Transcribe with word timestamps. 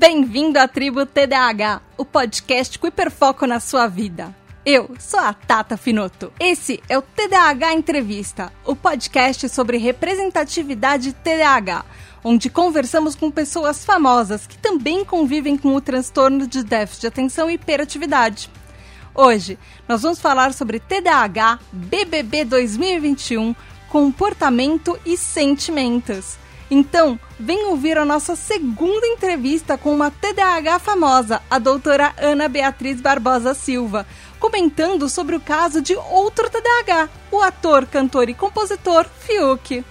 Bem-vindo 0.00 0.58
à 0.58 0.66
tribo 0.66 1.04
TDAH, 1.04 1.82
o 1.98 2.06
podcast 2.06 2.78
com 2.78 2.86
hiperfoco 2.86 3.46
na 3.46 3.60
sua 3.60 3.86
vida. 3.86 4.34
Eu 4.64 4.96
sou 4.98 5.20
a 5.20 5.34
Tata 5.34 5.76
Finoto. 5.76 6.32
Esse 6.40 6.82
é 6.88 6.96
o 6.96 7.02
TDAH 7.02 7.74
Entrevista, 7.74 8.50
o 8.64 8.74
podcast 8.74 9.46
sobre 9.50 9.76
representatividade 9.76 11.12
TDAH, 11.12 11.84
onde 12.24 12.48
conversamos 12.48 13.14
com 13.14 13.30
pessoas 13.30 13.84
famosas 13.84 14.46
que 14.46 14.56
também 14.56 15.04
convivem 15.04 15.58
com 15.58 15.74
o 15.74 15.82
transtorno 15.82 16.46
de 16.46 16.64
déficit 16.64 17.02
de 17.02 17.06
atenção 17.06 17.50
e 17.50 17.54
hiperatividade. 17.56 18.48
Hoje, 19.14 19.58
nós 19.86 20.00
vamos 20.00 20.18
falar 20.18 20.54
sobre 20.54 20.80
TDAH 20.80 21.58
BBB 21.70 22.46
2021, 22.46 23.54
comportamento 23.90 24.98
e 25.04 25.18
sentimentos. 25.18 26.39
Então, 26.70 27.18
vem 27.38 27.66
ouvir 27.66 27.98
a 27.98 28.04
nossa 28.04 28.36
segunda 28.36 29.04
entrevista 29.06 29.76
com 29.76 29.92
uma 29.92 30.10
TDAH 30.10 30.78
famosa, 30.78 31.42
a 31.50 31.58
doutora 31.58 32.14
Ana 32.16 32.48
Beatriz 32.48 33.00
Barbosa 33.00 33.54
Silva, 33.54 34.06
comentando 34.38 35.08
sobre 35.08 35.34
o 35.34 35.40
caso 35.40 35.82
de 35.82 35.96
outro 35.96 36.48
TDAH, 36.48 37.08
o 37.32 37.42
ator, 37.42 37.86
cantor 37.86 38.28
e 38.28 38.34
compositor 38.34 39.04
Fiuk. 39.18 39.84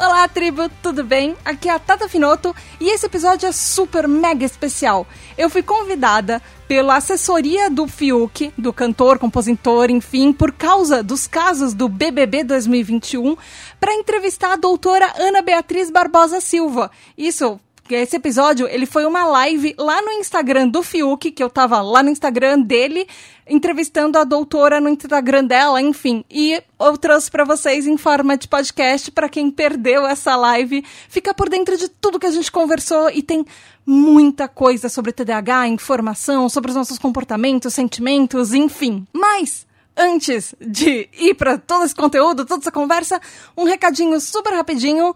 Olá, 0.00 0.28
tribo, 0.28 0.68
tudo 0.80 1.02
bem? 1.02 1.36
Aqui 1.44 1.68
é 1.68 1.72
a 1.72 1.78
Tata 1.80 2.08
Finoto 2.08 2.54
e 2.80 2.88
esse 2.88 3.06
episódio 3.06 3.48
é 3.48 3.50
super 3.50 4.06
mega 4.06 4.44
especial. 4.44 5.04
Eu 5.36 5.50
fui 5.50 5.60
convidada 5.60 6.40
pela 6.68 6.94
assessoria 6.94 7.68
do 7.68 7.88
Fiuk, 7.88 8.52
do 8.56 8.72
cantor, 8.72 9.18
compositor, 9.18 9.90
enfim, 9.90 10.32
por 10.32 10.52
causa 10.52 11.02
dos 11.02 11.26
casos 11.26 11.74
do 11.74 11.88
BBB 11.88 12.44
2021, 12.44 13.36
para 13.80 13.92
entrevistar 13.92 14.52
a 14.52 14.56
doutora 14.56 15.12
Ana 15.18 15.42
Beatriz 15.42 15.90
Barbosa 15.90 16.40
Silva. 16.40 16.92
Isso 17.16 17.58
esse 17.94 18.16
episódio, 18.16 18.66
ele 18.68 18.86
foi 18.86 19.04
uma 19.06 19.24
live 19.26 19.74
lá 19.78 20.00
no 20.02 20.12
Instagram 20.12 20.68
do 20.68 20.82
Fiuk, 20.82 21.30
que 21.30 21.42
eu 21.42 21.50
tava 21.50 21.80
lá 21.80 22.02
no 22.02 22.10
Instagram 22.10 22.60
dele, 22.60 23.06
entrevistando 23.48 24.18
a 24.18 24.24
doutora 24.24 24.80
no 24.80 24.88
Instagram 24.88 25.44
dela, 25.44 25.80
enfim. 25.80 26.24
E 26.30 26.62
eu 26.78 26.98
trouxe 26.98 27.30
para 27.30 27.44
vocês 27.44 27.86
em 27.86 27.96
forma 27.96 28.36
de 28.36 28.48
podcast, 28.48 29.10
para 29.10 29.28
quem 29.28 29.50
perdeu 29.50 30.06
essa 30.06 30.36
live, 30.36 30.84
fica 31.08 31.32
por 31.32 31.48
dentro 31.48 31.76
de 31.76 31.88
tudo 31.88 32.18
que 32.18 32.26
a 32.26 32.30
gente 32.30 32.50
conversou 32.50 33.10
e 33.10 33.22
tem 33.22 33.44
muita 33.86 34.46
coisa 34.48 34.88
sobre 34.88 35.12
TDAH, 35.12 35.68
informação 35.68 36.48
sobre 36.48 36.70
os 36.70 36.76
nossos 36.76 36.98
comportamentos, 36.98 37.72
sentimentos, 37.72 38.52
enfim. 38.52 39.06
Mas 39.12 39.66
antes 39.98 40.54
de 40.60 41.08
ir 41.12 41.34
para 41.34 41.58
todo 41.58 41.84
esse 41.84 41.94
conteúdo, 41.94 42.46
toda 42.46 42.62
essa 42.62 42.70
conversa, 42.70 43.20
um 43.56 43.64
recadinho 43.64 44.20
super 44.20 44.54
rapidinho. 44.54 45.14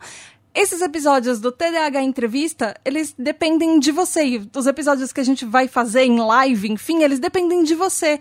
Esses 0.55 0.83
episódios 0.83 1.41
do 1.41 1.51
TDAH 1.51 2.03
Entrevista, 2.03 2.77
eles 2.85 3.15
dependem 3.19 3.79
de 3.79 3.91
você. 3.91 4.25
E 4.25 4.51
os 4.55 4.67
episódios 4.67 5.11
que 5.11 5.21
a 5.21 5.25
gente 5.25 5.47
vai 5.47 5.67
fazer 5.67 6.03
em 6.03 6.21
live, 6.21 6.71
enfim, 6.71 7.03
eles 7.03 7.19
dependem 7.19 7.65
de 7.65 7.75
você. 7.75 8.21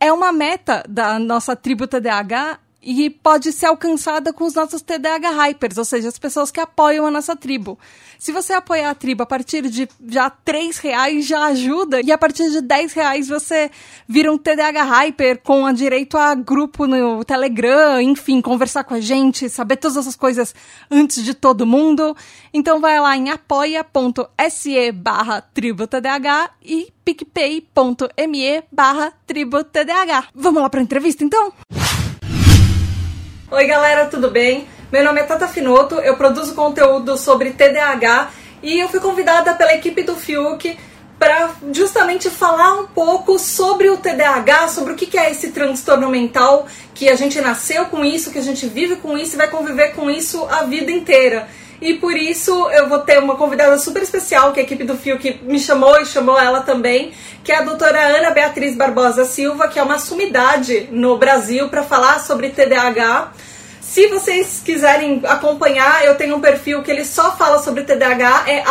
É 0.00 0.10
uma 0.10 0.32
meta 0.32 0.82
da 0.88 1.18
nossa 1.18 1.54
tribo 1.54 1.86
TDAH 1.86 2.58
e 2.80 3.10
pode 3.10 3.52
ser 3.52 3.66
alcançada 3.66 4.32
com 4.32 4.44
os 4.44 4.54
nossos 4.54 4.82
TDAH 4.82 5.30
Hypers, 5.30 5.78
ou 5.78 5.84
seja, 5.84 6.08
as 6.08 6.18
pessoas 6.18 6.50
que 6.50 6.60
apoiam 6.60 7.06
a 7.06 7.10
nossa 7.10 7.34
tribo. 7.34 7.78
Se 8.18 8.32
você 8.32 8.52
apoiar 8.52 8.90
a 8.90 8.94
tribo 8.94 9.22
a 9.22 9.26
partir 9.26 9.68
de 9.68 9.88
já 10.06 10.30
três 10.30 10.78
reais 10.78 11.26
já 11.26 11.46
ajuda 11.46 12.00
e 12.00 12.10
a 12.12 12.18
partir 12.18 12.50
de 12.50 12.60
dez 12.60 12.92
reais 12.92 13.28
você 13.28 13.70
vira 14.08 14.32
um 14.32 14.38
TDAH 14.38 14.82
Hyper 14.84 15.40
com 15.42 15.66
a 15.66 15.72
direito 15.72 16.16
a 16.16 16.34
grupo 16.34 16.86
no 16.86 17.24
Telegram, 17.24 18.00
enfim, 18.00 18.40
conversar 18.40 18.84
com 18.84 18.94
a 18.94 19.00
gente, 19.00 19.48
saber 19.48 19.76
todas 19.76 19.96
essas 19.96 20.16
coisas 20.16 20.54
antes 20.90 21.24
de 21.24 21.34
todo 21.34 21.66
mundo. 21.66 22.16
Então 22.52 22.80
vai 22.80 22.98
lá 23.00 23.16
em 23.16 23.30
apoia.se 23.30 24.92
barra 24.92 25.40
tribo 25.40 25.84
e 26.62 26.92
picpay.me 27.04 28.62
barra 28.70 29.12
tribo. 29.26 29.58
Vamos 30.34 30.62
lá 30.62 30.70
para 30.70 30.80
a 30.80 30.82
entrevista 30.82 31.24
então? 31.24 31.52
Oi 33.50 33.64
galera, 33.64 34.04
tudo 34.04 34.30
bem? 34.30 34.68
Meu 34.92 35.02
nome 35.02 35.20
é 35.20 35.24
Tata 35.24 35.48
Finoto, 35.48 35.94
eu 35.94 36.18
produzo 36.18 36.54
conteúdo 36.54 37.16
sobre 37.16 37.52
TDAH 37.52 38.30
e 38.62 38.78
eu 38.78 38.90
fui 38.90 39.00
convidada 39.00 39.54
pela 39.54 39.72
equipe 39.72 40.02
do 40.02 40.14
Fiuk 40.14 40.78
para 41.18 41.52
justamente 41.72 42.28
falar 42.28 42.74
um 42.74 42.86
pouco 42.88 43.38
sobre 43.38 43.88
o 43.88 43.96
TDAH, 43.96 44.68
sobre 44.68 44.92
o 44.92 44.96
que 44.96 45.16
é 45.16 45.30
esse 45.30 45.48
transtorno 45.50 46.10
mental, 46.10 46.66
que 46.94 47.08
a 47.08 47.16
gente 47.16 47.40
nasceu 47.40 47.86
com 47.86 48.04
isso, 48.04 48.30
que 48.30 48.38
a 48.38 48.42
gente 48.42 48.66
vive 48.66 48.96
com 48.96 49.16
isso 49.16 49.34
e 49.34 49.38
vai 49.38 49.48
conviver 49.48 49.94
com 49.94 50.10
isso 50.10 50.44
a 50.50 50.64
vida 50.64 50.92
inteira. 50.92 51.48
E 51.80 51.94
por 51.94 52.16
isso 52.16 52.68
eu 52.70 52.88
vou 52.88 52.98
ter 53.00 53.18
uma 53.18 53.36
convidada 53.36 53.78
super 53.78 54.02
especial, 54.02 54.52
que 54.52 54.60
a 54.60 54.62
equipe 54.62 54.82
do 54.84 54.96
Fiuk 54.96 55.40
me 55.42 55.60
chamou 55.60 56.00
e 56.00 56.06
chamou 56.06 56.38
ela 56.38 56.60
também, 56.60 57.12
que 57.44 57.52
é 57.52 57.58
a 57.58 57.62
doutora 57.62 57.98
Ana 57.98 58.30
Beatriz 58.30 58.76
Barbosa 58.76 59.24
Silva, 59.24 59.68
que 59.68 59.78
é 59.78 59.82
uma 59.82 59.98
sumidade 59.98 60.88
no 60.90 61.16
Brasil 61.16 61.68
para 61.68 61.84
falar 61.84 62.18
sobre 62.18 62.50
TDAH. 62.50 63.32
Se 63.80 64.08
vocês 64.08 64.60
quiserem 64.64 65.22
acompanhar, 65.24 66.04
eu 66.04 66.16
tenho 66.16 66.36
um 66.36 66.40
perfil 66.40 66.82
que 66.82 66.90
ele 66.90 67.04
só 67.04 67.36
fala 67.36 67.62
sobre 67.62 67.84
TDAH, 67.84 68.44
é 68.46 68.64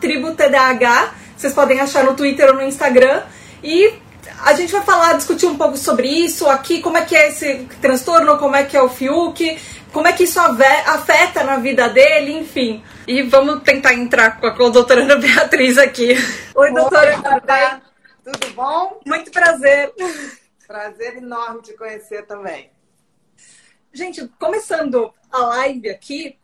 tributdh. 0.00 1.10
Vocês 1.36 1.52
podem 1.52 1.80
achar 1.80 2.04
no 2.04 2.14
Twitter 2.14 2.48
ou 2.50 2.54
no 2.54 2.62
Instagram. 2.62 3.22
E 3.64 3.92
a 4.44 4.54
gente 4.54 4.72
vai 4.72 4.82
falar, 4.82 5.14
discutir 5.14 5.46
um 5.46 5.56
pouco 5.56 5.76
sobre 5.76 6.06
isso 6.06 6.48
aqui, 6.48 6.80
como 6.80 6.96
é 6.96 7.02
que 7.02 7.16
é 7.16 7.28
esse 7.28 7.66
transtorno, 7.80 8.38
como 8.38 8.54
é 8.54 8.62
que 8.62 8.76
é 8.76 8.82
o 8.82 8.88
Fiuk, 8.88 9.58
como 9.92 10.08
é 10.08 10.12
que 10.12 10.24
isso 10.24 10.40
afeta 10.40 11.44
na 11.44 11.58
vida 11.58 11.88
dele, 11.88 12.32
enfim. 12.32 12.82
E 13.06 13.22
vamos 13.22 13.62
tentar 13.62 13.94
entrar 13.94 14.40
com 14.40 14.46
a, 14.46 14.56
com 14.56 14.66
a 14.66 14.70
doutora 14.70 15.02
Ana 15.02 15.16
Beatriz 15.16 15.76
aqui. 15.78 16.14
Oi, 16.54 16.72
doutora, 16.72 17.16
tudo 17.16 17.46
bem? 17.46 17.82
Tudo 18.24 18.54
bom? 18.54 19.00
Muito 19.04 19.30
prazer. 19.30 19.92
Prazer 20.66 21.16
enorme 21.16 21.62
te 21.62 21.74
conhecer 21.74 22.24
também. 22.26 22.70
Gente, 23.92 24.26
começando 24.38 25.12
a 25.30 25.38
live 25.38 25.90
aqui, 25.90 26.38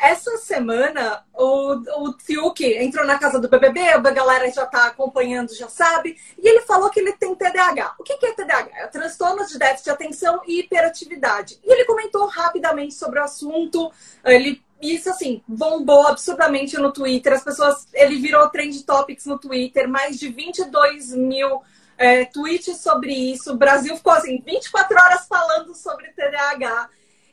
essa 0.00 0.36
semana 0.38 1.24
o, 1.34 1.74
o 1.74 2.14
Fiuk 2.18 2.64
entrou 2.64 3.06
na 3.06 3.18
casa 3.18 3.38
do 3.38 3.48
BBB, 3.48 3.80
a 3.80 3.98
galera 3.98 4.50
já 4.50 4.66
tá 4.66 4.86
acompanhando, 4.86 5.54
já 5.54 5.68
sabe, 5.68 6.16
e 6.38 6.48
ele 6.48 6.62
falou 6.62 6.90
que 6.90 7.00
ele 7.00 7.12
tem 7.12 7.34
TDAH. 7.34 7.94
O 7.98 8.02
que, 8.02 8.16
que 8.16 8.26
é 8.26 8.32
TDAH? 8.32 8.70
É 8.74 8.86
transtorno 8.86 9.46
de 9.46 9.58
déficit 9.58 9.84
de 9.84 9.90
atenção 9.90 10.40
e 10.46 10.60
hiperatividade. 10.60 11.58
E 11.64 11.72
ele 11.72 11.84
comentou 11.84 12.26
rapidamente 12.26 12.94
sobre 12.94 13.18
o 13.18 13.24
assunto, 13.24 13.92
ele 14.24 14.62
isso 14.80 15.10
assim, 15.10 15.42
bombou 15.46 16.06
absurdamente 16.06 16.76
no 16.78 16.92
Twitter. 16.92 17.32
As 17.32 17.42
pessoas. 17.42 17.88
Ele 17.92 18.16
virou 18.16 18.48
trend 18.48 18.80
topics 18.84 19.26
no 19.26 19.36
Twitter, 19.38 19.88
mais 19.88 20.18
de 20.18 20.28
22 20.28 21.14
mil 21.14 21.62
é, 21.96 22.24
tweets 22.24 22.78
sobre 22.78 23.12
isso. 23.12 23.52
O 23.52 23.56
Brasil 23.56 23.96
ficou 23.96 24.12
assim, 24.12 24.40
24 24.46 24.96
horas 24.96 25.26
falando 25.26 25.74
sobre 25.74 26.12
TDAH. 26.12 26.88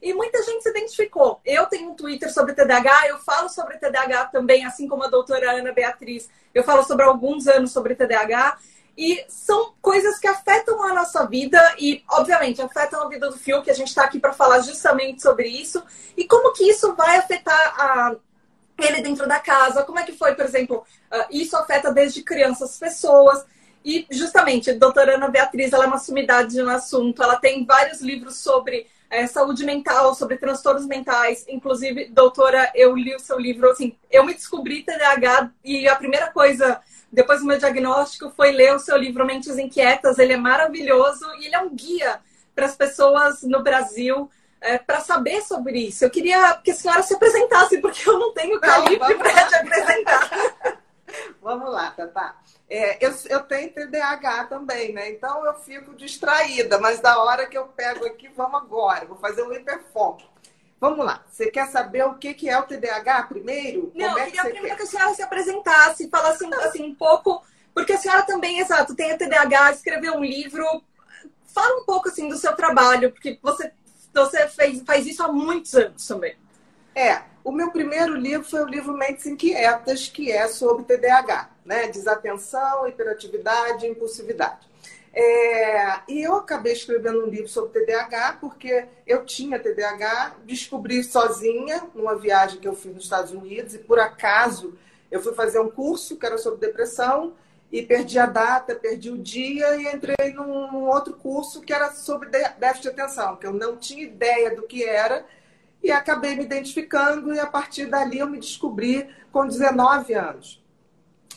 E 0.05 0.13
muita 0.13 0.43
gente 0.43 0.61
se 0.61 0.69
identificou. 0.69 1.41
Eu 1.43 1.65
tenho 1.65 1.89
um 1.89 1.95
Twitter 1.95 2.31
sobre 2.31 2.53
TDAH, 2.53 3.07
eu 3.07 3.17
falo 3.17 3.49
sobre 3.49 3.79
TDAH 3.79 4.25
também, 4.25 4.63
assim 4.63 4.87
como 4.87 5.03
a 5.03 5.07
doutora 5.07 5.53
Ana 5.53 5.71
Beatriz. 5.71 6.29
Eu 6.53 6.63
falo 6.63 6.83
sobre 6.83 7.03
alguns 7.03 7.47
anos 7.47 7.71
sobre 7.71 7.95
TDAH. 7.95 8.55
E 8.95 9.25
são 9.27 9.73
coisas 9.81 10.19
que 10.19 10.27
afetam 10.27 10.83
a 10.83 10.93
nossa 10.93 11.25
vida 11.25 11.59
e, 11.79 12.03
obviamente, 12.07 12.61
afetam 12.61 13.01
a 13.01 13.09
vida 13.09 13.31
do 13.31 13.35
Fio, 13.39 13.63
que 13.63 13.71
a 13.71 13.73
gente 13.73 13.87
está 13.87 14.03
aqui 14.03 14.19
para 14.19 14.31
falar 14.31 14.59
justamente 14.59 15.23
sobre 15.23 15.47
isso. 15.47 15.83
E 16.15 16.27
como 16.27 16.53
que 16.53 16.69
isso 16.69 16.93
vai 16.93 17.17
afetar 17.17 17.73
a, 17.75 18.15
ele 18.77 19.01
dentro 19.01 19.27
da 19.27 19.39
casa, 19.39 19.83
como 19.83 19.97
é 19.97 20.03
que 20.03 20.13
foi, 20.13 20.35
por 20.35 20.45
exemplo, 20.45 20.85
uh, 21.11 21.25
isso 21.31 21.57
afeta 21.57 21.91
desde 21.91 22.21
crianças, 22.21 22.77
pessoas. 22.77 23.43
E 23.83 24.05
justamente, 24.11 24.69
a 24.69 24.75
doutora 24.75 25.15
Ana 25.15 25.29
Beatriz, 25.29 25.73
ela 25.73 25.85
é 25.85 25.87
uma 25.87 25.97
sumidade 25.97 26.61
no 26.61 26.69
assunto, 26.69 27.23
ela 27.23 27.37
tem 27.37 27.65
vários 27.65 28.01
livros 28.01 28.37
sobre 28.37 28.85
é, 29.15 29.27
saúde 29.27 29.63
mental, 29.63 30.13
sobre 30.13 30.37
transtornos 30.37 30.85
mentais. 30.85 31.45
Inclusive, 31.47 32.09
doutora, 32.09 32.69
eu 32.75 32.95
li 32.95 33.15
o 33.15 33.19
seu 33.19 33.39
livro, 33.39 33.71
assim, 33.71 33.95
eu 34.11 34.25
me 34.25 34.33
descobri 34.33 34.83
TDAH 34.83 35.51
e 35.63 35.87
a 35.87 35.95
primeira 35.95 36.31
coisa, 36.31 36.81
depois 37.11 37.39
do 37.39 37.45
meu 37.45 37.57
diagnóstico, 37.57 38.29
foi 38.35 38.51
ler 38.51 38.75
o 38.75 38.79
seu 38.79 38.97
livro 38.97 39.25
Mentes 39.25 39.57
Inquietas. 39.57 40.19
Ele 40.19 40.33
é 40.33 40.37
maravilhoso 40.37 41.25
e 41.39 41.45
ele 41.45 41.55
é 41.55 41.59
um 41.59 41.73
guia 41.73 42.19
para 42.53 42.65
as 42.65 42.75
pessoas 42.75 43.41
no 43.43 43.63
Brasil 43.63 44.29
é, 44.59 44.77
para 44.77 44.99
saber 44.99 45.41
sobre 45.41 45.79
isso. 45.79 46.03
Eu 46.03 46.09
queria 46.09 46.55
que 46.63 46.71
a 46.71 46.75
senhora 46.75 47.01
se 47.01 47.13
apresentasse, 47.13 47.77
porque 47.79 48.07
eu 48.09 48.19
não 48.19 48.33
tenho 48.33 48.59
calibre 48.59 49.15
para 49.15 49.47
te 49.47 49.55
apresentar. 49.55 50.29
vamos 51.41 51.71
lá, 51.71 51.91
Tatá. 51.91 52.35
É, 52.69 53.05
eu, 53.05 53.13
eu 53.29 53.43
tenho 53.43 53.71
TDAH 53.71 54.45
também, 54.45 54.91
né? 54.93 55.11
Então 55.11 55.45
eu 55.45 55.53
fico 55.55 55.93
distraída, 55.95 56.79
mas 56.79 56.99
da 56.99 57.21
hora 57.23 57.45
que 57.47 57.57
eu 57.57 57.67
pego 57.67 58.05
aqui, 58.05 58.27
vamos 58.35 58.61
agora, 58.61 59.05
vou 59.05 59.17
fazer 59.17 59.43
um 59.43 59.53
hiperfoco. 59.53 60.23
Vamos 60.79 61.05
lá, 61.05 61.23
você 61.29 61.49
quer 61.49 61.67
saber 61.67 62.03
o 62.05 62.15
que, 62.15 62.33
que 62.33 62.49
é 62.49 62.57
o 62.57 62.63
TDAH 62.63 63.23
primeiro? 63.23 63.91
Não, 63.95 64.09
Como 64.09 64.19
é 64.19 64.23
eu 64.23 64.25
queria 64.25 64.41
que 64.41 64.49
primeiro 64.49 64.77
quer? 64.77 64.77
que 64.77 64.83
a 64.83 64.85
senhora 64.85 65.13
se 65.13 65.21
apresentasse, 65.21 66.09
falasse 66.09 66.45
assim, 66.45 66.83
um 66.83 66.95
pouco, 66.95 67.43
porque 67.73 67.93
a 67.93 67.97
senhora 67.97 68.23
também, 68.23 68.59
exato, 68.59 68.95
tem 68.95 69.11
a 69.11 69.17
TDAH, 69.17 69.71
escreveu 69.71 70.15
um 70.15 70.23
livro. 70.23 70.65
Fala 71.47 71.81
um 71.81 71.85
pouco 71.85 72.09
assim 72.09 72.27
do 72.27 72.37
seu 72.37 72.53
trabalho, 72.55 73.11
porque 73.11 73.39
você 73.41 73.71
você 74.13 74.47
fez, 74.47 74.81
faz 74.83 75.05
isso 75.05 75.21
há 75.23 75.31
muitos 75.31 75.73
anos 75.75 76.07
também. 76.07 76.35
É, 76.95 77.21
o 77.43 77.51
meu 77.51 77.71
primeiro 77.71 78.15
livro 78.15 78.47
foi 78.49 78.61
o 78.63 78.67
livro 78.67 78.93
Mentes 78.93 79.25
Inquietas, 79.25 80.07
que 80.07 80.31
é 80.31 80.47
sobre 80.47 80.85
TDAH, 80.85 81.49
né? 81.65 81.87
Desatenção, 81.87 82.87
hiperatividade 82.87 83.87
impulsividade. 83.87 84.67
É, 85.17 86.01
e 86.09 86.23
eu 86.23 86.35
acabei 86.35 86.73
escrevendo 86.73 87.23
um 87.23 87.29
livro 87.29 87.47
sobre 87.47 87.79
TDAH 87.79 88.37
porque 88.41 88.85
eu 89.07 89.25
tinha 89.25 89.57
TDAH, 89.57 90.35
descobri 90.43 91.01
sozinha 91.05 91.87
numa 91.95 92.17
viagem 92.17 92.59
que 92.59 92.67
eu 92.67 92.75
fiz 92.75 92.93
nos 92.93 93.05
Estados 93.05 93.31
Unidos 93.31 93.73
e 93.73 93.79
por 93.79 93.97
acaso 93.97 94.77
eu 95.09 95.21
fui 95.21 95.33
fazer 95.33 95.59
um 95.59 95.69
curso 95.69 96.17
que 96.17 96.25
era 96.25 96.37
sobre 96.37 96.59
depressão 96.59 97.33
e 97.71 97.81
perdi 97.81 98.19
a 98.19 98.25
data, 98.25 98.75
perdi 98.75 99.09
o 99.09 99.17
dia 99.17 99.77
e 99.77 99.87
entrei 99.87 100.33
num 100.33 100.85
outro 100.85 101.13
curso 101.13 101.61
que 101.61 101.71
era 101.71 101.91
sobre 101.91 102.27
déficit 102.27 102.81
de 102.81 102.89
atenção, 102.89 103.37
que 103.37 103.47
eu 103.47 103.53
não 103.53 103.77
tinha 103.77 104.03
ideia 104.03 104.53
do 104.53 104.63
que 104.63 104.83
era 104.83 105.25
e 105.81 105.91
acabei 105.91 106.35
me 106.35 106.43
identificando 106.43 107.33
e 107.33 107.39
a 107.39 107.47
partir 107.47 107.85
dali 107.85 108.19
eu 108.19 108.27
me 108.27 108.39
descobri 108.39 109.07
com 109.31 109.47
19 109.47 110.13
anos. 110.13 110.64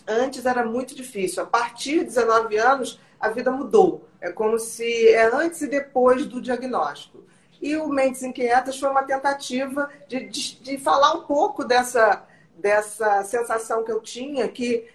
Antes 0.06 0.46
era 0.46 0.64
muito 0.64 0.94
difícil. 0.94 1.42
A 1.42 1.46
partir 1.46 1.98
de 1.98 2.06
19 2.06 2.56
anos, 2.56 2.98
a 3.20 3.28
vida 3.28 3.50
mudou. 3.50 4.08
É 4.20 4.30
como 4.30 4.58
se 4.58 5.08
é 5.08 5.26
antes 5.32 5.62
e 5.62 5.66
depois 5.66 6.26
do 6.26 6.40
diagnóstico. 6.40 7.24
E 7.60 7.76
o 7.76 7.88
Mentes 7.88 8.22
Inquietas 8.22 8.78
foi 8.78 8.88
uma 8.88 9.02
tentativa 9.02 9.90
de, 10.06 10.26
de, 10.26 10.60
de 10.60 10.78
falar 10.78 11.14
um 11.14 11.22
pouco 11.22 11.64
dessa, 11.64 12.24
dessa 12.56 13.22
sensação 13.24 13.84
que 13.84 13.90
eu 13.90 14.00
tinha, 14.00 14.48
que 14.48 14.86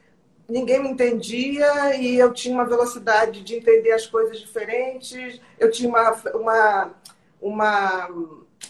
ninguém 0.47 0.81
me 0.81 0.89
entendia 0.89 1.95
e 1.95 2.17
eu 2.17 2.33
tinha 2.33 2.55
uma 2.55 2.65
velocidade 2.65 3.41
de 3.41 3.55
entender 3.55 3.91
as 3.91 4.05
coisas 4.05 4.39
diferentes, 4.39 5.41
eu 5.59 5.71
tinha 5.71 5.89
uma, 5.89 6.11
uma, 6.33 6.91
uma 7.41 8.09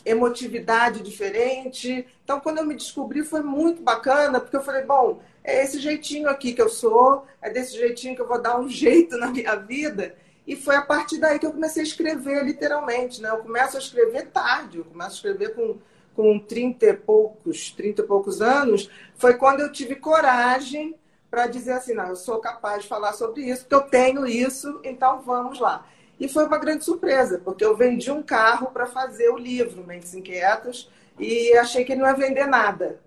emotividade 0.05 1.01
diferente. 1.01 2.07
Então, 2.23 2.39
quando 2.39 2.59
eu 2.59 2.65
me 2.65 2.75
descobri, 2.75 3.23
foi 3.23 3.41
muito 3.41 3.81
bacana, 3.81 4.39
porque 4.39 4.55
eu 4.55 4.63
falei, 4.63 4.83
bom, 4.83 5.21
é 5.43 5.63
esse 5.63 5.79
jeitinho 5.79 6.29
aqui 6.29 6.53
que 6.53 6.61
eu 6.61 6.69
sou, 6.69 7.25
é 7.41 7.49
desse 7.49 7.77
jeitinho 7.77 8.15
que 8.15 8.21
eu 8.21 8.27
vou 8.27 8.41
dar 8.41 8.59
um 8.59 8.67
jeito 8.69 9.17
na 9.17 9.27
minha 9.27 9.55
vida. 9.55 10.15
E 10.45 10.55
foi 10.55 10.75
a 10.75 10.81
partir 10.81 11.19
daí 11.19 11.39
que 11.39 11.45
eu 11.45 11.51
comecei 11.53 11.81
a 11.81 11.85
escrever, 11.85 12.43
literalmente. 12.43 13.21
Né? 13.21 13.29
Eu 13.29 13.37
começo 13.37 13.77
a 13.77 13.79
escrever 13.79 14.27
tarde, 14.27 14.77
eu 14.77 14.85
começo 14.85 15.11
a 15.11 15.13
escrever 15.13 15.55
com, 15.55 15.77
com 16.15 16.39
30 16.39 16.85
e 16.85 16.93
poucos, 16.93 17.71
30 17.71 18.01
e 18.01 18.05
poucos 18.05 18.41
anos. 18.41 18.89
Foi 19.15 19.35
quando 19.35 19.61
eu 19.61 19.71
tive 19.71 19.95
coragem 19.95 20.95
para 21.29 21.47
dizer 21.47 21.71
assim, 21.71 21.93
não, 21.93 22.09
eu 22.09 22.15
sou 22.15 22.39
capaz 22.39 22.83
de 22.83 22.89
falar 22.89 23.13
sobre 23.13 23.41
isso, 23.41 23.61
porque 23.61 23.75
eu 23.75 23.89
tenho 23.89 24.27
isso, 24.27 24.79
então 24.83 25.21
vamos 25.21 25.59
lá. 25.59 25.85
E 26.19 26.27
foi 26.27 26.45
uma 26.45 26.59
grande 26.59 26.85
surpresa, 26.85 27.41
porque 27.43 27.65
eu 27.65 27.75
vendi 27.75 28.11
um 28.11 28.21
carro 28.21 28.67
para 28.67 28.85
fazer 28.85 29.29
o 29.29 29.37
livro 29.37 29.83
Mentes 29.83 30.13
Inquietas 30.13 30.89
e 31.17 31.53
achei 31.57 31.83
que 31.83 31.93
ele 31.93 32.01
não 32.01 32.07
ia 32.07 32.13
vender 32.13 32.45
nada. 32.45 32.99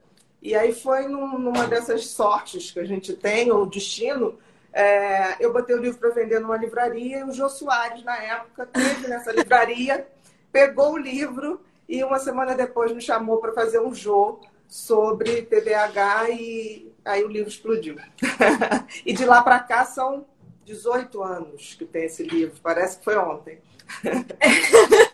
E 0.42 0.54
aí 0.54 0.72
foi 0.72 1.08
num, 1.08 1.38
numa 1.38 1.66
dessas 1.66 2.06
sortes 2.06 2.70
que 2.70 2.78
a 2.78 2.84
gente 2.84 3.14
tem, 3.14 3.50
ou 3.50 3.66
destino, 3.66 4.38
é, 4.72 5.36
eu 5.40 5.52
botei 5.52 5.74
o 5.74 5.80
livro 5.80 5.98
para 5.98 6.10
vender 6.10 6.38
numa 6.38 6.56
livraria 6.56 7.20
e 7.20 7.24
o 7.24 7.32
Jô 7.32 7.48
Soares, 7.48 8.04
na 8.04 8.16
época, 8.16 8.66
teve 8.66 9.08
nessa 9.08 9.32
livraria, 9.32 10.06
pegou 10.52 10.92
o 10.92 10.98
livro 10.98 11.60
e 11.88 12.04
uma 12.04 12.18
semana 12.18 12.54
depois 12.54 12.92
me 12.92 13.00
chamou 13.00 13.38
para 13.38 13.52
fazer 13.52 13.80
um 13.80 13.94
Jô 13.94 14.40
sobre 14.68 15.42
TDAH 15.42 16.30
e 16.30 16.92
aí 17.04 17.24
o 17.24 17.28
livro 17.28 17.48
explodiu. 17.48 17.96
e 19.06 19.12
de 19.12 19.24
lá 19.24 19.42
para 19.42 19.60
cá 19.60 19.84
são 19.84 20.26
18 20.66 21.22
anos 21.22 21.74
que 21.74 21.86
tem 21.86 22.04
esse 22.04 22.24
livro, 22.24 22.58
parece 22.62 22.98
que 22.98 23.04
foi 23.04 23.16
ontem. 23.16 23.58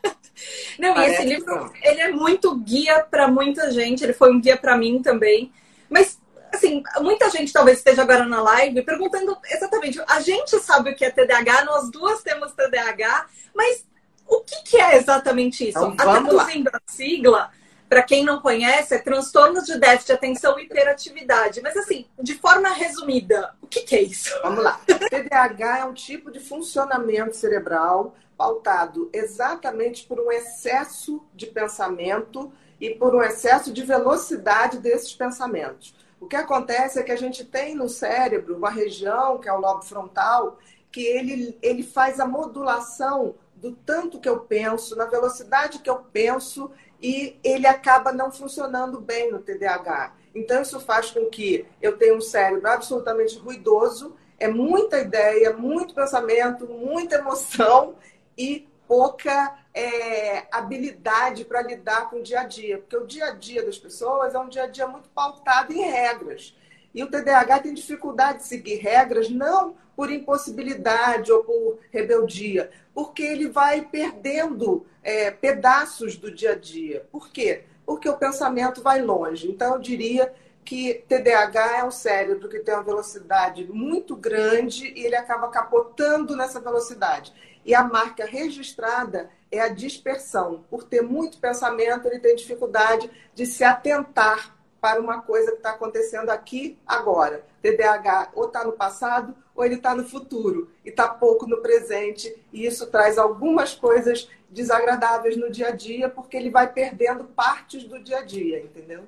Não, 0.78 0.94
Parece 0.94 1.10
e 1.10 1.14
esse 1.14 1.34
livro, 1.34 1.72
ele 1.82 2.00
é 2.00 2.10
muito 2.10 2.56
guia 2.56 3.00
para 3.00 3.28
muita 3.28 3.70
gente, 3.70 4.02
ele 4.02 4.12
foi 4.12 4.32
um 4.32 4.40
guia 4.40 4.56
para 4.56 4.76
mim 4.76 5.00
também. 5.02 5.52
Mas, 5.88 6.18
assim, 6.52 6.82
muita 7.00 7.30
gente 7.30 7.52
talvez 7.52 7.78
esteja 7.78 8.02
agora 8.02 8.24
na 8.24 8.42
live 8.42 8.82
perguntando 8.82 9.36
exatamente, 9.50 10.00
a 10.08 10.20
gente 10.20 10.58
sabe 10.58 10.90
o 10.90 10.96
que 10.96 11.04
é 11.04 11.10
TDAH, 11.10 11.64
nós 11.64 11.90
duas 11.90 12.22
temos 12.22 12.52
TDAH, 12.52 13.26
mas 13.54 13.84
o 14.26 14.40
que, 14.40 14.62
que 14.62 14.76
é 14.80 14.96
exatamente 14.96 15.68
isso? 15.68 15.78
Então, 15.78 16.10
Até 16.10 16.76
a 16.76 16.80
sigla, 16.86 17.50
para 17.92 18.02
quem 18.02 18.24
não 18.24 18.40
conhece, 18.40 18.94
é 18.94 18.98
transtornos 18.98 19.66
de 19.66 19.78
déficit 19.78 20.06
de 20.06 20.12
atenção 20.14 20.58
e 20.58 20.62
hiperatividade. 20.62 21.60
Mas, 21.60 21.76
assim, 21.76 22.06
de 22.22 22.34
forma 22.38 22.70
resumida, 22.70 23.54
o 23.60 23.66
que, 23.66 23.82
que 23.82 23.94
é 23.94 24.00
isso? 24.00 24.34
Vamos 24.42 24.64
lá. 24.64 24.80
TDAH 24.86 25.80
é 25.80 25.84
um 25.84 25.92
tipo 25.92 26.30
de 26.30 26.40
funcionamento 26.40 27.36
cerebral 27.36 28.14
pautado 28.34 29.10
exatamente 29.12 30.06
por 30.06 30.18
um 30.18 30.32
excesso 30.32 31.22
de 31.34 31.44
pensamento 31.44 32.50
e 32.80 32.94
por 32.94 33.14
um 33.14 33.22
excesso 33.22 33.70
de 33.70 33.82
velocidade 33.82 34.78
desses 34.78 35.12
pensamentos. 35.12 35.94
O 36.18 36.26
que 36.26 36.36
acontece 36.36 36.98
é 36.98 37.02
que 37.02 37.12
a 37.12 37.16
gente 37.16 37.44
tem 37.44 37.74
no 37.74 37.90
cérebro 37.90 38.56
uma 38.56 38.70
região, 38.70 39.36
que 39.36 39.50
é 39.50 39.52
o 39.52 39.60
lobo 39.60 39.82
frontal, 39.82 40.58
que 40.90 41.04
ele, 41.04 41.58
ele 41.60 41.82
faz 41.82 42.18
a 42.20 42.26
modulação 42.26 43.34
do 43.54 43.72
tanto 43.72 44.18
que 44.18 44.28
eu 44.28 44.40
penso, 44.40 44.96
na 44.96 45.04
velocidade 45.04 45.80
que 45.80 45.90
eu 45.90 45.96
penso 45.96 46.70
e 47.02 47.36
ele 47.42 47.66
acaba 47.66 48.12
não 48.12 48.30
funcionando 48.30 49.00
bem 49.00 49.30
no 49.32 49.40
TDAH. 49.40 50.14
Então, 50.34 50.62
isso 50.62 50.78
faz 50.80 51.10
com 51.10 51.26
que 51.26 51.66
eu 51.80 51.98
tenha 51.98 52.14
um 52.14 52.20
cérebro 52.20 52.66
absolutamente 52.68 53.36
ruidoso, 53.38 54.16
é 54.38 54.48
muita 54.48 54.98
ideia, 54.98 55.52
muito 55.52 55.94
pensamento, 55.94 56.66
muita 56.66 57.16
emoção 57.16 57.96
e 58.38 58.68
pouca 58.86 59.58
é, 59.74 60.46
habilidade 60.50 61.44
para 61.44 61.62
lidar 61.62 62.08
com 62.08 62.16
o 62.16 62.22
dia 62.22 62.40
a 62.40 62.44
dia. 62.44 62.78
Porque 62.78 62.96
o 62.96 63.06
dia 63.06 63.26
a 63.26 63.30
dia 63.30 63.64
das 63.64 63.78
pessoas 63.78 64.34
é 64.34 64.38
um 64.38 64.48
dia 64.48 64.64
a 64.64 64.66
dia 64.66 64.86
muito 64.86 65.08
pautado 65.10 65.72
em 65.72 65.82
regras. 65.82 66.56
E 66.94 67.02
o 67.02 67.10
TDAH 67.10 67.60
tem 67.60 67.74
dificuldade 67.74 68.38
de 68.38 68.44
seguir 68.44 68.76
regras, 68.76 69.30
não 69.30 69.76
por 69.96 70.10
impossibilidade 70.10 71.30
ou 71.30 71.44
por 71.44 71.78
rebeldia, 71.90 72.70
porque 72.94 73.22
ele 73.22 73.48
vai 73.48 73.82
perdendo 73.82 74.86
é, 75.02 75.30
pedaços 75.30 76.16
do 76.16 76.30
dia 76.30 76.52
a 76.52 76.54
dia. 76.54 77.06
Por 77.10 77.30
quê? 77.30 77.64
Porque 77.84 78.08
o 78.08 78.16
pensamento 78.16 78.82
vai 78.82 79.02
longe. 79.02 79.50
Então, 79.50 79.74
eu 79.74 79.80
diria 79.80 80.32
que 80.64 81.04
TDAH 81.08 81.78
é 81.78 81.84
um 81.84 81.90
cérebro 81.90 82.48
que 82.48 82.60
tem 82.60 82.74
uma 82.74 82.82
velocidade 82.82 83.66
muito 83.72 84.14
grande 84.14 84.86
e 84.96 85.04
ele 85.04 85.16
acaba 85.16 85.48
capotando 85.48 86.36
nessa 86.36 86.60
velocidade. 86.60 87.32
E 87.64 87.74
a 87.74 87.82
marca 87.82 88.24
registrada 88.24 89.30
é 89.50 89.60
a 89.60 89.68
dispersão. 89.68 90.64
Por 90.70 90.84
ter 90.84 91.02
muito 91.02 91.38
pensamento, 91.38 92.06
ele 92.06 92.18
tem 92.18 92.34
dificuldade 92.34 93.10
de 93.34 93.46
se 93.46 93.64
atentar 93.64 94.56
para 94.80 95.00
uma 95.00 95.22
coisa 95.22 95.52
que 95.52 95.58
está 95.58 95.70
acontecendo 95.70 96.30
aqui 96.30 96.78
agora. 96.86 97.44
TDAH 97.60 98.30
ou 98.34 98.46
está 98.46 98.64
no 98.64 98.72
passado 98.72 99.34
ou 99.54 99.64
ele 99.64 99.76
está 99.76 99.94
no 99.94 100.04
futuro 100.04 100.70
e 100.84 100.88
está 100.88 101.08
pouco 101.08 101.46
no 101.46 101.62
presente. 101.62 102.34
E 102.52 102.66
isso 102.66 102.86
traz 102.86 103.18
algumas 103.18 103.74
coisas 103.74 104.28
desagradáveis 104.50 105.36
no 105.36 105.50
dia 105.50 105.68
a 105.68 105.70
dia, 105.70 106.08
porque 106.08 106.36
ele 106.36 106.50
vai 106.50 106.70
perdendo 106.70 107.24
partes 107.24 107.84
do 107.84 107.98
dia 107.98 108.18
a 108.18 108.22
dia, 108.22 108.60
entendeu? 108.60 109.04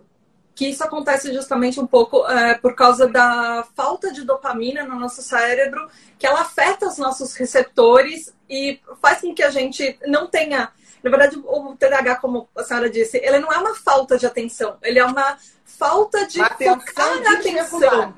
que 0.54 0.68
isso 0.68 0.84
acontece 0.84 1.32
justamente 1.34 1.80
um 1.80 1.86
pouco 1.86 2.26
é, 2.28 2.54
por 2.54 2.74
causa 2.74 3.08
da 3.08 3.66
falta 3.74 4.12
de 4.12 4.22
dopamina 4.22 4.84
no 4.84 4.98
nosso 4.98 5.20
cérebro, 5.20 5.88
que 6.18 6.26
ela 6.26 6.42
afeta 6.42 6.86
os 6.86 6.96
nossos 6.96 7.34
receptores 7.34 8.32
e 8.48 8.80
faz 9.02 9.20
com 9.20 9.34
que 9.34 9.42
a 9.42 9.50
gente 9.50 9.98
não 10.06 10.28
tenha. 10.28 10.70
Na 11.02 11.10
verdade, 11.10 11.36
o 11.44 11.76
TDAH, 11.76 12.16
como 12.16 12.48
a 12.56 12.62
senhora 12.62 12.88
disse, 12.88 13.18
ele 13.18 13.40
não 13.40 13.52
é 13.52 13.58
uma 13.58 13.74
falta 13.74 14.16
de 14.16 14.26
atenção, 14.26 14.78
ele 14.82 14.98
é 14.98 15.04
uma 15.04 15.36
falta 15.64 16.26
de 16.26 16.38
uma 16.38 16.48
focar 16.50 17.20
na 17.22 17.32
atenção. 17.32 18.14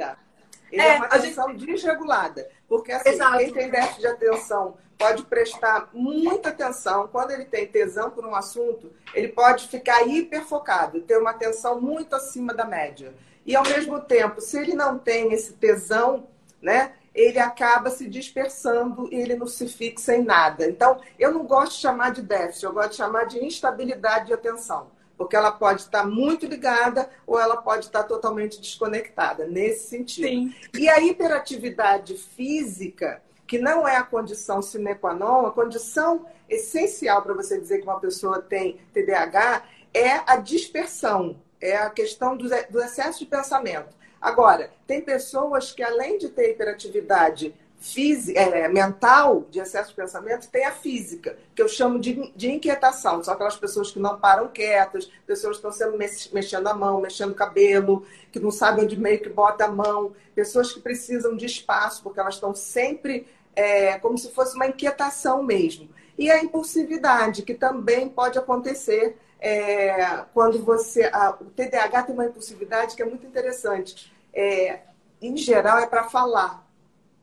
É, 0.80 0.95
é 0.95 0.97
uma 0.97 1.06
atenção 1.06 1.50
gente... 1.50 1.66
desregulada. 1.66 2.49
Porque 2.68 2.92
assim, 2.92 3.11
Exato. 3.11 3.38
quem 3.38 3.52
tem 3.52 3.71
déficit 3.71 4.00
de 4.00 4.06
atenção 4.06 4.76
pode 4.99 5.25
prestar 5.25 5.90
muita 5.92 6.49
atenção. 6.49 7.09
Quando 7.09 7.30
ele 7.30 7.45
tem 7.45 7.66
tesão 7.66 8.11
por 8.11 8.25
um 8.25 8.35
assunto, 8.35 8.90
ele 9.14 9.28
pode 9.28 9.68
ficar 9.68 10.06
hiperfocado, 10.06 11.00
ter 11.02 11.18
uma 11.18 11.30
atenção 11.30 11.80
muito 11.80 12.14
acima 12.16 12.54
da 12.54 12.64
média. 12.64 13.14
E 13.45 13.54
ao 13.54 13.62
mesmo 13.62 14.00
tempo, 14.00 14.40
se 14.40 14.59
ele 14.59 14.75
não 14.75 14.99
tem 14.99 15.33
esse 15.33 15.52
tesão, 15.52 16.26
né, 16.61 16.92
ele 17.14 17.38
acaba 17.38 17.90
se 17.90 18.09
dispersando 18.09 19.09
e 19.11 19.16
ele 19.16 19.37
não 19.37 19.47
se 19.47 19.68
fixa 19.68 20.14
em 20.14 20.23
nada. 20.23 20.68
Então, 20.68 21.00
eu 21.18 21.33
não 21.33 21.45
gosto 21.45 21.73
de 21.73 21.80
chamar 21.80 22.11
de 22.11 22.23
déficit, 22.23 22.64
eu 22.64 22.73
gosto 22.73 22.90
de 22.90 22.97
chamar 22.97 23.25
de 23.25 23.45
instabilidade 23.45 24.26
de 24.26 24.33
atenção. 24.35 24.88
Porque 25.16 25.35
ela 25.35 25.50
pode 25.50 25.82
estar 25.82 26.06
muito 26.06 26.46
ligada 26.46 27.08
ou 27.26 27.40
ela 27.40 27.56
pode 27.56 27.87
estar 27.87 28.02
totalmente 28.02 28.61
desconectada, 28.61 29.46
nesse 29.46 29.88
sentido. 29.88 30.28
Sim. 30.28 30.54
E 30.75 30.88
a 30.88 31.00
hiperatividade 31.00 32.14
física, 32.14 33.23
que 33.46 33.58
não 33.58 33.88
é 33.88 33.96
a 33.96 34.02
condição 34.02 34.61
sine 34.61 34.94
qua 34.94 35.14
non, 35.14 35.46
a 35.46 35.52
condição 35.52 36.26
essencial 36.49 37.23
para 37.23 37.35
você 37.35 37.58
dizer 37.58 37.78
que 37.78 37.85
uma 37.85 38.00
pessoa 38.00 38.42
tem 38.42 38.78
TDAH 38.92 39.64
é 39.94 40.20
a 40.26 40.37
dispersão, 40.37 41.40
é 41.61 41.76
a 41.76 41.88
questão 41.88 42.37
do, 42.37 42.49
do 42.70 42.82
excesso 42.82 43.20
de 43.20 43.26
pensamento. 43.26 43.96
Agora, 44.20 44.70
tem 44.87 45.00
pessoas 45.00 45.73
que, 45.73 45.82
além 45.82 46.18
de 46.18 46.28
ter 46.28 46.50
hiperatividade 46.50 47.54
física, 47.92 48.38
é, 48.38 48.68
mental, 48.68 49.46
de 49.50 49.58
excesso 49.58 49.90
de 49.90 49.96
pensamento, 49.96 50.48
tem 50.48 50.64
a 50.64 50.72
física, 50.72 51.36
que 51.54 51.62
eu 51.62 51.68
chamo 51.68 51.98
de, 51.98 52.32
de 52.34 52.50
inquietação. 52.50 53.22
São 53.22 53.34
aquelas 53.34 53.56
pessoas 53.56 53.90
que 53.90 53.98
não 53.98 54.18
param 54.18 54.48
quietas, 54.48 55.10
pessoas 55.26 55.58
que 55.58 55.66
estão 55.66 55.72
sempre 55.72 56.30
mexendo 56.32 56.66
a 56.66 56.74
mão, 56.74 57.00
mexendo 57.00 57.30
o 57.30 57.34
cabelo, 57.34 58.04
que 58.32 58.40
não 58.40 58.50
sabem 58.50 58.84
onde 58.84 58.98
meio 58.98 59.20
que 59.20 59.28
bota 59.28 59.64
a 59.64 59.68
mão, 59.68 60.12
pessoas 60.34 60.72
que 60.72 60.80
precisam 60.80 61.36
de 61.36 61.46
espaço, 61.46 62.02
porque 62.02 62.20
elas 62.20 62.34
estão 62.34 62.54
sempre 62.54 63.26
é, 63.54 63.98
como 63.98 64.18
se 64.18 64.30
fosse 64.32 64.54
uma 64.56 64.66
inquietação 64.66 65.42
mesmo. 65.42 65.88
E 66.18 66.30
a 66.30 66.42
impulsividade, 66.42 67.42
que 67.42 67.54
também 67.54 68.08
pode 68.08 68.38
acontecer 68.38 69.16
é, 69.38 70.24
quando 70.34 70.62
você. 70.62 71.04
A, 71.12 71.36
o 71.40 71.44
TDAH 71.46 72.04
tem 72.04 72.14
uma 72.14 72.26
impulsividade 72.26 72.96
que 72.96 73.02
é 73.02 73.04
muito 73.04 73.26
interessante. 73.26 74.12
É, 74.32 74.80
em 75.20 75.36
geral, 75.36 75.78
é 75.78 75.86
para 75.86 76.04
falar 76.04 76.65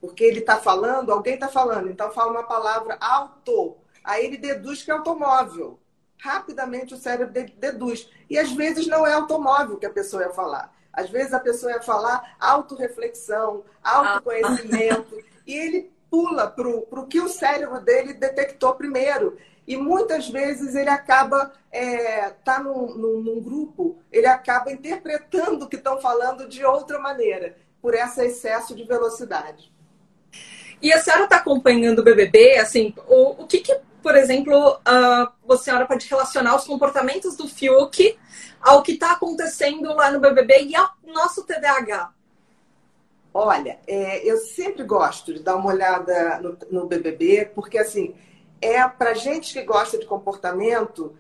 porque 0.03 0.25
ele 0.25 0.39
está 0.39 0.57
falando, 0.57 1.13
alguém 1.13 1.35
está 1.35 1.47
falando, 1.47 1.89
então 1.89 2.11
fala 2.11 2.29
uma 2.29 2.43
palavra 2.43 2.97
auto. 2.99 3.77
Aí 4.03 4.25
ele 4.25 4.35
deduz 4.35 4.83
que 4.83 4.91
é 4.91 4.93
automóvel. 4.93 5.79
Rapidamente 6.21 6.93
o 6.93 6.97
cérebro 6.97 7.33
deduz. 7.57 8.09
E 8.29 8.37
às 8.37 8.51
vezes 8.51 8.85
não 8.85 9.07
é 9.07 9.13
automóvel 9.13 9.77
que 9.77 9.85
a 9.85 9.89
pessoa 9.89 10.23
ia 10.23 10.31
falar. 10.31 10.75
Às 10.91 11.09
vezes 11.09 11.33
a 11.33 11.39
pessoa 11.39 11.71
ia 11.71 11.81
falar 11.81 12.35
autorreflexão, 12.37 13.63
autoconhecimento. 13.81 15.23
e 15.47 15.53
ele 15.55 15.93
pula 16.11 16.49
para 16.49 16.67
o 16.67 17.07
que 17.07 17.21
o 17.21 17.29
cérebro 17.29 17.79
dele 17.79 18.13
detectou 18.13 18.75
primeiro. 18.75 19.37
E 19.65 19.77
muitas 19.77 20.27
vezes 20.29 20.75
ele 20.75 20.89
acaba, 20.89 21.53
é, 21.71 22.29
tá 22.43 22.59
num, 22.61 22.93
num, 22.93 23.21
num 23.21 23.41
grupo, 23.41 23.97
ele 24.11 24.27
acaba 24.27 24.69
interpretando 24.69 25.63
o 25.63 25.69
que 25.69 25.77
estão 25.77 26.01
falando 26.01 26.45
de 26.49 26.65
outra 26.65 26.99
maneira, 26.99 27.55
por 27.81 27.93
esse 27.93 28.21
excesso 28.21 28.75
de 28.75 28.83
velocidade. 28.83 29.72
E 30.83 30.91
a 30.91 30.99
senhora 30.99 31.23
está 31.23 31.37
acompanhando 31.37 31.99
o 31.99 32.03
BBB, 32.03 32.57
assim, 32.57 32.93
o, 33.07 33.43
o 33.43 33.47
que, 33.47 33.59
que 33.59 33.73
por 34.03 34.17
exemplo, 34.17 34.81
a 34.83 35.31
senhora 35.57 35.85
pode 35.85 36.05
relacionar 36.09 36.57
os 36.57 36.65
comportamentos 36.65 37.37
do 37.37 37.47
Fiuk 37.47 38.19
ao 38.59 38.83
que 38.83 38.91
está 38.91 39.13
acontecendo 39.13 39.93
lá 39.95 40.11
no 40.11 40.19
BBB 40.19 40.65
e 40.65 40.75
ao 40.75 40.89
nosso 41.07 41.45
TDAH? 41.45 42.11
Olha, 43.33 43.79
é, 43.87 44.29
eu 44.29 44.37
sempre 44.37 44.83
gosto 44.83 45.33
de 45.33 45.39
dar 45.39 45.55
uma 45.55 45.71
olhada 45.71 46.41
no, 46.41 46.57
no 46.69 46.85
BBB, 46.85 47.49
porque 47.55 47.77
assim, 47.77 48.13
é 48.61 48.85
para 48.85 49.13
gente 49.13 49.53
que 49.53 49.63
gosta 49.63 49.97
de 49.97 50.05
comportamento, 50.05 51.15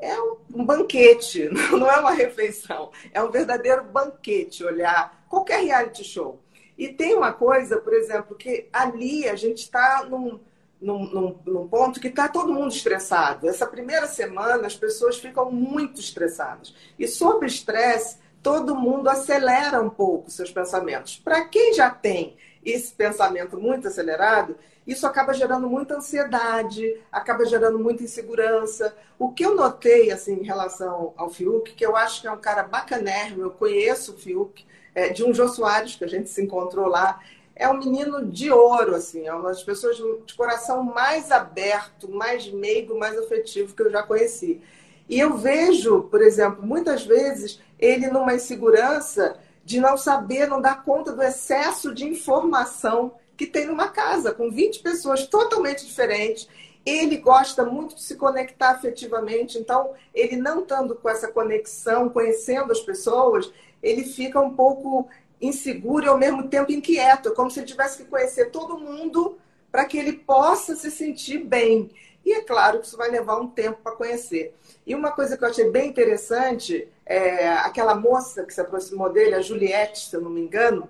é 0.00 0.18
um, 0.18 0.36
um 0.54 0.64
banquete, 0.64 1.50
não 1.70 1.88
é 1.88 2.00
uma 2.00 2.12
refeição, 2.12 2.90
é 3.12 3.22
um 3.22 3.30
verdadeiro 3.30 3.84
banquete 3.84 4.64
olhar 4.64 5.22
qualquer 5.28 5.62
reality 5.62 6.02
show. 6.02 6.41
E 6.82 6.88
tem 6.88 7.14
uma 7.14 7.32
coisa, 7.32 7.76
por 7.76 7.94
exemplo, 7.94 8.34
que 8.34 8.68
ali 8.72 9.28
a 9.28 9.36
gente 9.36 9.58
está 9.58 10.04
num, 10.04 10.40
num, 10.80 11.04
num, 11.04 11.38
num, 11.46 11.68
ponto 11.68 12.00
que 12.00 12.08
está 12.08 12.26
todo 12.26 12.52
mundo 12.52 12.72
estressado. 12.72 13.48
Essa 13.48 13.68
primeira 13.68 14.08
semana 14.08 14.66
as 14.66 14.74
pessoas 14.74 15.16
ficam 15.16 15.48
muito 15.48 16.00
estressadas. 16.00 16.74
E 16.98 17.06
sobre 17.06 17.46
estresse, 17.46 18.18
todo 18.42 18.74
mundo 18.74 19.08
acelera 19.08 19.80
um 19.80 19.88
pouco 19.88 20.28
seus 20.28 20.50
pensamentos. 20.50 21.16
Para 21.16 21.44
quem 21.44 21.72
já 21.72 21.88
tem 21.88 22.36
esse 22.64 22.92
pensamento 22.92 23.56
muito 23.56 23.86
acelerado, 23.86 24.56
isso 24.84 25.06
acaba 25.06 25.32
gerando 25.32 25.68
muita 25.68 25.98
ansiedade, 25.98 27.00
acaba 27.12 27.44
gerando 27.44 27.78
muita 27.78 28.02
insegurança. 28.02 28.92
O 29.20 29.30
que 29.30 29.46
eu 29.46 29.54
notei 29.54 30.10
assim 30.10 30.40
em 30.40 30.44
relação 30.44 31.14
ao 31.16 31.30
Fiuk, 31.30 31.74
que 31.74 31.86
eu 31.86 31.94
acho 31.94 32.22
que 32.22 32.26
é 32.26 32.32
um 32.32 32.40
cara 32.40 32.64
bacanérrimo, 32.64 33.42
eu 33.42 33.52
conheço 33.52 34.14
o 34.14 34.18
Fiuk, 34.18 34.66
é, 34.94 35.08
de 35.08 35.24
um 35.24 35.32
Jô 35.32 35.48
Soares, 35.48 35.96
que 35.96 36.04
a 36.04 36.08
gente 36.08 36.28
se 36.30 36.42
encontrou 36.42 36.86
lá. 36.86 37.20
É 37.54 37.68
um 37.68 37.78
menino 37.78 38.24
de 38.26 38.50
ouro, 38.50 38.94
assim, 38.94 39.26
é 39.26 39.34
uma 39.34 39.50
das 39.50 39.62
pessoas 39.62 39.96
de 39.96 40.34
coração 40.34 40.82
mais 40.82 41.30
aberto, 41.30 42.10
mais 42.10 42.48
meigo, 42.48 42.98
mais 42.98 43.18
afetivo 43.18 43.74
que 43.74 43.82
eu 43.82 43.90
já 43.90 44.02
conheci. 44.02 44.60
E 45.08 45.20
eu 45.20 45.36
vejo, 45.36 46.02
por 46.04 46.22
exemplo, 46.22 46.64
muitas 46.64 47.04
vezes 47.04 47.60
ele 47.78 48.08
numa 48.08 48.34
insegurança 48.34 49.36
de 49.64 49.80
não 49.80 49.96
saber, 49.96 50.48
não 50.48 50.60
dar 50.60 50.82
conta 50.84 51.12
do 51.12 51.22
excesso 51.22 51.94
de 51.94 52.06
informação 52.06 53.14
que 53.36 53.46
tem 53.46 53.66
numa 53.66 53.88
casa, 53.88 54.32
com 54.32 54.50
20 54.50 54.80
pessoas 54.80 55.26
totalmente 55.26 55.84
diferentes. 55.84 56.48
Ele 56.84 57.16
gosta 57.16 57.64
muito 57.64 57.94
de 57.94 58.02
se 58.02 58.16
conectar 58.16 58.70
afetivamente, 58.70 59.58
então, 59.58 59.92
ele 60.12 60.36
não 60.36 60.60
estando 60.60 60.96
com 60.96 61.08
essa 61.08 61.28
conexão, 61.28 62.08
conhecendo 62.08 62.72
as 62.72 62.80
pessoas, 62.80 63.52
ele 63.82 64.04
fica 64.04 64.40
um 64.40 64.54
pouco 64.54 65.08
inseguro 65.40 66.04
e 66.04 66.08
ao 66.08 66.18
mesmo 66.18 66.48
tempo 66.48 66.70
inquieto, 66.70 67.30
é 67.30 67.34
como 67.34 67.50
se 67.50 67.60
ele 67.60 67.66
tivesse 67.66 67.98
que 67.98 68.08
conhecer 68.08 68.50
todo 68.50 68.78
mundo 68.78 69.38
para 69.70 69.84
que 69.84 69.98
ele 69.98 70.12
possa 70.12 70.76
se 70.76 70.90
sentir 70.90 71.38
bem. 71.38 71.90
E 72.24 72.32
é 72.32 72.42
claro 72.42 72.78
que 72.78 72.86
isso 72.86 72.96
vai 72.96 73.10
levar 73.10 73.40
um 73.40 73.48
tempo 73.48 73.80
para 73.82 73.96
conhecer. 73.96 74.54
E 74.86 74.94
uma 74.94 75.10
coisa 75.10 75.36
que 75.36 75.42
eu 75.42 75.48
achei 75.48 75.70
bem 75.70 75.88
interessante, 75.88 76.88
é 77.04 77.48
aquela 77.48 77.94
moça 77.94 78.44
que 78.44 78.54
se 78.54 78.60
aproximou 78.60 79.10
dele, 79.10 79.34
a 79.34 79.40
Juliette, 79.40 80.08
se 80.08 80.14
eu 80.14 80.20
não 80.20 80.30
me 80.30 80.40
engano, 80.40 80.88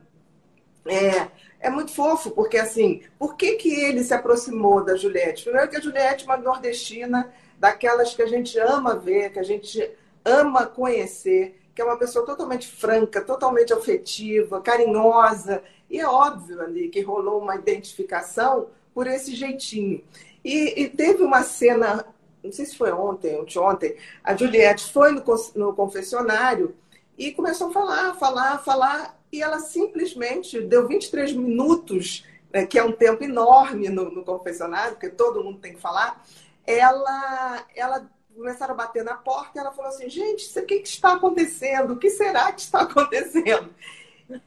é, 0.84 1.28
é 1.60 1.70
muito 1.70 1.92
fofo, 1.92 2.32
porque 2.32 2.58
assim, 2.58 3.02
por 3.18 3.36
que, 3.36 3.54
que 3.54 3.72
ele 3.72 4.02
se 4.02 4.12
aproximou 4.12 4.84
da 4.84 4.96
Juliette? 4.96 5.44
Primeiro 5.44 5.70
que 5.70 5.76
a 5.76 5.80
Juliette 5.80 6.24
é 6.24 6.26
uma 6.26 6.36
nordestina, 6.36 7.32
daquelas 7.58 8.14
que 8.14 8.22
a 8.22 8.26
gente 8.26 8.58
ama 8.58 8.96
ver, 8.96 9.32
que 9.32 9.38
a 9.38 9.44
gente 9.44 9.90
ama 10.24 10.66
conhecer 10.66 11.61
que 11.74 11.80
é 11.80 11.84
uma 11.84 11.96
pessoa 11.96 12.24
totalmente 12.24 12.68
franca, 12.68 13.20
totalmente 13.20 13.72
afetiva, 13.72 14.60
carinhosa. 14.60 15.62
E 15.88 15.98
é 15.98 16.06
óbvio 16.06 16.60
ali 16.60 16.88
que 16.88 17.00
rolou 17.00 17.40
uma 17.40 17.56
identificação 17.56 18.68
por 18.94 19.06
esse 19.06 19.34
jeitinho. 19.34 20.02
E, 20.44 20.82
e 20.82 20.88
teve 20.88 21.22
uma 21.22 21.42
cena, 21.42 22.04
não 22.42 22.52
sei 22.52 22.66
se 22.66 22.76
foi 22.76 22.92
ontem, 22.92 23.38
ontem, 23.56 23.96
a 24.22 24.36
Juliette 24.36 24.92
foi 24.92 25.12
no, 25.12 25.22
no 25.54 25.74
confessionário 25.74 26.74
e 27.16 27.32
começou 27.32 27.68
a 27.68 27.72
falar, 27.72 28.14
falar, 28.14 28.58
falar, 28.58 29.18
e 29.30 29.42
ela 29.42 29.60
simplesmente 29.60 30.60
deu 30.60 30.86
23 30.86 31.32
minutos, 31.32 32.26
né, 32.52 32.66
que 32.66 32.78
é 32.78 32.84
um 32.84 32.92
tempo 32.92 33.22
enorme 33.22 33.88
no, 33.88 34.10
no 34.10 34.24
confessionário, 34.24 34.94
porque 34.94 35.08
todo 35.08 35.42
mundo 35.42 35.58
tem 35.58 35.74
que 35.74 35.80
falar, 35.80 36.22
ela, 36.66 37.64
ela 37.74 38.10
começaram 38.34 38.74
a 38.74 38.76
bater 38.76 39.04
na 39.04 39.14
porta 39.14 39.50
e 39.54 39.58
ela 39.58 39.72
falou 39.72 39.90
assim: 39.90 40.08
gente, 40.08 40.58
o 40.58 40.66
que, 40.66 40.80
que 40.80 40.88
está 40.88 41.14
acontecendo? 41.14 41.92
O 41.92 41.98
que 41.98 42.10
será 42.10 42.50
que 42.52 42.60
está 42.60 42.82
acontecendo? 42.82 43.70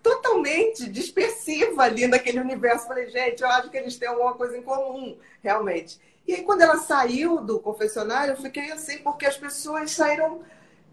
Totalmente 0.01 0.89
dispersiva 0.89 1.83
ali 1.83 2.07
naquele 2.07 2.39
universo. 2.39 2.87
Falei, 2.87 3.09
gente, 3.09 3.43
eu 3.43 3.49
acho 3.49 3.69
que 3.69 3.77
eles 3.77 3.97
têm 3.97 4.07
alguma 4.07 4.33
coisa 4.33 4.57
em 4.57 4.61
comum, 4.61 5.17
realmente. 5.43 5.99
E 6.27 6.33
aí, 6.33 6.41
quando 6.41 6.61
ela 6.61 6.77
saiu 6.77 7.41
do 7.41 7.59
confessionário, 7.59 8.33
eu 8.33 8.37
fiquei 8.37 8.71
assim, 8.71 8.97
porque 8.99 9.27
as 9.27 9.37
pessoas 9.37 9.91
saíram 9.91 10.41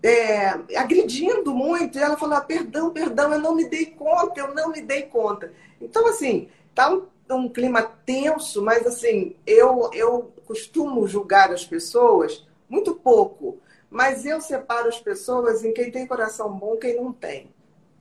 é, 0.02 0.50
agredindo 0.76 1.54
muito. 1.54 1.96
E 1.96 2.02
ela 2.02 2.18
falou: 2.18 2.36
ah, 2.36 2.42
perdão, 2.42 2.90
perdão, 2.90 3.32
eu 3.32 3.38
não 3.38 3.54
me 3.54 3.68
dei 3.68 3.86
conta, 3.86 4.40
eu 4.40 4.54
não 4.54 4.70
me 4.70 4.82
dei 4.82 5.02
conta. 5.02 5.52
Então, 5.80 6.06
assim, 6.06 6.50
tá 6.74 6.92
um, 6.92 7.06
um 7.30 7.48
clima 7.48 7.82
tenso, 7.82 8.60
mas 8.60 8.86
assim, 8.86 9.34
eu, 9.46 9.90
eu 9.94 10.32
costumo 10.44 11.06
julgar 11.08 11.50
as 11.50 11.64
pessoas 11.64 12.46
muito 12.72 12.94
pouco. 12.94 13.58
Mas 13.90 14.24
eu 14.24 14.40
separo 14.40 14.88
as 14.88 14.98
pessoas 14.98 15.62
em 15.62 15.74
quem 15.74 15.90
tem 15.90 16.06
coração 16.06 16.50
bom 16.50 16.74
e 16.74 16.78
quem 16.78 16.96
não 16.96 17.12
tem. 17.12 17.50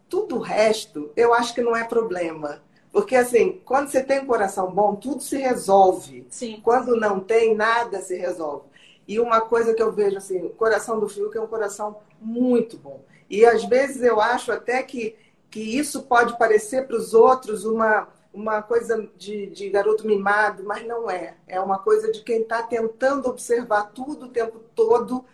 Tudo 0.07 0.37
o 0.37 0.39
resto, 0.39 1.11
eu 1.17 1.33
acho 1.33 1.53
que 1.53 1.61
não 1.61 1.75
é 1.75 1.83
problema. 1.83 2.63
Porque, 2.89 3.15
assim, 3.17 3.61
quando 3.65 3.89
você 3.89 4.01
tem 4.01 4.21
um 4.21 4.25
coração 4.25 4.71
bom, 4.71 4.95
tudo 4.95 5.21
se 5.21 5.35
resolve. 5.35 6.25
Sim. 6.29 6.61
Quando 6.63 6.95
não 6.95 7.19
tem, 7.19 7.53
nada 7.53 7.99
se 8.01 8.15
resolve. 8.15 8.65
E 9.05 9.19
uma 9.19 9.41
coisa 9.41 9.73
que 9.73 9.83
eu 9.83 9.91
vejo, 9.91 10.17
assim, 10.17 10.41
o 10.45 10.51
coração 10.51 10.97
do 10.99 11.09
Fiuk 11.09 11.37
é 11.37 11.41
um 11.41 11.47
coração 11.47 11.97
muito 12.21 12.77
bom. 12.77 13.01
E 13.29 13.45
às 13.45 13.65
vezes 13.65 14.01
eu 14.01 14.21
acho 14.21 14.53
até 14.53 14.81
que, 14.83 15.15
que 15.49 15.59
isso 15.59 16.03
pode 16.03 16.37
parecer 16.37 16.87
para 16.87 16.95
os 16.95 17.13
outros 17.13 17.65
uma, 17.65 18.07
uma 18.33 18.61
coisa 18.61 19.09
de, 19.17 19.47
de, 19.47 19.69
garoto 19.69 20.07
mimado, 20.07 20.63
mas 20.63 20.85
não 20.85 21.09
é. 21.09 21.35
É 21.47 21.59
uma 21.59 21.79
coisa 21.79 22.11
de 22.11 22.21
quem 22.21 22.41
está 22.41 22.63
tentando 22.63 23.29
observar 23.29 23.91
tudo 23.91 24.25
o 24.25 24.29
tempo 24.29 24.59
todo 24.73 25.25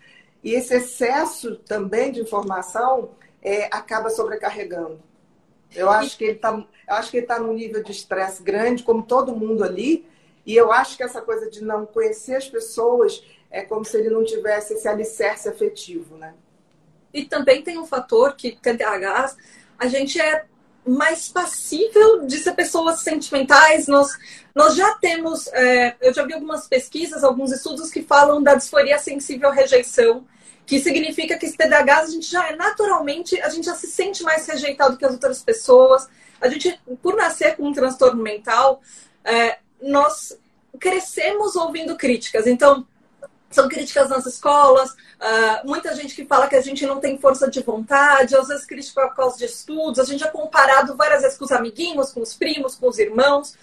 e 0.44 0.54
esse 0.54 0.76
excesso 0.76 1.58
também 1.58 2.12
de 2.12 2.22
informação 2.22 3.12
é, 3.42 3.66
acaba 3.66 4.10
sobrecarregando. 4.10 5.00
Eu 5.76 5.90
acho 5.90 6.18
que 6.18 6.24
ele 6.24 6.34
está, 6.34 6.54
eu 6.54 6.96
acho 6.96 7.12
que 7.12 7.18
ele 7.18 7.26
está 7.26 7.40
num 7.40 7.54
nível 7.54 7.84
de 7.84 7.92
estresse 7.92 8.42
grande, 8.42 8.84
como 8.84 9.04
todo 9.04 9.36
mundo 9.36 9.64
ali, 9.64 10.08
e 10.46 10.56
eu 10.56 10.72
acho 10.72 10.96
que 10.96 11.04
essa 11.04 11.22
coisa 11.22 11.50
de 11.50 11.64
não 11.64 11.86
conhecer 11.86 12.36
as 12.36 12.50
pessoas 12.50 13.24
é 13.52 13.62
como 13.62 13.84
se 13.84 13.98
ele 13.98 14.10
não 14.10 14.24
tivesse 14.24 14.74
esse 14.74 14.88
alicerce 14.88 15.50
afetivo, 15.50 16.16
né? 16.16 16.34
E 17.14 17.26
também 17.26 17.62
tem 17.62 17.78
um 17.78 17.86
fator 17.86 18.36
que 18.36 18.56
TDAH, 18.56 19.36
a 19.78 19.88
gente 19.88 20.20
é 20.20 20.46
mais 20.88 21.30
passível 21.30 22.26
de 22.26 22.38
ser 22.38 22.54
pessoas 22.54 23.02
sentimentais. 23.02 23.88
Nós, 23.88 24.18
nós 24.56 24.76
já 24.76 24.94
temos, 24.96 25.48
é, 25.48 25.96
eu 26.02 26.14
já 26.14 26.24
vi 26.26 26.34
algumas 26.34 26.68
pesquisas, 26.68 27.24
alguns 27.24 27.52
estudos 27.52 27.90
que 27.90 28.02
falam 28.02 28.42
da 28.42 28.56
disforia 28.56 28.98
sensível 28.98 29.50
à 29.50 29.54
rejeição, 29.54 30.26
que 30.66 30.80
significa 30.80 31.38
que 31.38 31.46
esse 31.46 31.58
TDAH 31.58 32.00
a 32.00 32.06
gente 32.08 32.30
já 32.30 32.48
é 32.50 32.56
naturalmente, 32.56 33.40
a 33.42 33.50
gente 33.50 33.66
já 33.66 33.76
se 33.76 33.88
sente 33.88 34.24
mais 34.24 34.46
rejeitado 34.48 34.98
que 34.98 35.06
as 35.06 35.14
outras 35.14 35.42
pessoas. 35.42 36.08
A 36.40 36.48
gente, 36.50 36.80
por 37.02 37.16
nascer 37.16 37.56
com 37.56 37.68
um 37.68 37.74
transtorno 37.74 38.22
mental, 38.22 38.82
é, 39.24 39.58
nós 39.82 40.38
crescemos 40.80 41.56
ouvindo 41.56 41.96
críticas. 41.96 42.48
Então, 42.48 42.86
são 43.50 43.68
críticas 43.68 44.10
nas 44.10 44.26
escolas, 44.26 44.92
uh, 44.92 45.66
muita 45.66 45.96
gente 45.96 46.16
que 46.16 46.26
fala 46.26 46.48
que 46.48 46.56
a 46.56 46.62
gente 46.62 46.86
não 46.86 47.00
tem 47.00 47.18
força 47.18 47.50
de 47.50 47.62
vontade, 47.62 48.36
às 48.36 48.48
vezes 48.48 48.66
crítica 48.66 49.08
por 49.08 49.16
causa 49.16 49.38
de 49.38 49.46
estudos, 49.46 50.00
a 50.00 50.04
gente 50.04 50.24
é 50.24 50.28
comparado 50.28 50.96
várias 50.96 51.22
vezes 51.22 51.38
com 51.38 51.46
os 51.46 51.52
amiguinhos, 51.52 52.12
com 52.12 52.22
os 52.22 52.34
primos, 52.34 52.76
com 52.76 52.88
os 52.88 53.00
irmãos, 53.00 53.56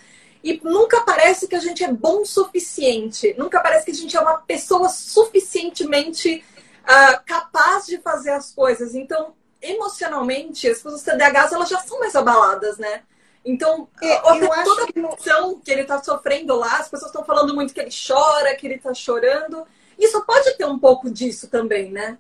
e 0.43 0.61
nunca 0.62 1.00
parece 1.03 1.49
que 1.49 1.57
a 1.57 1.61
gente 1.61 1.83
é 1.83 1.93
bom 1.93 2.23
o 2.23 2.26
suficiente, 2.26 3.35
nunca 3.38 3.61
parece 3.61 3.87
que 3.87 3.93
a 3.93 3.95
gente 3.95 4.17
é 4.17 4.21
uma 4.21 4.38
pessoa 4.38 4.88
suficientemente 4.88 6.45
uh, 6.85 7.21
capaz 7.25 7.87
de 7.87 7.99
fazer 7.99 8.31
as 8.31 8.53
coisas. 8.53 8.95
Então, 8.95 9.33
emocionalmente, 9.61 10.69
as 10.69 10.83
pessoas 10.83 11.03
TDAHs 11.03 11.53
elas 11.53 11.69
já 11.69 11.79
são 11.81 11.99
mais 11.99 12.14
abaladas, 12.14 12.76
né? 12.79 13.03
Então, 13.45 13.89
é, 14.03 14.41
eu 14.41 14.53
acho 14.53 14.65
toda 14.65 14.85
a 14.85 14.93
pressão 14.93 15.61
que 15.61 15.71
ele 15.71 15.83
está 15.83 16.03
sofrendo 16.03 16.57
lá, 16.57 16.79
as 16.79 16.89
pessoas 16.89 17.11
estão 17.11 17.25
falando 17.25 17.55
muito 17.55 17.75
que 17.75 17.81
ele 17.81 17.91
chora, 17.91 18.55
que 18.55 18.67
ele 18.67 18.77
está 18.77 18.95
chorando. 18.95 19.67
Isso 19.99 20.25
pode 20.25 20.57
ter 20.57 20.65
um 20.65 20.79
pouco 20.79 21.11
disso 21.11 21.49
também, 21.49 21.91
né? 21.91 22.19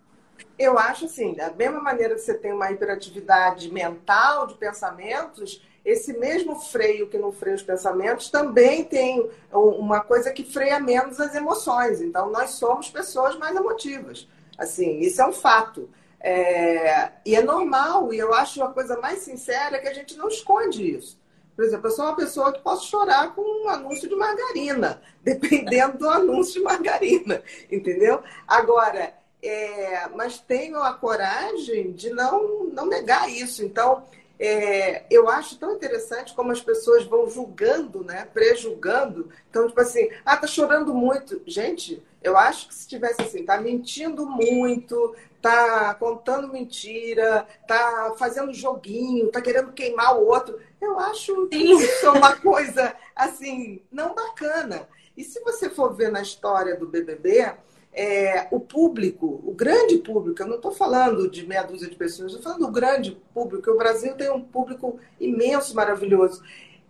Eu 0.58 0.78
acho 0.78 1.06
assim, 1.06 1.34
da 1.34 1.50
mesma 1.50 1.80
maneira 1.80 2.14
que 2.14 2.20
você 2.20 2.34
tem 2.34 2.52
uma 2.52 2.70
hiperatividade 2.70 3.72
mental 3.72 4.46
de 4.46 4.54
pensamentos, 4.54 5.62
esse 5.84 6.12
mesmo 6.16 6.58
freio 6.60 7.08
que 7.08 7.18
não 7.18 7.32
freia 7.32 7.56
os 7.56 7.62
pensamentos 7.62 8.30
também 8.30 8.84
tem 8.84 9.28
uma 9.52 10.00
coisa 10.00 10.30
que 10.30 10.44
freia 10.44 10.80
menos 10.80 11.20
as 11.20 11.34
emoções. 11.34 12.00
Então, 12.00 12.30
nós 12.30 12.50
somos 12.50 12.88
pessoas 12.88 13.36
mais 13.36 13.54
emotivas. 13.54 14.28
Assim, 14.56 15.00
isso 15.00 15.20
é 15.20 15.26
um 15.26 15.32
fato. 15.32 15.90
É, 16.26 17.10
e 17.26 17.34
é 17.34 17.42
normal, 17.42 18.10
e 18.10 18.18
eu 18.18 18.32
acho 18.32 18.64
a 18.64 18.72
coisa 18.72 18.98
mais 18.98 19.18
sincera 19.18 19.78
que 19.78 19.86
a 19.86 19.92
gente 19.92 20.16
não 20.16 20.26
esconde 20.26 20.96
isso. 20.96 21.20
Por 21.54 21.62
exemplo, 21.62 21.86
eu 21.86 21.90
sou 21.90 22.06
uma 22.06 22.16
pessoa 22.16 22.50
que 22.50 22.62
posso 22.62 22.88
chorar 22.88 23.34
com 23.34 23.42
um 23.42 23.68
anúncio 23.68 24.08
de 24.08 24.16
margarina, 24.16 25.02
dependendo 25.22 25.98
do 25.98 26.08
anúncio 26.08 26.54
de 26.54 26.60
margarina, 26.60 27.42
entendeu? 27.70 28.22
Agora, 28.48 29.12
é, 29.42 30.08
mas 30.14 30.38
tenho 30.38 30.82
a 30.82 30.94
coragem 30.94 31.92
de 31.92 32.08
não, 32.08 32.64
não 32.68 32.86
negar 32.86 33.30
isso. 33.30 33.62
Então, 33.62 34.02
é, 34.40 35.04
eu 35.10 35.28
acho 35.28 35.58
tão 35.58 35.74
interessante 35.76 36.32
como 36.32 36.50
as 36.50 36.62
pessoas 36.62 37.04
vão 37.04 37.28
julgando, 37.28 38.02
né? 38.02 38.26
Prejulgando. 38.32 39.28
Então, 39.50 39.68
tipo 39.68 39.80
assim, 39.80 40.08
ah, 40.24 40.38
tá 40.38 40.46
chorando 40.46 40.94
muito. 40.94 41.42
Gente, 41.46 42.02
eu 42.22 42.34
acho 42.38 42.68
que 42.68 42.74
se 42.74 42.88
tivesse 42.88 43.20
assim, 43.20 43.44
tá 43.44 43.60
mentindo 43.60 44.24
muito, 44.24 45.14
tá 45.44 45.94
contando 45.96 46.50
mentira, 46.50 47.46
tá 47.68 48.14
fazendo 48.18 48.54
joguinho, 48.54 49.30
tá 49.30 49.42
querendo 49.42 49.72
queimar 49.72 50.16
o 50.16 50.26
outro. 50.26 50.58
Eu 50.80 50.98
acho 50.98 51.48
que 51.48 51.58
isso 51.58 52.06
é 52.06 52.10
uma 52.10 52.34
coisa 52.34 52.96
assim, 53.14 53.82
não 53.92 54.14
bacana. 54.14 54.88
E 55.14 55.22
se 55.22 55.40
você 55.40 55.68
for 55.68 55.94
ver 55.94 56.10
na 56.10 56.22
história 56.22 56.74
do 56.74 56.88
BBB, 56.88 57.52
é, 57.92 58.48
o 58.50 58.58
público, 58.58 59.42
o 59.44 59.52
grande 59.52 59.98
público, 59.98 60.40
eu 60.40 60.46
não 60.46 60.56
estou 60.56 60.72
falando 60.72 61.30
de 61.30 61.46
meia 61.46 61.62
dúzia 61.62 61.90
de 61.90 61.96
pessoas, 61.96 62.32
estou 62.32 62.42
falando 62.42 62.64
do 62.64 62.72
grande 62.72 63.20
público, 63.34 63.70
o 63.70 63.76
Brasil 63.76 64.14
tem 64.14 64.30
um 64.30 64.42
público 64.42 64.98
imenso, 65.20 65.76
maravilhoso. 65.76 66.42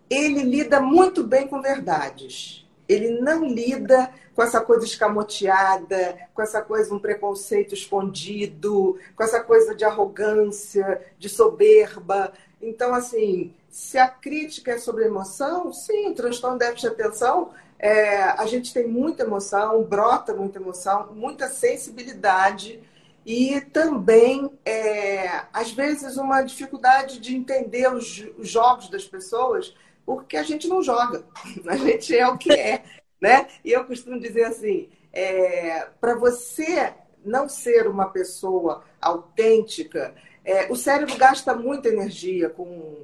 Ele 0.09 0.43
lida 0.43 0.79
muito 0.79 1.25
bem 1.25 1.45
com 1.45 1.61
verdades. 1.61 2.64
Ele 2.87 3.19
não 3.19 3.45
lida 3.45 4.09
com 4.35 4.43
essa 4.43 4.61
coisa 4.61 4.85
escamoteada, 4.85 6.17
com 6.33 6.41
essa 6.41 6.61
coisa, 6.61 6.93
um 6.93 6.99
preconceito 6.99 7.73
escondido, 7.73 8.99
com 9.15 9.23
essa 9.23 9.41
coisa 9.41 9.73
de 9.73 9.83
arrogância, 9.85 11.01
de 11.17 11.29
soberba. 11.29 12.33
Então, 12.61 12.93
assim, 12.93 13.53
se 13.69 13.97
a 13.97 14.07
crítica 14.07 14.73
é 14.73 14.77
sobre 14.77 15.05
emoção, 15.05 15.71
sim, 15.71 16.09
o 16.09 16.13
transtorno 16.13 16.59
de 16.59 16.65
déficit 16.65 16.95
de 16.95 17.01
atenção, 17.01 17.51
é, 17.79 18.23
a 18.23 18.45
gente 18.45 18.73
tem 18.73 18.87
muita 18.87 19.23
emoção, 19.23 19.83
brota 19.83 20.33
muita 20.33 20.59
emoção, 20.59 21.13
muita 21.13 21.47
sensibilidade 21.47 22.81
e 23.25 23.59
também, 23.59 24.51
é, 24.63 25.45
às 25.51 25.71
vezes, 25.71 26.15
uma 26.15 26.43
dificuldade 26.43 27.19
de 27.19 27.35
entender 27.35 27.91
os, 27.91 28.23
os 28.37 28.47
jogos 28.47 28.87
das 28.87 29.05
pessoas, 29.05 29.75
porque 30.05 30.37
a 30.37 30.43
gente 30.43 30.67
não 30.67 30.83
joga, 30.83 31.25
a 31.67 31.75
gente 31.75 32.15
é 32.15 32.27
o 32.27 32.37
que 32.37 32.53
é 32.53 32.83
né? 33.19 33.47
E 33.63 33.71
eu 33.71 33.83
costumo 33.85 34.19
dizer 34.19 34.43
assim, 34.43 34.89
é, 35.11 35.87
para 35.99 36.15
você 36.15 36.93
não 37.23 37.49
ser 37.49 37.87
uma 37.87 38.05
pessoa 38.09 38.83
autêntica, 39.01 40.13
é, 40.43 40.71
o 40.71 40.75
cérebro 40.75 41.17
gasta 41.17 41.55
muita 41.55 41.89
energia 41.89 42.49
com 42.49 43.03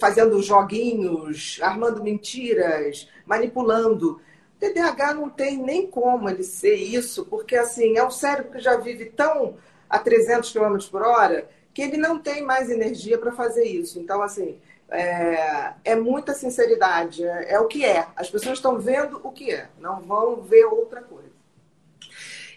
fazendo 0.00 0.42
joguinhos, 0.42 1.58
armando 1.60 2.02
mentiras, 2.02 3.08
manipulando. 3.26 4.20
O 4.56 4.58
TDAH 4.58 5.14
não 5.14 5.28
tem 5.28 5.58
nem 5.58 5.86
como 5.86 6.28
ele 6.28 6.42
ser 6.42 6.74
isso, 6.74 7.26
porque 7.26 7.56
assim, 7.56 7.96
é 7.96 8.04
um 8.04 8.10
cérebro 8.10 8.52
que 8.52 8.60
já 8.60 8.76
vive 8.76 9.06
tão 9.06 9.56
a 9.90 9.98
300 9.98 10.52
km 10.52 10.78
por 10.90 11.02
hora 11.02 11.48
que 11.74 11.82
ele 11.82 11.96
não 11.96 12.18
tem 12.18 12.42
mais 12.42 12.70
energia 12.70 13.18
para 13.18 13.32
fazer 13.32 13.64
isso. 13.64 13.98
Então, 13.98 14.22
assim, 14.22 14.58
é, 14.92 15.72
é 15.84 15.96
muita 15.96 16.34
sinceridade, 16.34 17.24
é, 17.24 17.54
é, 17.54 17.60
o 17.60 17.66
que 17.66 17.84
é. 17.84 18.06
As 18.14 18.30
pessoas 18.30 18.58
estão 18.58 18.78
vendo 18.78 19.20
o 19.24 19.32
que 19.32 19.50
é, 19.50 19.68
não 19.78 20.00
vão 20.02 20.42
ver 20.42 20.64
outra 20.66 21.02
coisa. 21.02 21.32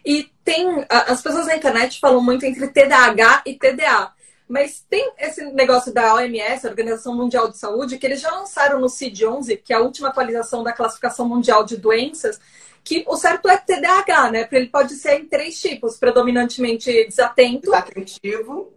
E 0.06 0.30
tem. 0.44 0.86
As 0.90 1.22
pessoas 1.22 1.48
na 1.48 1.56
internet 1.56 2.00
falam 2.00 2.22
muito 2.22 2.46
entre 2.46 2.68
TDAH 2.68 3.44
e 3.46 3.56
TDA. 3.56 4.14
Mas 4.48 4.86
tem 4.88 5.12
esse 5.18 5.44
negócio 5.54 5.92
da 5.92 6.14
OMS, 6.14 6.68
Organização 6.68 7.16
Mundial 7.16 7.50
de 7.50 7.58
Saúde, 7.58 7.98
que 7.98 8.06
eles 8.06 8.22
já 8.22 8.30
lançaram 8.30 8.80
no 8.80 8.88
CID-11, 8.88 9.60
que 9.64 9.74
é 9.74 9.78
a 9.78 9.82
última 9.82 10.10
atualização 10.10 10.64
da 10.64 10.72
classificação 10.72 11.28
mundial 11.28 11.64
de 11.64 11.78
doenças, 11.78 12.40
que 12.84 13.04
o 13.08 13.18
certo 13.18 13.50
é 13.50 13.58
TDAH, 13.58 14.32
né? 14.32 14.44
Porque 14.44 14.58
ele 14.58 14.70
pode 14.70 14.94
ser 14.94 15.20
em 15.20 15.26
três 15.26 15.60
tipos: 15.60 15.98
predominantemente 15.98 16.92
desatento, 17.06 17.72
desatentivo, 17.72 18.72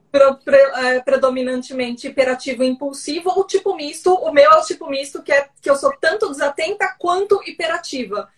predominantemente 1.05 2.09
hiperativo 2.09 2.63
e 2.63 2.69
impulsivo, 2.69 3.31
ou 3.31 3.45
tipo 3.45 3.75
misto. 3.77 4.13
O 4.15 4.33
meu 4.33 4.51
é 4.51 4.59
o 4.59 4.65
tipo 4.65 4.89
misto, 4.89 5.23
que 5.23 5.33
é 5.33 5.49
que 5.61 5.71
eu 5.71 5.77
sou 5.77 5.93
tanto 6.01 6.31
desatenta 6.31 6.95
quanto 6.99 7.43
hiperativa. 7.47 8.29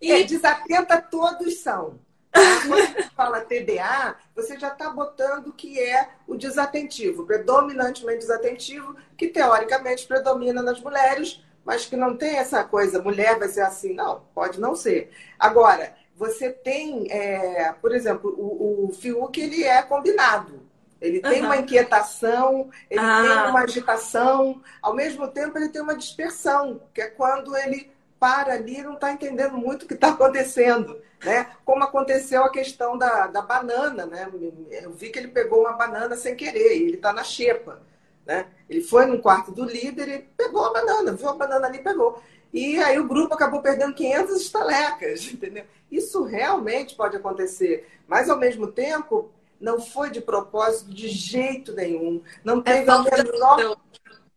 E 0.00 0.12
é, 0.12 0.22
desatenta 0.22 1.00
todos 1.00 1.60
são. 1.60 1.98
Quando 2.30 2.86
você 2.86 3.02
fala 3.16 3.40
TDA, 3.40 4.16
você 4.34 4.58
já 4.58 4.68
está 4.68 4.90
botando 4.90 5.52
que 5.52 5.80
é 5.80 6.08
o 6.26 6.36
desatentivo, 6.36 7.26
predominantemente 7.26 8.20
desatentivo, 8.20 8.94
que 9.16 9.28
teoricamente 9.28 10.06
predomina 10.06 10.62
nas 10.62 10.80
mulheres, 10.80 11.42
mas 11.64 11.86
que 11.86 11.96
não 11.96 12.16
tem 12.16 12.36
essa 12.36 12.62
coisa, 12.64 13.02
mulher 13.02 13.38
vai 13.38 13.48
ser 13.48 13.62
assim, 13.62 13.92
não, 13.94 14.22
pode 14.34 14.60
não 14.60 14.76
ser. 14.76 15.10
Agora, 15.38 15.94
você 16.16 16.50
tem, 16.50 17.10
é, 17.10 17.72
por 17.80 17.94
exemplo, 17.94 18.34
o, 18.36 18.88
o 18.88 18.92
Fiuk, 18.92 19.40
ele 19.40 19.64
é 19.64 19.82
combinado. 19.82 20.68
Ele 21.00 21.20
tem 21.20 21.40
uhum. 21.40 21.46
uma 21.46 21.56
inquietação, 21.56 22.70
ele 22.90 23.00
ah. 23.00 23.22
tem 23.22 23.50
uma 23.50 23.60
agitação, 23.60 24.60
ao 24.82 24.94
mesmo 24.94 25.28
tempo 25.28 25.56
ele 25.56 25.68
tem 25.68 25.80
uma 25.80 25.96
dispersão, 25.96 26.80
que 26.92 27.00
é 27.00 27.06
quando 27.06 27.56
ele 27.56 27.90
para 28.18 28.54
ali 28.54 28.78
e 28.78 28.82
não 28.82 28.94
está 28.94 29.12
entendendo 29.12 29.56
muito 29.56 29.84
o 29.84 29.86
que 29.86 29.94
está 29.94 30.08
acontecendo. 30.08 31.00
Né? 31.24 31.48
Como 31.64 31.82
aconteceu 31.82 32.44
a 32.44 32.50
questão 32.50 32.96
da, 32.96 33.26
da 33.26 33.42
banana. 33.42 34.06
Né? 34.06 34.28
Eu 34.70 34.92
vi 34.92 35.10
que 35.10 35.18
ele 35.18 35.28
pegou 35.28 35.60
uma 35.60 35.72
banana 35.72 36.16
sem 36.16 36.34
querer, 36.34 36.76
e 36.76 36.82
ele 36.82 36.96
está 36.96 37.12
na 37.12 37.24
xepa. 37.24 37.80
Né? 38.26 38.46
Ele 38.68 38.82
foi 38.82 39.06
no 39.06 39.20
quarto 39.20 39.52
do 39.52 39.64
líder 39.64 40.08
e 40.08 40.18
pegou 40.36 40.64
a 40.66 40.72
banana, 40.72 41.12
viu 41.12 41.28
a 41.28 41.34
banana 41.34 41.66
ali 41.66 41.78
e 41.78 41.82
pegou. 41.82 42.22
E 42.52 42.78
aí 42.78 42.98
o 42.98 43.06
grupo 43.06 43.34
acabou 43.34 43.60
perdendo 43.60 43.94
500 43.94 44.40
estalecas, 44.40 45.24
entendeu? 45.32 45.64
Isso 45.90 46.22
realmente 46.24 46.94
pode 46.94 47.16
acontecer. 47.16 47.88
Mas, 48.06 48.28
ao 48.28 48.38
mesmo 48.38 48.66
tempo, 48.66 49.30
não 49.60 49.80
foi 49.80 50.10
de 50.10 50.20
propósito 50.20 50.92
de 50.92 51.08
jeito 51.08 51.72
nenhum. 51.72 52.22
Não 52.44 52.60
é 52.60 52.62
teve, 52.62 52.90
é 52.90 52.92
a, 52.92 53.02
menor, 53.02 53.80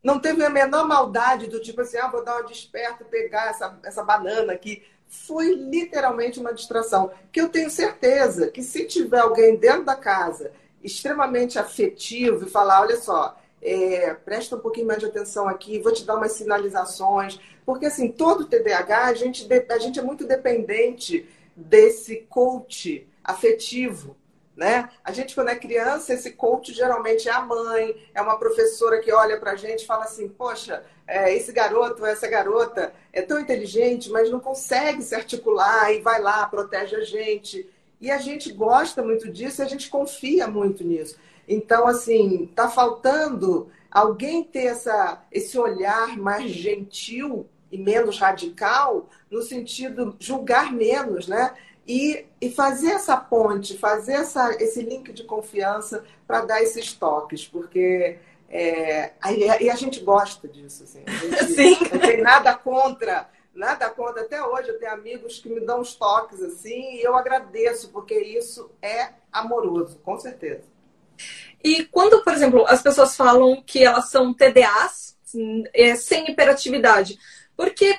não 0.03 0.19
teve 0.19 0.43
a 0.43 0.49
menor 0.49 0.87
maldade 0.87 1.47
do 1.47 1.59
tipo 1.59 1.81
assim, 1.81 1.97
ah, 1.97 2.07
vou 2.07 2.23
dar 2.23 2.37
uma 2.37 2.47
desperta, 2.47 3.05
pegar 3.05 3.49
essa, 3.49 3.79
essa 3.83 4.03
banana 4.03 4.53
aqui. 4.53 4.83
Foi 5.07 5.53
literalmente 5.53 6.39
uma 6.39 6.53
distração. 6.53 7.11
Que 7.31 7.41
eu 7.41 7.49
tenho 7.49 7.69
certeza 7.69 8.47
que 8.47 8.63
se 8.63 8.85
tiver 8.85 9.19
alguém 9.19 9.57
dentro 9.57 9.85
da 9.85 9.95
casa 9.95 10.51
extremamente 10.83 11.59
afetivo 11.59 12.45
e 12.45 12.49
falar, 12.49 12.81
olha 12.81 12.97
só, 12.97 13.37
é, 13.61 14.13
presta 14.13 14.55
um 14.55 14.59
pouquinho 14.59 14.87
mais 14.87 14.99
de 14.99 15.05
atenção 15.05 15.47
aqui, 15.47 15.79
vou 15.79 15.93
te 15.93 16.03
dar 16.03 16.15
umas 16.15 16.31
sinalizações. 16.31 17.39
Porque, 17.65 17.85
assim, 17.85 18.11
todo 18.11 18.45
TDAH, 18.45 19.05
a 19.05 19.13
gente, 19.13 19.47
a 19.69 19.77
gente 19.77 19.99
é 19.99 20.01
muito 20.01 20.25
dependente 20.25 21.29
desse 21.55 22.17
coach 22.27 23.07
afetivo. 23.23 24.15
Né? 24.61 24.87
A 25.03 25.11
gente, 25.11 25.33
quando 25.33 25.47
é 25.47 25.55
criança, 25.55 26.13
esse 26.13 26.33
coach 26.33 26.71
geralmente 26.71 27.27
é 27.27 27.31
a 27.31 27.41
mãe, 27.41 27.95
é 28.13 28.21
uma 28.21 28.37
professora 28.37 28.99
que 28.99 29.11
olha 29.11 29.39
para 29.39 29.53
a 29.53 29.55
gente 29.55 29.81
e 29.81 29.87
fala 29.87 30.03
assim: 30.03 30.29
Poxa, 30.29 30.83
é, 31.07 31.35
esse 31.35 31.51
garoto, 31.51 32.05
essa 32.05 32.27
garota 32.27 32.93
é 33.11 33.23
tão 33.23 33.39
inteligente, 33.39 34.11
mas 34.11 34.29
não 34.29 34.39
consegue 34.39 35.01
se 35.01 35.15
articular 35.15 35.91
e 35.91 36.01
vai 36.01 36.21
lá, 36.21 36.45
protege 36.45 36.95
a 36.95 37.03
gente. 37.03 37.67
E 37.99 38.11
a 38.11 38.19
gente 38.19 38.53
gosta 38.53 39.01
muito 39.01 39.31
disso 39.31 39.63
a 39.63 39.65
gente 39.65 39.89
confia 39.89 40.45
muito 40.45 40.83
nisso. 40.83 41.17
Então, 41.47 41.87
assim, 41.87 42.43
está 42.43 42.69
faltando 42.69 43.67
alguém 43.89 44.43
ter 44.43 44.65
essa, 44.65 45.23
esse 45.31 45.57
olhar 45.57 46.15
mais 46.19 46.51
gentil 46.51 47.47
e 47.71 47.79
menos 47.79 48.19
radical, 48.19 49.09
no 49.31 49.41
sentido 49.41 50.15
julgar 50.19 50.71
menos, 50.71 51.27
né? 51.27 51.51
E, 51.87 52.25
e 52.39 52.51
fazer 52.51 52.91
essa 52.91 53.17
ponte, 53.17 53.77
fazer 53.77 54.13
essa, 54.13 54.51
esse 54.61 54.81
link 54.81 55.11
de 55.11 55.23
confiança 55.23 56.03
para 56.27 56.41
dar 56.41 56.61
esses 56.61 56.93
toques, 56.93 57.47
porque 57.47 58.19
é, 58.51 59.13
e 59.61 59.69
a 59.69 59.75
gente 59.75 60.01
gosta 60.01 60.47
disso. 60.47 60.83
Assim. 60.83 61.03
Gente, 61.07 61.45
Sim. 61.55 61.77
Não 61.91 61.99
tem 61.99 62.21
nada 62.21 62.53
contra, 62.53 63.29
nada 63.55 63.89
contra. 63.89 64.23
Até 64.23 64.43
hoje 64.45 64.69
eu 64.69 64.79
tenho 64.79 64.91
amigos 64.91 65.39
que 65.39 65.49
me 65.49 65.61
dão 65.61 65.79
uns 65.79 65.95
toques 65.95 66.41
assim, 66.41 66.95
e 66.95 67.01
eu 67.01 67.15
agradeço, 67.15 67.89
porque 67.89 68.19
isso 68.19 68.69
é 68.81 69.09
amoroso, 69.31 69.99
com 69.99 70.19
certeza. 70.19 70.69
E 71.63 71.85
quando, 71.85 72.23
por 72.23 72.33
exemplo, 72.33 72.65
as 72.67 72.81
pessoas 72.81 73.15
falam 73.15 73.61
que 73.65 73.83
elas 73.83 74.09
são 74.09 74.33
TDAs, 74.33 75.17
é, 75.73 75.95
sem 75.95 76.29
hiperatividade, 76.29 77.17
porque 77.55 77.97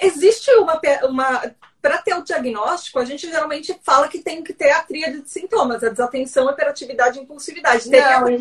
existe 0.00 0.50
uma, 0.56 0.78
uma 1.04 1.54
para 1.84 1.98
ter 1.98 2.14
o 2.14 2.24
diagnóstico, 2.24 2.98
a 2.98 3.04
gente 3.04 3.30
geralmente 3.30 3.78
fala 3.82 4.08
que 4.08 4.18
tem 4.18 4.42
que 4.42 4.54
ter 4.54 4.70
a 4.70 4.82
tríade 4.82 5.20
de 5.20 5.28
sintomas, 5.28 5.84
a 5.84 5.90
desatenção, 5.90 6.50
hiperatividade 6.50 7.18
e 7.18 7.22
impulsividade. 7.22 7.90
Teria 7.90 8.20
não, 8.20 8.38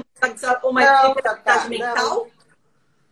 uma 0.63 0.82
não, 0.82 1.12
hiperatividade 1.12 1.43
tá, 1.43 1.67
mental? 1.67 2.27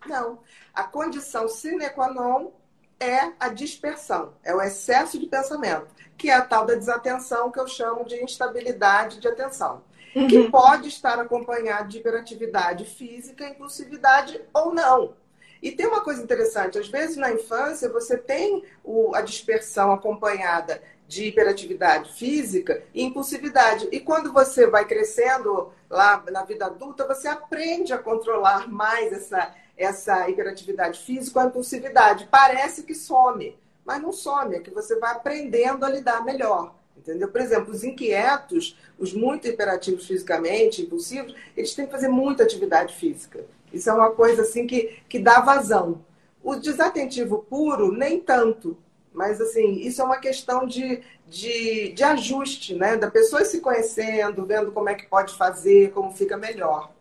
Não. 0.05 0.21
não. 0.21 0.39
A 0.73 0.83
condição 0.83 1.49
sine 1.49 1.89
qua 1.89 2.13
non 2.13 2.49
é 2.97 3.33
a 3.37 3.49
dispersão, 3.49 4.33
é 4.41 4.55
o 4.55 4.61
excesso 4.61 5.19
de 5.19 5.25
pensamento, 5.25 5.87
que 6.17 6.29
é 6.29 6.33
a 6.33 6.41
tal 6.41 6.65
da 6.65 6.75
desatenção 6.75 7.51
que 7.51 7.59
eu 7.59 7.67
chamo 7.67 8.05
de 8.05 8.23
instabilidade 8.23 9.19
de 9.19 9.27
atenção. 9.27 9.83
Uhum. 10.15 10.29
Que 10.29 10.49
pode 10.49 10.87
estar 10.87 11.19
acompanhado 11.19 11.89
de 11.89 11.97
hiperatividade 11.97 12.85
física, 12.85 13.49
impulsividade 13.49 14.41
ou 14.53 14.73
não. 14.73 15.13
E 15.61 15.71
tem 15.71 15.85
uma 15.85 16.01
coisa 16.01 16.21
interessante: 16.21 16.79
às 16.79 16.87
vezes 16.87 17.17
na 17.17 17.31
infância 17.31 17.89
você 17.89 18.17
tem 18.17 18.63
o, 18.83 19.13
a 19.15 19.21
dispersão 19.21 19.91
acompanhada 19.91 20.81
de 21.07 21.25
hiperatividade 21.25 22.13
física 22.13 22.81
e 22.93 23.03
impulsividade. 23.03 23.87
E 23.91 23.99
quando 23.99 24.31
você 24.31 24.65
vai 24.65 24.85
crescendo 24.85 25.71
lá 25.89 26.23
na 26.31 26.43
vida 26.43 26.65
adulta, 26.65 27.05
você 27.05 27.27
aprende 27.27 27.91
a 27.91 27.97
controlar 27.97 28.69
mais 28.69 29.11
essa, 29.11 29.53
essa 29.77 30.29
hiperatividade 30.29 30.99
física 31.01 31.41
a 31.41 31.45
impulsividade. 31.47 32.29
Parece 32.31 32.83
que 32.83 32.95
some, 32.95 33.57
mas 33.83 34.01
não 34.01 34.13
some, 34.13 34.55
é 34.55 34.59
que 34.59 34.71
você 34.71 34.97
vai 34.99 35.11
aprendendo 35.11 35.85
a 35.85 35.89
lidar 35.89 36.23
melhor. 36.23 36.73
Entendeu? 36.95 37.27
Por 37.27 37.41
exemplo, 37.41 37.73
os 37.73 37.83
inquietos, 37.83 38.77
os 38.97 39.11
muito 39.11 39.47
hiperativos 39.47 40.07
fisicamente, 40.07 40.83
impulsivos, 40.83 41.35
eles 41.57 41.73
têm 41.73 41.85
que 41.85 41.91
fazer 41.91 42.07
muita 42.07 42.43
atividade 42.43 42.95
física. 42.95 43.43
Isso 43.73 43.89
é 43.89 43.93
uma 43.93 44.11
coisa 44.11 44.41
assim 44.41 44.67
que, 44.67 45.01
que 45.07 45.19
dá 45.19 45.39
vazão. 45.39 46.03
O 46.43 46.55
desatentivo 46.55 47.45
puro, 47.49 47.91
nem 47.91 48.19
tanto. 48.19 48.77
Mas, 49.13 49.41
assim, 49.41 49.73
isso 49.81 50.01
é 50.01 50.05
uma 50.05 50.17
questão 50.17 50.65
de, 50.65 51.01
de, 51.27 51.91
de 51.91 52.03
ajuste, 52.03 52.75
né? 52.75 52.95
Da 52.95 53.11
pessoa 53.11 53.43
se 53.43 53.59
conhecendo, 53.59 54.45
vendo 54.45 54.71
como 54.71 54.89
é 54.89 54.95
que 54.95 55.05
pode 55.05 55.35
fazer, 55.35 55.91
como 55.91 56.11
fica 56.11 56.37
melhor. 56.37 56.91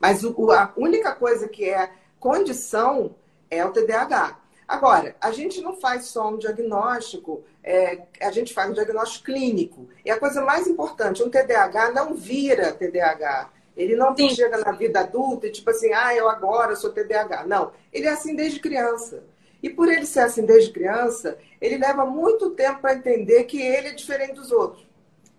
Mas 0.00 0.24
o, 0.24 0.50
a 0.50 0.72
única 0.76 1.14
coisa 1.14 1.48
que 1.48 1.68
é 1.68 1.90
condição 2.18 3.14
é 3.50 3.64
o 3.64 3.72
TDAH. 3.72 4.38
Agora, 4.66 5.16
a 5.20 5.30
gente 5.30 5.62
não 5.62 5.74
faz 5.74 6.06
só 6.06 6.28
um 6.28 6.36
diagnóstico, 6.36 7.42
é, 7.64 8.02
a 8.20 8.30
gente 8.30 8.52
faz 8.52 8.70
um 8.70 8.74
diagnóstico 8.74 9.26
clínico. 9.26 9.88
E 10.04 10.10
a 10.10 10.18
coisa 10.18 10.42
mais 10.42 10.66
importante, 10.66 11.22
um 11.22 11.30
TDAH 11.30 11.92
não 11.92 12.14
vira 12.14 12.72
TDAH. 12.72 13.50
Ele 13.78 13.94
não 13.94 14.14
Sim. 14.14 14.28
chega 14.30 14.58
na 14.58 14.72
vida 14.72 14.98
adulta 14.98 15.46
e 15.46 15.52
tipo 15.52 15.70
assim, 15.70 15.92
ah, 15.92 16.12
eu 16.12 16.28
agora 16.28 16.74
sou 16.74 16.90
TDAH. 16.90 17.46
Não, 17.46 17.72
ele 17.92 18.06
é 18.06 18.10
assim 18.10 18.34
desde 18.34 18.58
criança. 18.58 19.22
E 19.62 19.70
por 19.70 19.88
ele 19.88 20.04
ser 20.04 20.20
assim 20.20 20.44
desde 20.44 20.72
criança, 20.72 21.38
ele 21.60 21.78
leva 21.78 22.04
muito 22.04 22.50
tempo 22.50 22.80
para 22.80 22.94
entender 22.94 23.44
que 23.44 23.62
ele 23.62 23.88
é 23.88 23.94
diferente 23.94 24.34
dos 24.34 24.50
outros. 24.50 24.84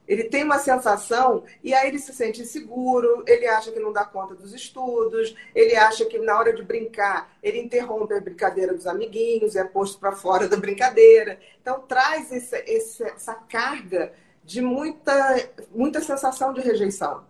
Ele 0.07 0.23
tem 0.23 0.43
uma 0.43 0.57
sensação 0.57 1.43
e 1.61 1.73
aí 1.73 1.89
ele 1.89 1.99
se 1.99 2.13
sente 2.13 2.41
inseguro, 2.41 3.23
ele 3.27 3.45
acha 3.45 3.71
que 3.71 3.79
não 3.79 3.91
dá 3.91 4.05
conta 4.05 4.33
dos 4.33 4.53
estudos, 4.53 5.35
ele 5.53 5.75
acha 5.75 6.05
que 6.05 6.17
na 6.17 6.39
hora 6.39 6.53
de 6.53 6.63
brincar, 6.63 7.37
ele 7.43 7.59
interrompe 7.59 8.13
a 8.13 8.21
brincadeira 8.21 8.73
dos 8.73 8.87
amiguinhos, 8.87 9.55
é 9.55 9.65
posto 9.65 9.99
para 9.99 10.13
fora 10.13 10.47
da 10.47 10.55
brincadeira. 10.55 11.39
Então 11.61 11.81
traz 11.81 12.31
esse, 12.31 13.03
essa 13.03 13.35
carga 13.35 14.13
de 14.43 14.61
muita, 14.61 15.51
muita 15.75 15.99
sensação 16.01 16.53
de 16.53 16.61
rejeição 16.61 17.28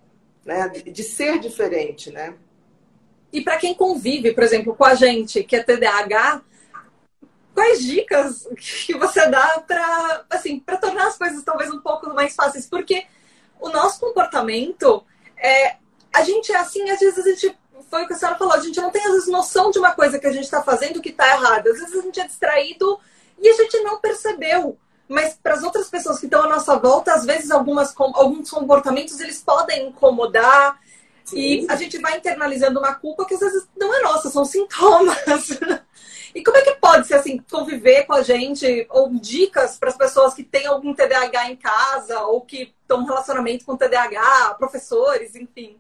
né? 0.50 0.68
de 0.70 1.04
ser 1.04 1.40
diferente, 1.40 2.12
né? 2.12 2.34
E 3.32 3.42
para 3.42 3.58
quem 3.58 3.76
convive, 3.76 4.34
por 4.34 4.44
exemplo, 4.44 4.76
com 4.76 4.84
a 4.84 4.96
gente 4.96 5.44
que 5.44 5.56
é 5.56 5.62
TDAH, 5.62 6.42
quais 7.54 7.84
dicas 7.84 8.48
que 8.58 8.98
você 8.98 9.28
dá 9.28 9.64
para 9.68 10.26
assim, 10.28 10.60
para 10.60 10.78
tornar 10.78 11.08
as 11.08 11.18
coisas 11.18 11.44
talvez 11.44 11.72
um 11.72 11.80
pouco 11.80 12.12
mais 12.16 12.34
fáceis? 12.34 12.66
Porque 12.66 13.06
o 13.60 13.70
nosso 13.70 14.00
comportamento 14.00 15.06
é 15.38 15.76
a 16.12 16.24
gente 16.24 16.52
é 16.52 16.58
assim, 16.58 16.90
às 16.90 17.00
vezes 17.00 17.20
a 17.24 17.30
gente 17.30 17.56
foi 17.88 18.04
o 18.04 18.08
que 18.08 18.14
a 18.14 18.18
senhora 18.18 18.38
falou, 18.38 18.54
a 18.54 18.60
gente 18.60 18.82
não 18.82 18.90
tem 18.90 19.06
às 19.06 19.12
vezes 19.12 19.28
noção 19.28 19.70
de 19.70 19.78
uma 19.78 19.92
coisa 19.92 20.18
que 20.18 20.26
a 20.26 20.32
gente 20.32 20.46
está 20.46 20.64
fazendo 20.64 21.00
que 21.00 21.10
está 21.10 21.28
errada. 21.28 21.70
Às 21.70 21.80
vezes 21.80 21.96
a 21.96 22.02
gente 22.02 22.20
é 22.20 22.26
distraído 22.26 23.00
e 23.38 23.48
a 23.48 23.54
gente 23.54 23.80
não 23.82 24.00
percebeu 24.00 24.80
mas 25.10 25.34
para 25.34 25.56
as 25.56 25.64
outras 25.64 25.90
pessoas 25.90 26.20
que 26.20 26.28
estão 26.28 26.44
à 26.44 26.48
nossa 26.48 26.78
volta, 26.78 27.14
às 27.14 27.26
vezes 27.26 27.50
algumas, 27.50 27.94
alguns 27.98 28.52
comportamentos 28.52 29.20
eles 29.20 29.42
podem 29.42 29.88
incomodar 29.88 30.80
Sim. 31.26 31.38
e 31.38 31.68
a 31.68 31.76
gente 31.76 31.98
vai 31.98 32.18
internalizando 32.18 32.80
uma 32.80 32.94
culpa 32.94 33.26
que 33.26 33.34
às 33.34 33.40
vezes 33.40 33.68
não 33.76 33.94
é 33.94 34.02
nossa, 34.04 34.30
são 34.30 34.46
sintomas. 34.46 35.18
e 36.34 36.44
como 36.44 36.58
é 36.58 36.62
que 36.62 36.76
pode 36.76 37.08
ser 37.08 37.16
assim, 37.16 37.44
conviver 37.50 38.04
com 38.04 38.14
a 38.14 38.22
gente 38.22 38.86
ou 38.92 39.10
dicas 39.16 39.78
para 39.78 39.90
as 39.90 39.98
pessoas 39.98 40.36
que 40.36 40.44
têm 40.44 40.68
algum 40.68 40.94
TDAH 40.94 41.50
em 41.50 41.56
casa 41.56 42.22
ou 42.22 42.42
que 42.42 42.76
estão 42.82 43.02
em 43.02 43.06
relacionamento 43.06 43.66
com 43.66 43.76
TDAH, 43.76 44.56
professores, 44.60 45.36
enfim? 45.36 45.80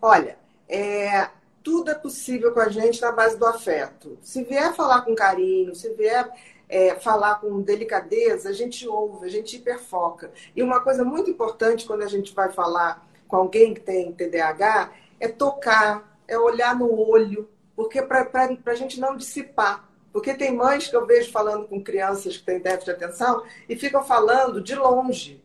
Olha, 0.00 0.36
é, 0.68 1.30
tudo 1.62 1.90
é 1.90 1.94
possível 1.94 2.52
com 2.52 2.60
a 2.60 2.68
gente 2.68 3.00
na 3.00 3.12
base 3.12 3.38
do 3.38 3.46
afeto. 3.46 4.18
Se 4.20 4.44
vier 4.44 4.74
falar 4.74 5.02
com 5.02 5.14
carinho, 5.14 5.74
se 5.74 5.94
vier 5.94 6.30
é, 6.72 6.94
falar 6.94 7.34
com 7.34 7.60
delicadeza, 7.60 8.48
a 8.48 8.52
gente 8.54 8.88
ouve, 8.88 9.26
a 9.26 9.28
gente 9.28 9.56
hiperfoca. 9.56 10.32
E 10.56 10.62
uma 10.62 10.80
coisa 10.80 11.04
muito 11.04 11.28
importante 11.28 11.84
quando 11.84 12.00
a 12.00 12.08
gente 12.08 12.34
vai 12.34 12.50
falar 12.50 13.06
com 13.28 13.36
alguém 13.36 13.74
que 13.74 13.80
tem 13.80 14.10
TDAH 14.10 14.90
é 15.20 15.28
tocar, 15.28 16.18
é 16.26 16.38
olhar 16.38 16.74
no 16.74 16.90
olho, 16.90 17.46
porque 17.76 18.00
para 18.00 18.26
a 18.64 18.74
gente 18.74 18.98
não 18.98 19.18
dissipar. 19.18 19.86
Porque 20.14 20.32
tem 20.32 20.56
mães 20.56 20.88
que 20.88 20.96
eu 20.96 21.06
vejo 21.06 21.30
falando 21.30 21.68
com 21.68 21.82
crianças 21.84 22.38
que 22.38 22.44
têm 22.44 22.58
déficit 22.58 22.86
de 22.86 23.04
atenção 23.04 23.44
e 23.68 23.76
ficam 23.76 24.02
falando 24.02 24.58
de 24.58 24.74
longe. 24.74 25.44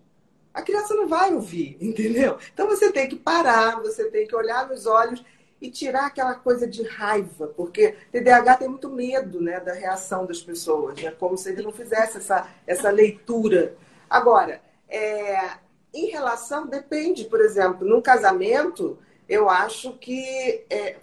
A 0.53 0.61
criança 0.61 0.95
não 0.95 1.09
vai 1.09 1.33
ouvir, 1.33 1.75
entendeu? 1.83 2.37
Então 2.53 2.67
você 2.67 2.89
tem 2.89 3.09
que 3.09 3.17
parar, 3.17 3.81
você 3.81 4.09
tem 4.09 4.25
que 4.25 4.35
olhar 4.35 4.69
nos 4.69 4.85
olhos 4.85 5.21
e 5.61 5.71
tirar 5.71 6.05
aquela 6.05 6.35
coisa 6.35 6.67
de 6.67 6.83
raiva, 6.83 7.47
porque 7.47 7.95
TDAH 8.11 8.57
tem 8.57 8.67
muito 8.67 8.89
medo 8.89 9.41
né, 9.41 9.59
da 9.59 9.73
reação 9.73 10.25
das 10.25 10.41
pessoas, 10.41 11.01
né, 11.01 11.11
como 11.11 11.37
se 11.37 11.49
ele 11.49 11.63
não 11.63 11.71
fizesse 11.71 12.17
essa, 12.17 12.47
essa 12.65 12.89
leitura. 12.89 13.75
Agora, 14.09 14.61
é, 14.87 15.57
em 15.93 16.07
relação, 16.07 16.67
depende, 16.67 17.25
por 17.25 17.41
exemplo, 17.41 17.87
num 17.87 18.01
casamento, 18.01 18.99
eu 19.27 19.49
acho 19.49 19.93
que 19.93 20.63
é, 20.69 20.97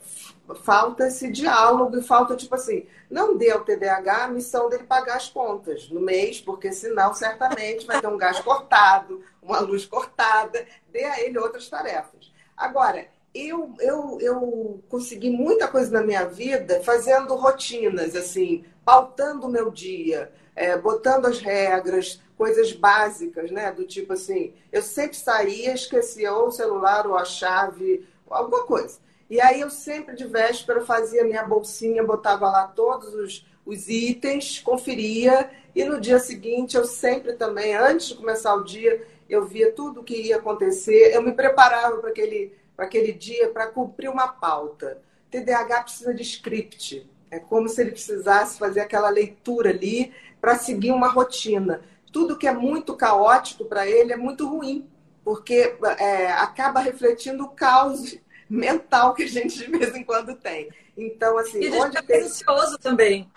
falta 0.62 1.08
esse 1.08 1.30
diálogo, 1.30 2.00
falta 2.02 2.36
tipo 2.36 2.54
assim, 2.54 2.86
não 3.10 3.36
dê 3.36 3.50
ao 3.50 3.64
TDAH 3.64 4.24
a 4.24 4.28
missão 4.28 4.68
dele 4.68 4.84
pagar 4.84 5.16
as 5.16 5.28
contas 5.28 5.88
no 5.88 6.00
mês, 6.00 6.40
porque 6.40 6.72
senão 6.72 7.12
certamente 7.14 7.86
vai 7.86 8.00
ter 8.00 8.06
um 8.06 8.18
gás 8.18 8.40
cortado, 8.40 9.22
uma 9.42 9.60
luz 9.60 9.84
cortada, 9.84 10.66
dê 10.90 11.04
a 11.04 11.20
ele 11.20 11.38
outras 11.38 11.68
tarefas. 11.68 12.32
Agora, 12.56 13.06
eu, 13.34 13.74
eu, 13.80 14.18
eu 14.20 14.82
consegui 14.88 15.28
muita 15.28 15.66
coisa 15.66 15.90
na 15.90 16.02
minha 16.02 16.24
vida 16.24 16.80
fazendo 16.84 17.34
rotinas, 17.34 18.14
assim, 18.14 18.64
pautando 18.84 19.46
o 19.46 19.50
meu 19.50 19.70
dia, 19.70 20.30
é, 20.54 20.76
botando 20.78 21.26
as 21.26 21.40
regras, 21.40 22.20
coisas 22.36 22.72
básicas, 22.72 23.50
né? 23.50 23.72
Do 23.72 23.84
tipo 23.84 24.12
assim, 24.12 24.52
eu 24.70 24.82
sempre 24.82 25.16
saía, 25.16 25.74
esquecia 25.74 26.32
ou 26.32 26.48
o 26.48 26.52
celular 26.52 27.06
ou 27.06 27.16
a 27.16 27.24
chave, 27.24 28.06
alguma 28.30 28.64
coisa. 28.64 28.98
E 29.28 29.40
aí 29.40 29.60
eu 29.60 29.70
sempre 29.70 30.14
de 30.14 30.26
véspera 30.26 30.84
fazia 30.84 31.24
minha 31.24 31.42
bolsinha, 31.42 32.04
botava 32.04 32.48
lá 32.50 32.68
todos 32.68 33.14
os, 33.14 33.46
os 33.66 33.88
itens, 33.88 34.60
conferia, 34.60 35.50
e 35.74 35.84
no 35.84 36.00
dia 36.00 36.20
seguinte 36.20 36.76
eu 36.76 36.84
sempre 36.84 37.32
também, 37.32 37.74
antes 37.74 38.08
de 38.08 38.14
começar 38.14 38.54
o 38.54 38.62
dia, 38.62 39.04
eu 39.28 39.44
via 39.44 39.72
tudo 39.72 40.00
o 40.00 40.04
que 40.04 40.28
ia 40.28 40.36
acontecer, 40.36 41.14
eu 41.14 41.22
me 41.22 41.32
preparava 41.32 41.96
para 41.96 42.10
aquele 42.10 42.52
para 42.76 42.86
aquele 42.86 43.12
dia 43.12 43.48
para 43.50 43.66
cumprir 43.66 44.08
uma 44.08 44.28
pauta. 44.28 45.00
TDAH 45.30 45.82
precisa 45.82 46.14
de 46.14 46.22
script. 46.22 47.08
É 47.30 47.38
como 47.38 47.68
se 47.68 47.80
ele 47.80 47.90
precisasse 47.90 48.58
fazer 48.58 48.80
aquela 48.80 49.08
leitura 49.08 49.70
ali 49.70 50.12
para 50.40 50.56
seguir 50.56 50.92
uma 50.92 51.08
rotina. 51.08 51.82
Tudo 52.12 52.38
que 52.38 52.46
é 52.46 52.52
muito 52.52 52.94
caótico 52.94 53.64
para 53.64 53.88
ele 53.88 54.12
é 54.12 54.16
muito 54.16 54.48
ruim, 54.48 54.88
porque 55.24 55.76
é, 55.98 56.30
acaba 56.32 56.80
refletindo 56.80 57.44
o 57.44 57.50
caos 57.50 58.16
mental 58.48 59.14
que 59.14 59.24
a 59.24 59.28
gente 59.28 59.58
de 59.58 59.66
vez 59.66 59.94
em 59.94 60.04
quando 60.04 60.36
tem. 60.36 60.70
Então, 60.96 61.36
assim, 61.38 61.60
e 61.60 61.70
onde 61.70 62.00
tem... 62.02 62.22
ansioso 62.22 62.78
também. 62.78 63.28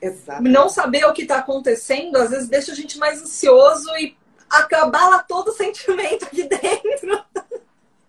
Exatamente. 0.00 0.52
Não 0.52 0.68
saber 0.68 1.04
o 1.04 1.12
que 1.12 1.22
está 1.22 1.38
acontecendo, 1.38 2.16
às 2.16 2.30
vezes 2.30 2.48
deixa 2.48 2.72
a 2.72 2.74
gente 2.74 2.98
mais 2.98 3.20
ansioso 3.20 3.90
e 3.96 4.16
acabala 4.48 5.22
todo 5.22 5.48
o 5.48 5.52
sentimento 5.52 6.24
aqui 6.24 6.44
dentro. 6.48 7.24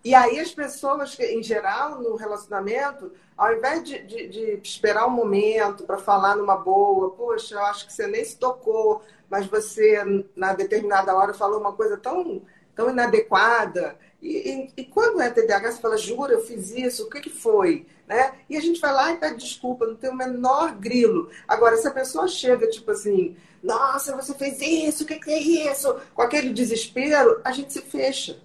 E 0.04 0.16
aí 0.16 0.40
as 0.40 0.52
pessoas, 0.52 1.18
em 1.20 1.44
geral, 1.44 2.02
no 2.02 2.16
relacionamento, 2.16 3.12
ao 3.38 3.54
invés 3.54 3.84
de, 3.84 4.02
de, 4.04 4.28
de 4.28 4.60
esperar 4.64 5.06
um 5.06 5.12
momento 5.12 5.84
para 5.84 5.98
falar 5.98 6.36
numa 6.36 6.56
boa, 6.58 7.12
poxa, 7.12 7.56
eu 7.56 7.66
acho 7.66 7.86
que 7.86 7.94
você 7.94 8.08
nem 8.08 8.26
se 8.26 8.38
tocou, 8.38 9.04
mas 9.30 9.46
você, 9.46 10.04
na 10.36 10.54
determinada 10.54 11.16
hora, 11.16 11.34
falou 11.34 11.60
uma 11.60 11.74
coisa 11.74 11.98
tão, 11.98 12.42
tão 12.76 12.90
inadequada. 12.90 13.96
E, 14.20 14.72
e, 14.76 14.82
e 14.82 14.86
quando 14.86 15.22
é 15.22 15.30
TDAH, 15.30 15.72
você 15.72 15.82
fala, 15.82 15.98
jura, 15.98 16.34
eu 16.34 16.42
fiz 16.42 16.72
isso, 16.72 17.04
o 17.04 17.10
que, 17.10 17.22
que 17.22 17.30
foi? 17.30 17.86
Né? 18.08 18.34
E 18.50 18.58
a 18.58 18.62
gente 18.62 18.82
vai 18.82 18.92
lá 18.92 19.12
e 19.12 19.18
pede 19.18 19.38
desculpa, 19.38 19.86
não 19.86 19.96
tem 19.96 20.10
o 20.10 20.16
menor 20.16 20.76
grilo. 20.76 21.30
Agora, 21.48 21.78
se 21.78 21.88
a 21.88 21.92
pessoa 21.92 22.28
chega, 22.28 22.68
tipo 22.68 22.90
assim, 22.92 23.38
nossa, 23.62 24.16
você 24.16 24.34
fez 24.34 24.60
isso, 24.62 25.04
o 25.04 25.08
que, 25.08 25.20
que 25.20 25.32
é 25.32 25.40
isso? 25.40 25.96
Com 26.14 26.24
aquele 26.24 26.52
desespero, 26.52 27.40
a 27.44 27.52
gente 27.52 27.72
se 27.72 27.82
fecha, 27.82 28.40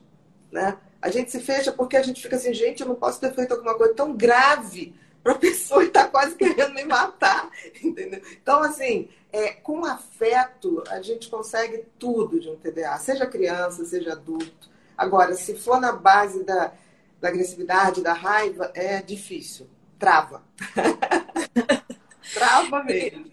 né? 0.53 0.77
A 1.07 1.09
gente 1.09 1.31
se 1.31 1.38
fecha 1.38 1.71
porque 1.71 1.97
a 1.97 2.03
gente 2.03 2.21
fica 2.21 2.35
assim, 2.35 2.53
gente, 2.53 2.81
eu 2.81 2.88
não 2.88 2.97
posso 2.97 3.21
ter 3.21 3.33
feito 3.33 3.55
alguma 3.55 3.77
coisa 3.77 3.95
tão 3.95 4.16
grave 4.16 4.92
para 5.23 5.35
a 5.35 5.38
pessoa 5.38 5.85
estar 5.85 6.09
quase 6.09 6.35
querendo 6.35 6.75
me 6.75 6.85
matar, 6.85 7.49
entendeu? 7.81 8.21
Então, 8.33 8.61
assim, 8.61 9.09
é, 9.33 9.53
com 9.53 9.85
afeto, 9.85 10.83
a 10.88 11.01
gente 11.01 11.29
consegue 11.29 11.85
tudo 11.97 12.40
de 12.40 12.49
um 12.49 12.57
TDA, 12.57 12.99
seja 12.99 13.25
criança, 13.25 13.85
seja 13.85 14.14
adulto. 14.14 14.69
Agora, 14.99 15.37
se 15.37 15.55
for 15.55 15.81
na 15.81 15.92
base 15.92 16.42
da, 16.42 16.73
da 17.21 17.29
agressividade, 17.29 18.03
da 18.03 18.12
raiva, 18.12 18.73
é 18.75 19.01
difícil. 19.01 19.69
Trava. 20.01 20.42
Trava 22.35 22.83
mesmo. 22.83 23.31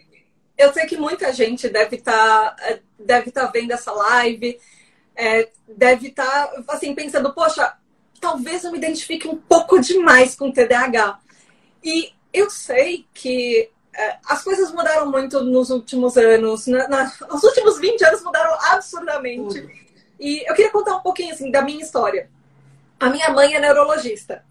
Eu 0.55 0.71
sei 0.71 0.86
que 0.86 0.95
muita 0.95 1.33
gente 1.33 1.67
deve 1.69 1.95
estar 1.95 2.55
tá, 2.55 2.79
deve 2.99 3.31
tá 3.31 3.47
vendo 3.47 3.71
essa 3.71 3.91
live 3.91 4.59
é, 5.15 5.49
deve 5.67 6.08
estar 6.10 6.47
tá, 6.47 6.63
assim, 6.69 6.93
pensando, 6.95 7.34
poxa, 7.34 7.73
talvez 8.19 8.63
eu 8.63 8.71
me 8.71 8.78
identifique 8.78 9.28
um 9.28 9.36
pouco 9.36 9.80
demais 9.80 10.36
com 10.36 10.52
TDAH. 10.52 11.19
E 11.84 12.13
eu 12.32 12.49
sei 12.49 13.06
que 13.13 13.69
é, 13.95 14.17
as 14.28 14.43
coisas 14.43 14.71
mudaram 14.71 15.12
muito 15.12 15.41
nos 15.43 15.69
últimos 15.69 16.17
anos. 16.17 16.67
Na, 16.67 16.88
na, 16.88 17.13
os 17.32 17.43
últimos 17.43 17.80
20 17.80 18.04
anos 18.06 18.23
mudaram 18.23 18.58
absurdamente. 18.71 19.60
Uhum. 19.60 19.69
E 20.19 20.49
eu 20.49 20.56
queria 20.56 20.71
contar 20.71 20.95
um 20.95 21.02
pouquinho 21.02 21.34
assim, 21.34 21.52
da 21.52 21.62
minha 21.62 21.84
história. 21.84 22.30
A 22.99 23.10
minha 23.10 23.30
mãe 23.30 23.54
é 23.54 23.60
neurologista. 23.60 24.43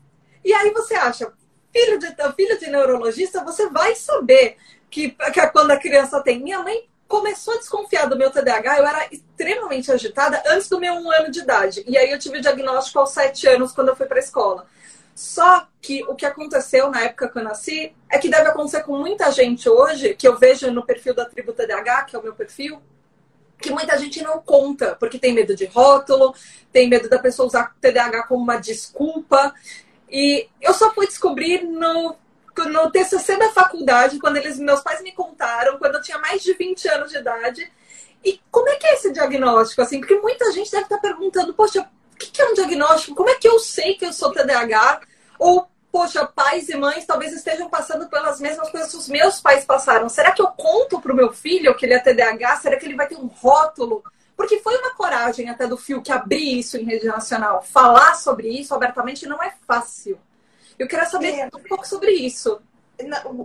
E 0.45 0.53
aí 0.53 0.71
você 0.71 0.95
acha, 0.95 1.33
filho 1.73 1.99
de, 1.99 2.15
filho 2.37 2.59
de 2.59 2.67
neurologista, 2.69 3.43
você 3.43 3.69
vai 3.71 3.95
saber 3.95 4.57
que, 4.91 5.11
que 5.11 5.47
quando 5.49 5.71
a 5.71 5.79
criança 5.79 6.21
tem. 6.21 6.41
Minha 6.41 6.61
mãe 6.63 6.89
começou 7.13 7.53
a 7.53 7.59
desconfiar 7.59 8.07
do 8.07 8.17
meu 8.17 8.31
TDAH, 8.31 8.79
eu 8.79 8.87
era 8.87 9.07
extremamente 9.13 9.93
agitada 9.93 10.43
antes 10.47 10.67
do 10.71 10.81
meu 10.81 10.95
um 10.95 11.13
ano 11.13 11.31
de 11.31 11.41
idade. 11.41 11.85
E 11.87 11.99
aí 11.99 12.11
eu 12.11 12.19
tive 12.19 12.39
o 12.39 12.41
diagnóstico 12.41 12.99
aos 13.01 13.11
sete 13.11 13.47
anos, 13.47 13.73
quando 13.73 13.89
eu 13.89 13.97
fui 13.97 14.07
para 14.07 14.17
a 14.17 14.23
escola. 14.23 14.67
Só 15.15 15.69
que 15.79 16.03
o 16.05 16.15
que 16.15 16.25
aconteceu 16.25 16.91
na 16.91 17.03
época 17.03 17.29
que 17.29 17.39
eu 17.39 17.45
nasci 17.45 17.95
é 18.09 18.17
que 18.17 18.31
deve 18.31 18.49
acontecer 18.49 18.83
com 18.85 18.97
muita 18.97 19.31
gente 19.31 19.69
hoje, 19.69 20.15
que 20.15 20.27
eu 20.27 20.39
vejo 20.39 20.71
no 20.71 20.87
perfil 20.87 21.15
da 21.15 21.27
tribo 21.27 21.53
TDAH, 21.53 22.05
que 22.05 22.17
é 22.17 22.19
o 22.19 22.23
meu 22.23 22.35
perfil, 22.35 22.81
que 23.61 23.71
muita 23.71 23.99
gente 23.99 24.23
não 24.23 24.41
conta, 24.41 24.97
porque 24.99 25.19
tem 25.19 25.35
medo 25.35 25.55
de 25.55 25.67
rótulo, 25.67 26.35
tem 26.73 26.89
medo 26.89 27.11
da 27.11 27.19
pessoa 27.19 27.47
usar 27.47 27.77
TDAH 27.79 28.23
como 28.23 28.43
uma 28.43 28.57
desculpa. 28.57 29.55
E 30.11 30.49
eu 30.63 30.73
só 30.73 30.95
fui 30.95 31.07
descobrir 31.07 31.63
no 31.63 32.17
no 32.57 32.91
TCC 32.91 33.37
da 33.37 33.51
faculdade, 33.51 34.19
quando 34.19 34.37
eles, 34.37 34.59
meus 34.59 34.81
pais 34.81 35.03
me 35.03 35.13
contaram, 35.13 35.79
quando 35.79 35.97
eu 35.97 36.03
tinha 36.03 36.19
mais 36.19 36.43
de 36.43 36.53
20 36.55 36.89
anos 36.89 37.11
de 37.11 37.19
idade. 37.19 37.73
E 38.25 38.41
como 38.51 38.69
é 38.69 38.77
que 38.77 38.87
é 38.87 38.95
esse 38.95 39.13
diagnóstico? 39.13 39.83
Assim, 39.83 39.99
porque 39.99 40.15
muita 40.17 40.51
gente 40.53 40.71
deve 40.71 40.85
estar 40.85 40.99
perguntando, 40.99 41.55
poxa, 41.55 41.81
o 41.81 42.17
que 42.17 42.41
é 42.41 42.47
um 42.47 42.55
diagnóstico? 42.55 43.17
Como 43.17 43.31
é 43.31 43.35
que 43.35 43.49
eu 43.49 43.59
sei 43.59 43.95
que 43.95 44.05
eu 44.05 44.13
sou 44.13 44.33
TDAH? 44.33 45.01
Ou, 45.39 45.69
poxa, 45.91 46.25
pais 46.25 46.69
e 46.69 46.77
mães 46.77 47.05
talvez 47.05 47.33
estejam 47.33 47.69
passando 47.69 48.09
pelas 48.09 48.41
mesmas 48.41 48.71
coisas 48.71 48.91
que 48.91 48.97
os 48.97 49.09
meus 49.09 49.41
pais 49.41 49.65
passaram. 49.65 50.09
Será 50.09 50.31
que 50.31 50.41
eu 50.41 50.49
conto 50.49 51.01
para 51.01 51.13
o 51.13 51.17
meu 51.17 51.33
filho 51.33 51.75
que 51.75 51.85
ele 51.85 51.95
é 51.95 51.99
TDAH? 51.99 52.57
Será 52.57 52.77
que 52.77 52.87
ele 52.87 52.97
vai 52.97 53.09
ter 53.09 53.17
um 53.17 53.27
rótulo? 53.27 54.05
Porque 54.37 54.61
foi 54.61 54.77
uma 54.79 54.95
coragem 54.95 55.49
até 55.49 55.67
do 55.67 55.77
Fio 55.77 56.01
que 56.01 56.13
abrir 56.13 56.59
isso 56.59 56.77
em 56.77 56.85
rede 56.85 57.07
nacional. 57.07 57.63
Falar 57.63 58.15
sobre 58.15 58.49
isso 58.49 58.75
abertamente 58.75 59.27
não 59.27 59.43
é 59.43 59.53
fácil. 59.67 60.19
Eu 60.83 60.89
queria 60.89 61.07
saber 61.07 61.39
é. 61.39 61.47
um 61.47 61.63
pouco 61.63 61.87
sobre 61.87 62.11
isso. 62.11 62.61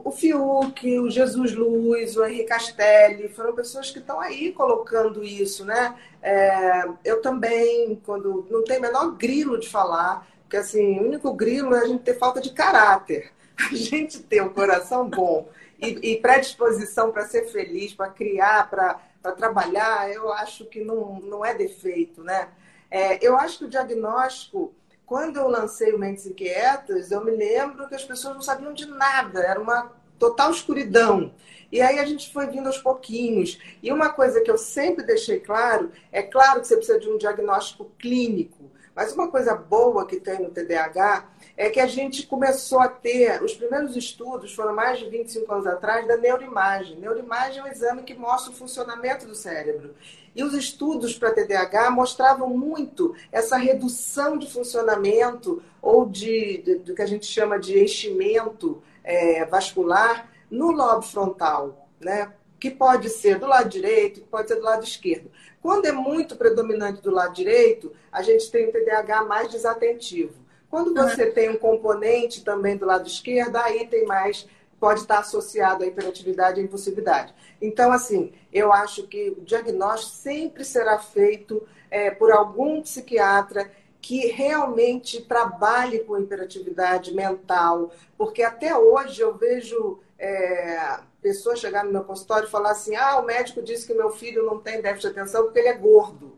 O 0.04 0.12
Fiuk, 0.12 1.00
o 1.00 1.10
Jesus 1.10 1.54
Luz, 1.54 2.18
o 2.18 2.26
Henrique 2.26 2.46
Castelli, 2.46 3.30
foram 3.30 3.54
pessoas 3.54 3.92
que 3.92 4.00
estão 4.00 4.20
aí 4.20 4.52
colocando 4.52 5.24
isso, 5.24 5.64
né? 5.64 5.96
É, 6.20 6.84
eu 7.06 7.22
também, 7.22 8.02
quando 8.04 8.48
não 8.50 8.64
tem 8.64 8.82
menor 8.82 9.12
grilo 9.12 9.60
de 9.60 9.70
falar, 9.70 10.28
porque 10.42 10.58
assim, 10.58 11.00
o 11.00 11.04
único 11.04 11.32
grilo 11.32 11.76
é 11.76 11.82
a 11.82 11.86
gente 11.86 12.04
ter 12.04 12.18
falta 12.18 12.42
de 12.42 12.50
caráter, 12.52 13.32
a 13.72 13.76
gente 13.76 14.20
ter 14.24 14.42
o 14.42 14.48
um 14.48 14.50
coração 14.50 15.08
bom 15.08 15.48
e, 15.80 16.14
e 16.14 16.18
predisposição 16.18 17.12
para 17.12 17.28
ser 17.28 17.46
feliz, 17.52 17.94
para 17.94 18.10
criar, 18.10 18.68
para 18.68 19.32
trabalhar, 19.34 20.12
eu 20.12 20.34
acho 20.34 20.66
que 20.66 20.84
não, 20.84 21.20
não 21.20 21.46
é 21.46 21.54
defeito, 21.54 22.24
né? 22.24 22.50
É, 22.90 23.24
eu 23.26 23.38
acho 23.38 23.60
que 23.60 23.66
o 23.66 23.70
diagnóstico 23.70 24.74
quando 25.08 25.38
eu 25.38 25.48
lancei 25.48 25.94
o 25.94 25.98
Mentes 25.98 26.28
Inquietas, 26.28 27.12
eu 27.12 27.24
me 27.24 27.32
lembro 27.32 27.88
que 27.88 27.96
as 27.96 28.04
pessoas 28.04 28.36
não 28.36 28.42
sabiam 28.42 28.74
de 28.74 28.86
nada, 28.86 29.40
era 29.40 29.60
uma 29.60 29.90
total 30.20 30.52
escuridão. 30.52 31.34
E 31.72 31.82
aí 31.82 31.98
a 31.98 32.06
gente 32.06 32.32
foi 32.32 32.48
vindo 32.48 32.68
aos 32.68 32.78
pouquinhos. 32.78 33.58
E 33.82 33.90
uma 33.90 34.10
coisa 34.10 34.42
que 34.42 34.52
eu 34.52 34.58
sempre 34.58 35.06
deixei 35.06 35.40
claro, 35.40 35.92
é 36.12 36.22
claro 36.22 36.60
que 36.60 36.68
você 36.68 36.76
precisa 36.76 37.00
de 37.00 37.10
um 37.10 37.18
diagnóstico 37.18 37.86
clínico, 37.98 38.70
mas 38.94 39.14
uma 39.14 39.30
coisa 39.30 39.56
boa 39.56 40.06
que 40.06 40.20
tem 40.20 40.42
no 40.42 40.50
TDAH 40.50 41.30
é 41.56 41.70
que 41.70 41.80
a 41.80 41.88
gente 41.88 42.28
começou 42.28 42.80
a 42.82 42.90
ter, 42.90 43.42
os 43.42 43.54
primeiros 43.54 43.96
estudos 43.96 44.54
foram 44.54 44.76
mais 44.76 45.00
de 45.00 45.08
25 45.08 45.54
anos 45.54 45.68
atrás, 45.68 46.06
da 46.06 46.18
neuroimagem. 46.18 46.98
Neuroimagem 46.98 47.60
é 47.60 47.64
um 47.64 47.68
exame 47.68 48.04
que 48.04 48.14
mostra 48.14 48.52
o 48.52 48.56
funcionamento 48.56 49.26
do 49.26 49.36
cérebro. 49.36 49.96
E 50.38 50.44
os 50.44 50.54
estudos 50.54 51.18
para 51.18 51.32
TDAH 51.32 51.90
mostravam 51.90 52.48
muito 52.48 53.16
essa 53.32 53.58
redução 53.58 54.38
de 54.38 54.48
funcionamento 54.48 55.64
ou 55.82 56.06
de, 56.06 56.60
de 56.60 56.76
do 56.76 56.94
que 56.94 57.02
a 57.02 57.08
gente 57.08 57.26
chama 57.26 57.58
de 57.58 57.84
enchimento 57.84 58.80
é, 59.04 59.44
vascular 59.46 60.32
no 60.52 60.70
lobo 60.70 61.02
frontal, 61.02 61.90
né? 62.00 62.32
que 62.60 62.70
pode 62.70 63.10
ser 63.10 63.40
do 63.40 63.48
lado 63.48 63.68
direito, 63.68 64.22
que 64.22 64.28
pode 64.28 64.48
ser 64.48 64.58
do 64.58 64.64
lado 64.64 64.84
esquerdo. 64.84 65.32
Quando 65.60 65.86
é 65.88 65.92
muito 65.92 66.36
predominante 66.36 67.02
do 67.02 67.10
lado 67.10 67.34
direito, 67.34 67.92
a 68.12 68.22
gente 68.22 68.52
tem 68.52 68.70
o 68.70 68.72
TDAH 68.72 69.26
mais 69.26 69.50
desatentivo. 69.50 70.36
Quando 70.70 70.94
você 70.94 71.26
uhum. 71.26 71.34
tem 71.34 71.50
um 71.50 71.58
componente 71.58 72.44
também 72.44 72.78
do 72.78 72.86
lado 72.86 73.08
esquerdo, 73.08 73.56
aí 73.56 73.88
tem 73.88 74.06
mais 74.06 74.48
pode 74.80 75.02
estar 75.02 75.20
associado 75.20 75.84
à 75.84 75.88
hiperatividade 75.88 76.60
e 76.60 76.64
à 76.64 76.66
impulsividade. 76.66 77.34
Então, 77.62 77.92
assim, 77.92 78.34
eu 78.54 78.72
acho 78.72 79.08
que 79.08 79.30
o 79.32 79.42
diagnóstico 79.42 80.16
sempre 80.16 80.64
será 80.64 81.00
feito 81.00 81.68
é, 81.90 82.12
por 82.12 82.32
algum 82.32 82.82
psiquiatra 82.82 83.72
que 84.02 84.28
realmente 84.28 85.22
trabalhe 85.22 86.00
com 86.00 86.18
hiperatividade 86.18 87.14
mental, 87.14 87.92
porque 88.18 88.44
até 88.44 88.78
hoje 88.78 89.22
eu 89.22 89.34
vejo 89.34 90.00
é, 90.20 91.00
pessoas 91.22 91.60
chegar 91.60 91.84
no 91.84 91.92
meu 91.92 92.04
consultório 92.04 92.48
e 92.48 92.52
falar 92.52 92.72
assim: 92.72 92.96
ah, 92.96 93.20
o 93.20 93.26
médico 93.26 93.62
disse 93.62 93.86
que 93.86 93.94
meu 93.94 94.12
filho 94.12 94.46
não 94.46 94.60
tem 94.60 94.82
déficit 94.82 95.14
de 95.14 95.20
atenção 95.20 95.44
porque 95.44 95.60
ele 95.60 95.70
é 95.70 95.74
gordo. 95.74 96.34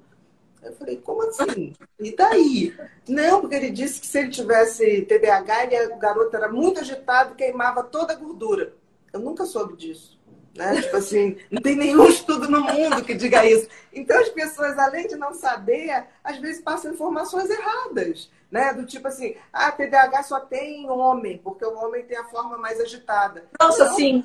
Eu 0.62 0.74
falei, 0.74 0.98
como 0.98 1.24
assim? 1.24 1.74
E 2.00 2.16
daí? 2.16 2.76
Não, 3.08 3.42
porque 3.42 3.56
ele 3.56 3.72
disse 3.72 4.00
que 4.00 4.08
se 4.08 4.20
ele 4.20 4.30
tivesse 4.30 5.02
TDAH, 5.04 5.66
ele, 5.66 5.94
o 5.94 5.98
garoto 5.98 6.36
era 6.36 6.50
muito 6.50 6.82
agitado 6.82 7.34
e 7.34 7.38
queimava 7.38 7.84
toda 7.84 8.14
a 8.14 8.16
gordura. 8.16 8.74
Eu 9.14 9.20
nunca 9.20 9.46
soube 9.46 9.76
disso. 9.76 10.20
Né? 10.56 10.82
Tipo 10.82 10.98
assim, 10.98 11.38
não 11.50 11.62
tem 11.62 11.76
nenhum 11.76 12.06
estudo 12.08 12.50
no 12.50 12.62
mundo 12.62 13.04
que 13.04 13.14
diga 13.14 13.46
isso. 13.46 13.68
Então 13.94 14.20
as 14.20 14.30
pessoas, 14.30 14.78
além 14.78 15.08
de 15.08 15.16
não 15.16 15.34
saber, 15.34 16.06
às 16.24 16.38
vezes 16.38 16.62
passam 16.62 16.92
informações 16.92 17.50
erradas. 17.50 18.30
Né? 18.52 18.74
Do 18.74 18.86
tipo 18.86 19.08
assim, 19.08 19.36
ah, 19.54 19.72
TDAH 19.72 20.24
só 20.24 20.40
tem 20.40 20.90
homem, 20.90 21.38
porque 21.38 21.64
o 21.64 21.78
homem 21.78 22.04
tem 22.04 22.18
a 22.18 22.26
forma 22.26 22.58
mais 22.58 22.80
agitada. 22.80 23.46
Nossa, 23.60 23.94
sim. 23.94 24.24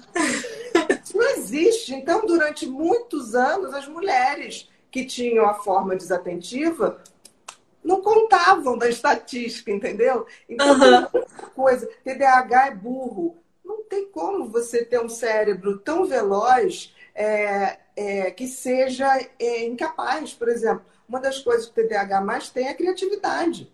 Isso 1.04 1.16
não 1.16 1.30
existe. 1.30 1.94
Então, 1.94 2.24
durante 2.26 2.66
muitos 2.66 3.34
anos, 3.34 3.74
as 3.74 3.86
mulheres 3.86 4.68
que 4.94 5.04
tinham 5.04 5.44
a 5.44 5.54
forma 5.54 5.96
desatentiva 5.96 7.00
não 7.82 8.00
contavam 8.00 8.78
da 8.78 8.88
estatística, 8.88 9.72
entendeu? 9.72 10.24
Então, 10.48 10.68
uhum. 10.68 11.24
coisa, 11.52 11.90
TDAH 12.04 12.68
é 12.68 12.70
burro. 12.76 13.36
Não 13.64 13.82
tem 13.82 14.06
como 14.06 14.48
você 14.48 14.84
ter 14.84 15.00
um 15.00 15.08
cérebro 15.08 15.78
tão 15.78 16.04
veloz 16.04 16.94
é, 17.12 17.76
é, 17.96 18.30
que 18.30 18.46
seja 18.46 19.20
é, 19.36 19.64
incapaz. 19.64 20.32
Por 20.32 20.48
exemplo, 20.48 20.84
uma 21.08 21.18
das 21.18 21.40
coisas 21.40 21.66
que 21.66 21.72
o 21.72 21.84
TDAH 21.84 22.20
mais 22.20 22.48
tem 22.48 22.68
é 22.68 22.70
a 22.70 22.74
criatividade. 22.74 23.68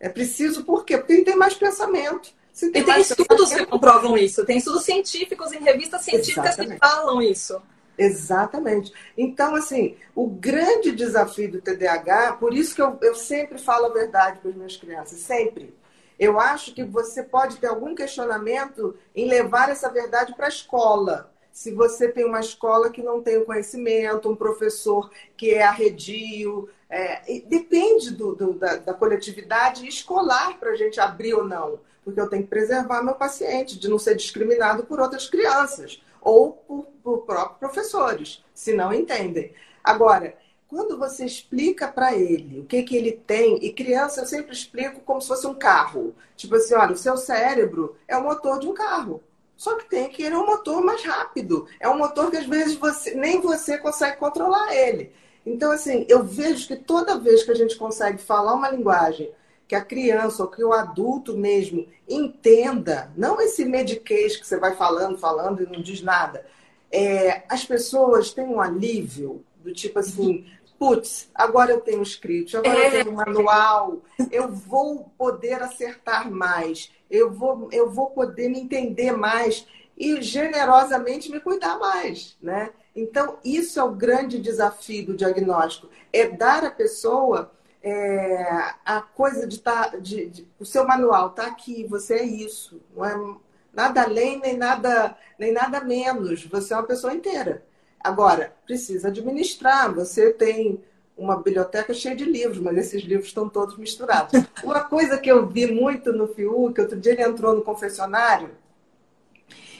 É 0.00 0.08
preciso 0.08 0.64
por 0.64 0.84
quê? 0.84 0.98
Porque 0.98 1.12
ele 1.12 1.24
tem 1.24 1.36
mais 1.36 1.54
pensamento. 1.54 2.30
e 2.60 2.82
tem 2.82 3.00
estudos 3.00 3.52
que 3.52 3.64
comprovam 3.64 4.18
isso, 4.18 4.44
tem 4.44 4.58
estudos 4.58 4.82
científicos 4.82 5.52
em 5.52 5.60
revistas 5.60 6.02
científicas 6.02 6.46
Exatamente. 6.46 6.80
que 6.80 6.86
falam 6.88 7.22
isso. 7.22 7.62
Exatamente. 7.98 8.92
Então, 9.16 9.56
assim, 9.56 9.96
o 10.14 10.28
grande 10.28 10.92
desafio 10.92 11.50
do 11.50 11.60
TDAH, 11.60 12.34
por 12.34 12.54
isso 12.54 12.74
que 12.74 12.80
eu, 12.80 12.96
eu 13.02 13.14
sempre 13.16 13.58
falo 13.58 13.86
a 13.86 13.92
verdade 13.92 14.38
para 14.38 14.50
as 14.50 14.56
minhas 14.56 14.76
crianças, 14.76 15.18
sempre. 15.18 15.74
Eu 16.16 16.38
acho 16.38 16.72
que 16.72 16.84
você 16.84 17.24
pode 17.24 17.56
ter 17.56 17.66
algum 17.66 17.94
questionamento 17.94 18.96
em 19.14 19.28
levar 19.28 19.68
essa 19.68 19.90
verdade 19.90 20.34
para 20.34 20.46
a 20.46 20.48
escola. 20.48 21.32
Se 21.50 21.72
você 21.72 22.08
tem 22.08 22.24
uma 22.24 22.40
escola 22.40 22.90
que 22.90 23.02
não 23.02 23.20
tem 23.20 23.36
o 23.36 23.44
conhecimento, 23.44 24.30
um 24.30 24.36
professor 24.36 25.10
que 25.36 25.50
é 25.50 25.62
arredio, 25.62 26.68
é, 26.88 27.40
depende 27.46 28.12
do, 28.12 28.34
do, 28.34 28.52
da, 28.52 28.76
da 28.76 28.94
coletividade 28.94 29.86
escolar 29.86 30.56
para 30.58 30.70
a 30.70 30.76
gente 30.76 31.00
abrir 31.00 31.34
ou 31.34 31.44
não. 31.44 31.80
Porque 32.04 32.20
eu 32.20 32.28
tenho 32.28 32.44
que 32.44 32.48
preservar 32.48 33.02
meu 33.02 33.14
paciente 33.14 33.78
de 33.78 33.88
não 33.88 33.98
ser 33.98 34.14
discriminado 34.14 34.84
por 34.84 35.00
outras 35.00 35.28
crianças 35.28 36.00
ou 36.28 36.52
por, 36.52 36.86
por 37.02 37.18
próprios 37.22 37.58
professores, 37.58 38.44
se 38.52 38.74
não 38.74 38.92
entendem. 38.92 39.54
Agora, 39.82 40.36
quando 40.68 40.98
você 40.98 41.24
explica 41.24 41.88
para 41.88 42.14
ele 42.14 42.60
o 42.60 42.66
que, 42.66 42.82
que 42.82 42.94
ele 42.94 43.12
tem, 43.12 43.56
e 43.64 43.72
criança 43.72 44.20
eu 44.20 44.26
sempre 44.26 44.52
explico 44.52 45.00
como 45.00 45.22
se 45.22 45.28
fosse 45.28 45.46
um 45.46 45.54
carro. 45.54 46.14
Tipo 46.36 46.56
assim, 46.56 46.74
olha, 46.74 46.92
o 46.92 46.98
seu 46.98 47.16
cérebro 47.16 47.96
é 48.06 48.14
o 48.14 48.22
motor 48.22 48.58
de 48.58 48.68
um 48.68 48.74
carro. 48.74 49.22
Só 49.56 49.76
que 49.76 49.88
tem 49.88 50.10
que 50.10 50.22
ele 50.22 50.34
é 50.34 50.38
um 50.38 50.44
motor 50.44 50.84
mais 50.84 51.02
rápido. 51.02 51.66
É 51.80 51.88
um 51.88 51.96
motor 51.96 52.30
que 52.30 52.36
às 52.36 52.46
vezes 52.46 52.74
você, 52.74 53.14
nem 53.14 53.40
você 53.40 53.78
consegue 53.78 54.18
controlar 54.18 54.76
ele. 54.76 55.10
Então, 55.46 55.72
assim, 55.72 56.04
eu 56.10 56.22
vejo 56.22 56.68
que 56.68 56.76
toda 56.76 57.18
vez 57.18 57.42
que 57.42 57.50
a 57.50 57.56
gente 57.56 57.74
consegue 57.78 58.18
falar 58.18 58.52
uma 58.52 58.68
linguagem 58.68 59.32
que 59.68 59.74
a 59.74 59.84
criança 59.84 60.42
ou 60.42 60.48
que 60.48 60.64
o 60.64 60.72
adulto 60.72 61.36
mesmo 61.36 61.86
entenda, 62.08 63.12
não 63.14 63.38
esse 63.38 63.66
mediquês 63.66 64.34
que 64.34 64.46
você 64.46 64.56
vai 64.56 64.74
falando, 64.74 65.18
falando 65.18 65.62
e 65.62 65.66
não 65.66 65.82
diz 65.82 66.00
nada. 66.00 66.44
É, 66.90 67.42
as 67.50 67.66
pessoas 67.66 68.32
têm 68.32 68.46
um 68.46 68.62
alívio 68.62 69.44
do 69.62 69.70
tipo 69.74 69.98
assim, 69.98 70.46
putz, 70.78 71.28
agora 71.34 71.72
eu 71.72 71.80
tenho 71.80 72.02
script, 72.02 72.56
agora 72.56 72.78
eu 72.78 72.90
tenho 72.90 73.10
um 73.10 73.16
manual, 73.16 74.00
eu 74.32 74.48
vou 74.48 75.12
poder 75.18 75.62
acertar 75.62 76.30
mais, 76.30 76.90
eu 77.10 77.30
vou, 77.30 77.68
eu 77.70 77.90
vou 77.90 78.06
poder 78.06 78.48
me 78.48 78.60
entender 78.60 79.12
mais 79.12 79.66
e 79.98 80.22
generosamente 80.22 81.30
me 81.30 81.40
cuidar 81.40 81.78
mais, 81.78 82.38
né? 82.40 82.70
Então, 82.96 83.38
isso 83.44 83.78
é 83.78 83.84
o 83.84 83.92
grande 83.92 84.38
desafio 84.38 85.06
do 85.06 85.14
diagnóstico, 85.14 85.90
é 86.10 86.26
dar 86.26 86.64
à 86.64 86.70
pessoa 86.70 87.52
é, 87.82 88.74
a 88.84 89.00
coisa 89.00 89.46
de 89.46 89.56
estar. 89.56 89.90
Tá, 89.90 89.96
de, 89.98 90.26
de, 90.28 90.48
o 90.58 90.64
seu 90.64 90.86
manual 90.86 91.28
está 91.28 91.46
aqui, 91.46 91.84
você 91.84 92.14
é 92.14 92.24
isso. 92.24 92.80
Não 92.94 93.04
é 93.04 93.36
nada 93.72 94.02
além 94.02 94.40
nem 94.40 94.56
nada, 94.56 95.16
nem 95.38 95.52
nada 95.52 95.80
menos. 95.80 96.44
Você 96.46 96.74
é 96.74 96.76
uma 96.76 96.86
pessoa 96.86 97.14
inteira. 97.14 97.64
Agora, 98.00 98.52
precisa 98.66 99.08
administrar. 99.08 99.92
Você 99.94 100.32
tem 100.32 100.82
uma 101.16 101.36
biblioteca 101.36 101.92
cheia 101.92 102.14
de 102.14 102.24
livros, 102.24 102.60
mas 102.60 102.76
esses 102.78 103.02
livros 103.02 103.28
estão 103.28 103.48
todos 103.48 103.76
misturados. 103.76 104.40
Uma 104.62 104.84
coisa 104.84 105.18
que 105.18 105.28
eu 105.28 105.48
vi 105.48 105.66
muito 105.66 106.12
no 106.12 106.28
Fiuk, 106.28 106.80
outro 106.80 106.96
dia 106.96 107.10
ele 107.10 107.24
entrou 107.24 107.56
no 107.56 107.62
confessionário 107.62 108.50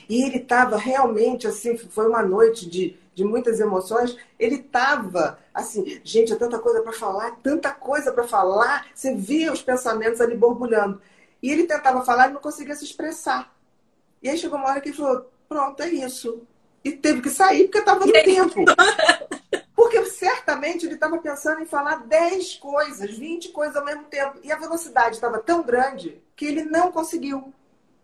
e 0.08 0.22
ele 0.22 0.38
estava 0.38 0.76
realmente 0.76 1.46
assim, 1.46 1.76
foi 1.76 2.08
uma 2.08 2.22
noite 2.22 2.68
de 2.68 2.96
de 3.18 3.24
muitas 3.24 3.59
emoções, 3.59 4.16
ele 4.38 4.54
estava 4.54 5.40
assim, 5.52 6.00
gente, 6.04 6.33
é 6.33 6.37
tanta 6.37 6.57
coisa 6.61 6.81
para 6.83 6.92
falar, 6.92 7.33
tanta 7.42 7.72
coisa 7.72 8.12
para 8.12 8.22
falar, 8.22 8.87
você 8.94 9.12
via 9.12 9.52
os 9.52 9.61
pensamentos 9.61 10.20
ali 10.20 10.37
borbulhando. 10.37 11.02
E 11.42 11.50
ele 11.50 11.64
tentava 11.64 12.04
falar 12.04 12.28
e 12.28 12.33
não 12.33 12.40
conseguia 12.40 12.76
se 12.76 12.85
expressar. 12.85 13.52
E 14.22 14.28
aí 14.28 14.38
chegou 14.38 14.57
uma 14.57 14.68
hora 14.68 14.81
que 14.81 14.90
ele 14.90 14.96
falou: 14.96 15.28
pronto, 15.48 15.83
é 15.83 15.88
isso. 15.88 16.42
E 16.85 16.92
teve 16.92 17.20
que 17.20 17.31
sair 17.31 17.64
porque 17.64 17.78
estava 17.78 18.07
no 18.07 18.12
tempo. 18.12 18.64
Porque 19.74 20.04
certamente 20.07 20.87
ele 20.87 20.94
estava 20.94 21.18
pensando 21.18 21.61
em 21.62 21.66
falar 21.66 22.07
10 22.07 22.57
coisas, 22.57 23.16
20 23.16 23.50
coisas 23.50 23.76
ao 23.76 23.85
mesmo 23.85 24.04
tempo. 24.04 24.38
E 24.42 24.50
a 24.50 24.57
velocidade 24.57 25.16
estava 25.16 25.38
tão 25.38 25.62
grande 25.62 26.20
que 26.37 26.46
ele 26.46 26.64
não 26.64 26.90
conseguiu. 26.90 27.52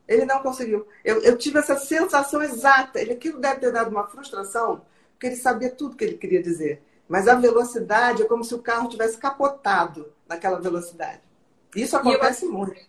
Ele 0.07 0.25
não 0.25 0.41
conseguiu. 0.41 0.87
Eu, 1.05 1.21
eu 1.23 1.37
tive 1.37 1.59
essa 1.59 1.77
sensação 1.77 2.43
exata. 2.43 3.01
Ele, 3.01 3.13
aquilo 3.13 3.41
deve 3.41 3.61
ter 3.61 3.73
dado 3.73 3.91
uma 3.91 4.07
frustração 4.07 4.83
porque 5.15 5.29
ele 5.29 5.37
sabia 5.37 5.71
tudo 5.71 5.97
que 5.97 6.05
ele 6.05 6.19
queria 6.19 6.43
dizer. 6.43 6.83
Mas 7.09 7.29
a 7.29 7.35
velocidade 7.35 8.23
é 8.23 8.27
como 8.27 8.45
se 8.45 8.55
o 8.55 8.63
carro 8.63 8.89
tivesse 8.89 9.19
capotado 9.19 10.13
naquela 10.29 10.61
velocidade. 10.61 11.21
Isso 11.75 11.97
acontece 11.97 12.45
eu, 12.45 12.53
muito. 12.53 12.81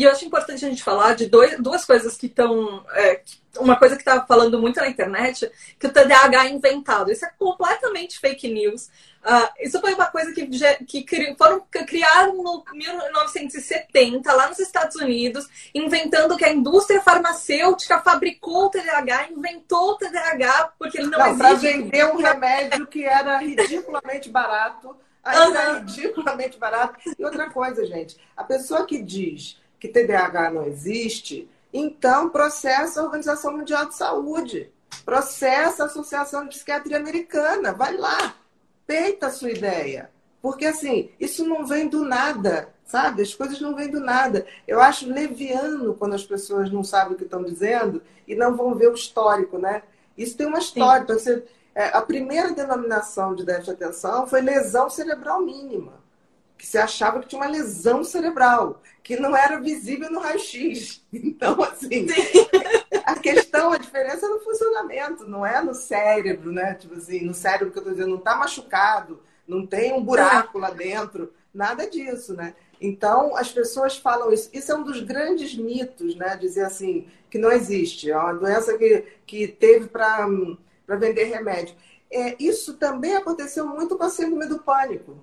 E 0.00 0.04
eu 0.04 0.10
acho 0.10 0.24
importante 0.24 0.64
a 0.64 0.68
gente 0.70 0.82
falar 0.82 1.14
de 1.14 1.26
dois, 1.26 1.60
duas 1.60 1.84
coisas 1.84 2.16
que 2.16 2.24
estão. 2.24 2.82
É, 2.94 3.20
uma 3.58 3.76
coisa 3.76 3.96
que 3.96 4.00
está 4.00 4.24
falando 4.24 4.58
muito 4.58 4.80
na 4.80 4.88
internet, 4.88 5.50
que 5.78 5.86
o 5.88 5.92
TDAH 5.92 6.46
é 6.46 6.48
inventado. 6.48 7.12
Isso 7.12 7.26
é 7.26 7.30
completamente 7.38 8.18
fake 8.18 8.48
news. 8.48 8.86
Uh, 8.86 9.50
isso 9.60 9.78
foi 9.78 9.92
uma 9.92 10.06
coisa 10.06 10.32
que, 10.32 10.46
que 10.86 11.02
cri, 11.02 11.36
foram 11.36 11.60
criaram 11.86 12.42
no 12.42 12.64
1970, 12.72 14.32
lá 14.32 14.48
nos 14.48 14.58
Estados 14.58 14.96
Unidos, 14.96 15.46
inventando 15.74 16.34
que 16.34 16.46
a 16.46 16.50
indústria 16.50 17.02
farmacêutica 17.02 18.00
fabricou 18.00 18.68
o 18.68 18.70
TDAH, 18.70 19.32
inventou 19.32 19.90
o 19.90 19.96
TDAH, 19.98 20.72
porque 20.78 20.96
ele 20.96 21.08
não, 21.08 21.18
não 21.18 21.26
existe. 21.26 21.42
Para 21.42 21.54
vender 21.56 22.06
um 22.06 22.16
remédio 22.16 22.86
que 22.86 23.04
era 23.04 23.36
ridiculamente 23.36 24.30
barato. 24.30 24.96
Ainda 25.22 25.50
uhum. 25.50 25.76
é 25.76 25.80
ridiculamente 25.80 26.58
barato. 26.58 26.98
E 27.18 27.22
outra 27.22 27.50
coisa, 27.50 27.84
gente, 27.84 28.16
a 28.34 28.42
pessoa 28.42 28.86
que 28.86 29.02
diz 29.02 29.60
que 29.80 29.88
TDAH 29.88 30.50
não 30.50 30.66
existe, 30.66 31.50
então 31.72 32.28
processa 32.28 33.00
a 33.00 33.04
Organização 33.04 33.56
Mundial 33.56 33.86
de 33.86 33.96
Saúde, 33.96 34.70
processa 35.04 35.84
a 35.84 35.86
Associação 35.86 36.44
de 36.44 36.50
Psiquiatria 36.50 36.98
Americana, 36.98 37.72
vai 37.72 37.96
lá, 37.96 38.36
peita 38.86 39.28
a 39.28 39.30
sua 39.30 39.50
ideia. 39.50 40.10
Porque 40.42 40.66
assim, 40.66 41.10
isso 41.18 41.46
não 41.46 41.66
vem 41.66 41.88
do 41.88 42.04
nada, 42.04 42.68
sabe? 42.84 43.22
As 43.22 43.34
coisas 43.34 43.60
não 43.60 43.74
vêm 43.74 43.90
do 43.90 44.00
nada. 44.00 44.46
Eu 44.66 44.80
acho 44.80 45.08
leviano 45.08 45.94
quando 45.94 46.14
as 46.14 46.24
pessoas 46.24 46.70
não 46.70 46.84
sabem 46.84 47.14
o 47.14 47.16
que 47.16 47.24
estão 47.24 47.42
dizendo 47.42 48.02
e 48.26 48.34
não 48.34 48.56
vão 48.56 48.74
ver 48.74 48.88
o 48.88 48.94
histórico, 48.94 49.58
né? 49.58 49.82
Isso 50.16 50.36
tem 50.36 50.46
uma 50.46 50.58
história. 50.58 51.02
Então, 51.02 51.18
você, 51.18 51.44
é, 51.74 51.88
a 51.88 52.02
primeira 52.02 52.52
denominação 52.52 53.34
de 53.34 53.44
déficit 53.44 53.76
de 53.76 53.84
atenção 53.84 54.26
foi 54.26 54.40
lesão 54.40 54.88
cerebral 54.88 55.42
mínima 55.42 55.99
que 56.60 56.66
se 56.66 56.76
achava 56.76 57.20
que 57.20 57.26
tinha 57.26 57.40
uma 57.40 57.50
lesão 57.50 58.04
cerebral, 58.04 58.82
que 59.02 59.18
não 59.18 59.34
era 59.34 59.58
visível 59.58 60.10
no 60.10 60.20
raio-x. 60.20 61.02
Então, 61.10 61.60
assim, 61.62 62.06
a 63.06 63.14
questão, 63.18 63.72
a 63.72 63.78
diferença 63.78 64.26
é 64.26 64.28
no 64.28 64.40
funcionamento, 64.40 65.26
não 65.26 65.44
é 65.44 65.62
no 65.62 65.72
cérebro, 65.72 66.52
né? 66.52 66.74
Tipo 66.74 66.96
assim, 66.96 67.24
no 67.24 67.32
cérebro 67.32 67.72
que 67.72 67.78
eu 67.78 67.80
estou 67.80 67.94
dizendo, 67.94 68.10
não 68.10 68.18
está 68.18 68.36
machucado, 68.36 69.22
não 69.48 69.66
tem 69.66 69.94
um 69.94 70.04
buraco 70.04 70.58
lá 70.58 70.68
dentro, 70.68 71.32
nada 71.52 71.88
disso, 71.88 72.34
né? 72.34 72.54
Então, 72.78 73.34
as 73.36 73.50
pessoas 73.50 73.96
falam 73.96 74.30
isso. 74.30 74.50
Isso 74.52 74.70
é 74.70 74.74
um 74.74 74.84
dos 74.84 75.00
grandes 75.00 75.56
mitos, 75.56 76.14
né? 76.14 76.36
Dizer 76.36 76.66
assim, 76.66 77.08
que 77.30 77.38
não 77.38 77.50
existe. 77.50 78.10
É 78.10 78.18
uma 78.18 78.34
doença 78.34 78.76
que, 78.76 79.04
que 79.26 79.48
teve 79.48 79.86
para 79.86 80.26
vender 80.86 81.24
remédio. 81.24 81.74
É, 82.12 82.36
isso 82.38 82.74
também 82.74 83.16
aconteceu 83.16 83.66
muito 83.66 83.96
com 83.96 84.04
a 84.04 84.10
síndrome 84.10 84.46
do 84.46 84.58
pânico. 84.58 85.16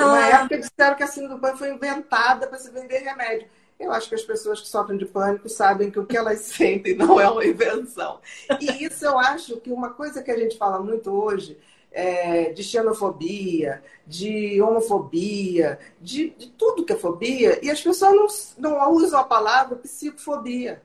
Na 0.00 0.14
ah. 0.14 0.28
época 0.28 0.58
disseram 0.58 0.96
que 0.96 1.02
a 1.02 1.06
síndrome 1.06 1.34
do 1.34 1.40
pânico 1.40 1.58
foi 1.58 1.70
inventada 1.70 2.46
para 2.46 2.58
se 2.58 2.70
vender 2.70 2.98
remédio. 2.98 3.48
Eu 3.78 3.92
acho 3.92 4.08
que 4.08 4.14
as 4.14 4.22
pessoas 4.22 4.60
que 4.60 4.68
sofrem 4.68 4.96
de 4.96 5.04
pânico 5.04 5.48
sabem 5.48 5.90
que 5.90 5.98
o 5.98 6.06
que 6.06 6.16
elas 6.16 6.40
sentem 6.46 6.94
não 6.94 7.20
é 7.20 7.28
uma 7.28 7.44
invenção. 7.44 8.20
E 8.60 8.84
isso 8.84 9.04
eu 9.04 9.18
acho 9.18 9.60
que 9.60 9.70
uma 9.70 9.90
coisa 9.90 10.22
que 10.22 10.30
a 10.30 10.38
gente 10.38 10.56
fala 10.56 10.80
muito 10.80 11.10
hoje 11.10 11.58
é, 11.90 12.52
de 12.52 12.62
xenofobia, 12.62 13.82
de 14.06 14.60
homofobia, 14.62 15.78
de, 16.00 16.30
de, 16.30 16.48
tudo 16.50 16.84
que 16.84 16.92
é 16.92 16.96
fobia, 16.96 17.58
e 17.62 17.70
as 17.70 17.80
pessoas 17.80 18.56
não, 18.56 18.72
não 18.72 18.92
usam 18.92 19.20
a 19.20 19.24
palavra 19.24 19.76
psicofobia. 19.76 20.82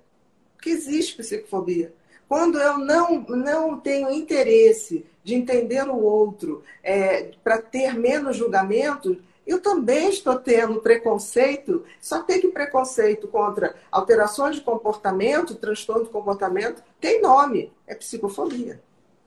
Porque 0.56 0.70
existe 0.70 1.16
psicofobia. 1.16 1.94
Quando 2.28 2.60
eu 2.60 2.78
não, 2.78 3.22
não 3.22 3.80
tenho 3.80 4.12
interesse 4.12 5.06
de 5.28 5.36
entender 5.36 5.86
o 5.90 6.02
outro 6.02 6.64
é, 6.82 7.32
para 7.44 7.62
ter 7.62 7.94
menos 7.94 8.38
julgamento, 8.38 9.22
eu 9.46 9.62
também 9.62 10.10
estou 10.10 10.40
tendo 10.40 10.80
preconceito, 10.80 11.84
só 12.00 12.24
tem 12.24 12.40
que 12.40 12.48
preconceito 12.48 13.28
contra 13.28 13.76
alterações 13.92 14.56
de 14.56 14.62
comportamento, 14.62 15.56
transtorno 15.56 16.06
de 16.06 16.12
comportamento, 16.12 16.82
tem 17.02 17.22
nome, 17.22 17.74
é 17.86 17.94
psicofobia. 17.94 18.82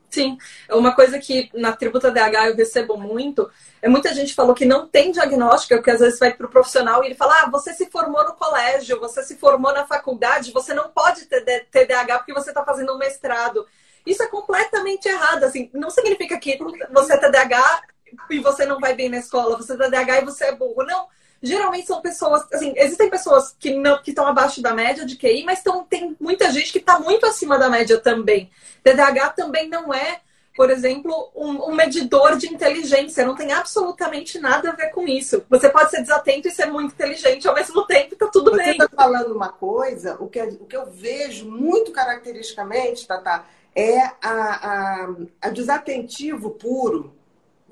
Sim, 0.08 0.38
uma 0.70 0.94
coisa 0.94 1.18
que 1.18 1.50
na 1.52 1.72
tributa 1.72 2.10
DH 2.10 2.46
eu 2.48 2.56
recebo 2.56 2.96
muito 2.96 3.50
é 3.82 3.88
muita 3.88 4.12
gente 4.14 4.34
falou 4.34 4.54
que 4.54 4.64
não 4.64 4.86
tem 4.88 5.12
diagnóstico, 5.12 5.74
porque 5.74 5.90
às 5.90 6.00
vezes 6.00 6.18
vai 6.18 6.32
para 6.34 6.46
o 6.46 6.50
profissional 6.50 7.02
e 7.02 7.08
ele 7.08 7.14
fala: 7.14 7.42
ah, 7.42 7.50
você 7.50 7.72
se 7.74 7.90
formou 7.90 8.24
no 8.24 8.34
colégio, 8.34 8.98
você 8.98 9.22
se 9.22 9.36
formou 9.36 9.72
na 9.72 9.86
faculdade, 9.86 10.50
você 10.50 10.72
não 10.72 10.88
pode 10.90 11.26
ter 11.26 11.66
TDAH 11.70 12.18
porque 12.18 12.32
você 12.32 12.50
está 12.50 12.64
fazendo 12.64 12.94
um 12.94 12.98
mestrado. 12.98 13.66
Isso 14.06 14.22
é 14.22 14.26
completamente 14.26 15.08
errado. 15.08 15.44
Assim, 15.44 15.70
não 15.72 15.90
significa 15.90 16.38
que 16.38 16.58
você 16.92 17.14
é 17.14 17.16
TDAH 17.16 17.82
e 18.30 18.38
você 18.40 18.66
não 18.66 18.80
vai 18.80 18.94
bem 18.94 19.08
na 19.08 19.18
escola, 19.18 19.56
você 19.56 19.74
é 19.74 19.76
TDAH 19.76 20.20
e 20.20 20.24
você 20.24 20.44
é 20.46 20.54
burro. 20.54 20.84
Não. 20.84 21.06
geralmente 21.42 21.86
são 21.86 22.00
pessoas, 22.00 22.46
assim, 22.52 22.72
existem 22.76 23.08
pessoas 23.08 23.54
que 23.58 23.74
não 23.74 24.02
que 24.02 24.10
estão 24.10 24.26
abaixo 24.26 24.60
da 24.60 24.74
média 24.74 25.04
de 25.04 25.16
QI, 25.16 25.44
mas 25.44 25.62
tão, 25.62 25.84
tem 25.84 26.16
muita 26.20 26.50
gente 26.50 26.72
que 26.72 26.78
está 26.78 26.98
muito 26.98 27.26
acima 27.26 27.58
da 27.58 27.68
média 27.68 27.98
também. 27.98 28.50
TDAH 28.82 29.30
também 29.30 29.68
não 29.68 29.92
é, 29.92 30.20
por 30.56 30.70
exemplo, 30.70 31.30
um, 31.34 31.70
um, 31.70 31.74
medidor 31.74 32.36
de 32.36 32.52
inteligência, 32.52 33.24
não 33.24 33.34
tem 33.34 33.52
absolutamente 33.52 34.38
nada 34.38 34.70
a 34.70 34.74
ver 34.74 34.90
com 34.90 35.06
isso. 35.06 35.44
Você 35.48 35.68
pode 35.68 35.90
ser 35.90 36.02
desatento 36.02 36.48
e 36.48 36.50
ser 36.50 36.66
muito 36.66 36.92
inteligente 36.92 37.48
ao 37.48 37.54
mesmo 37.54 37.86
tempo, 37.86 38.16
tá 38.16 38.28
tudo 38.30 38.50
Você 38.50 38.56
bem. 38.58 38.76
Você 38.76 38.84
está 38.84 38.88
falando 38.88 39.34
uma 39.34 39.48
coisa, 39.48 40.16
o 40.20 40.28
que, 40.28 40.40
o 40.42 40.66
que 40.66 40.76
eu 40.76 40.90
vejo 40.90 41.48
muito 41.48 41.92
caracteristicamente, 41.92 43.06
Tata, 43.06 43.44
é 43.74 44.00
a, 44.00 44.14
a, 44.22 45.08
a 45.42 45.50
desatentivo 45.50 46.50
puro, 46.50 47.14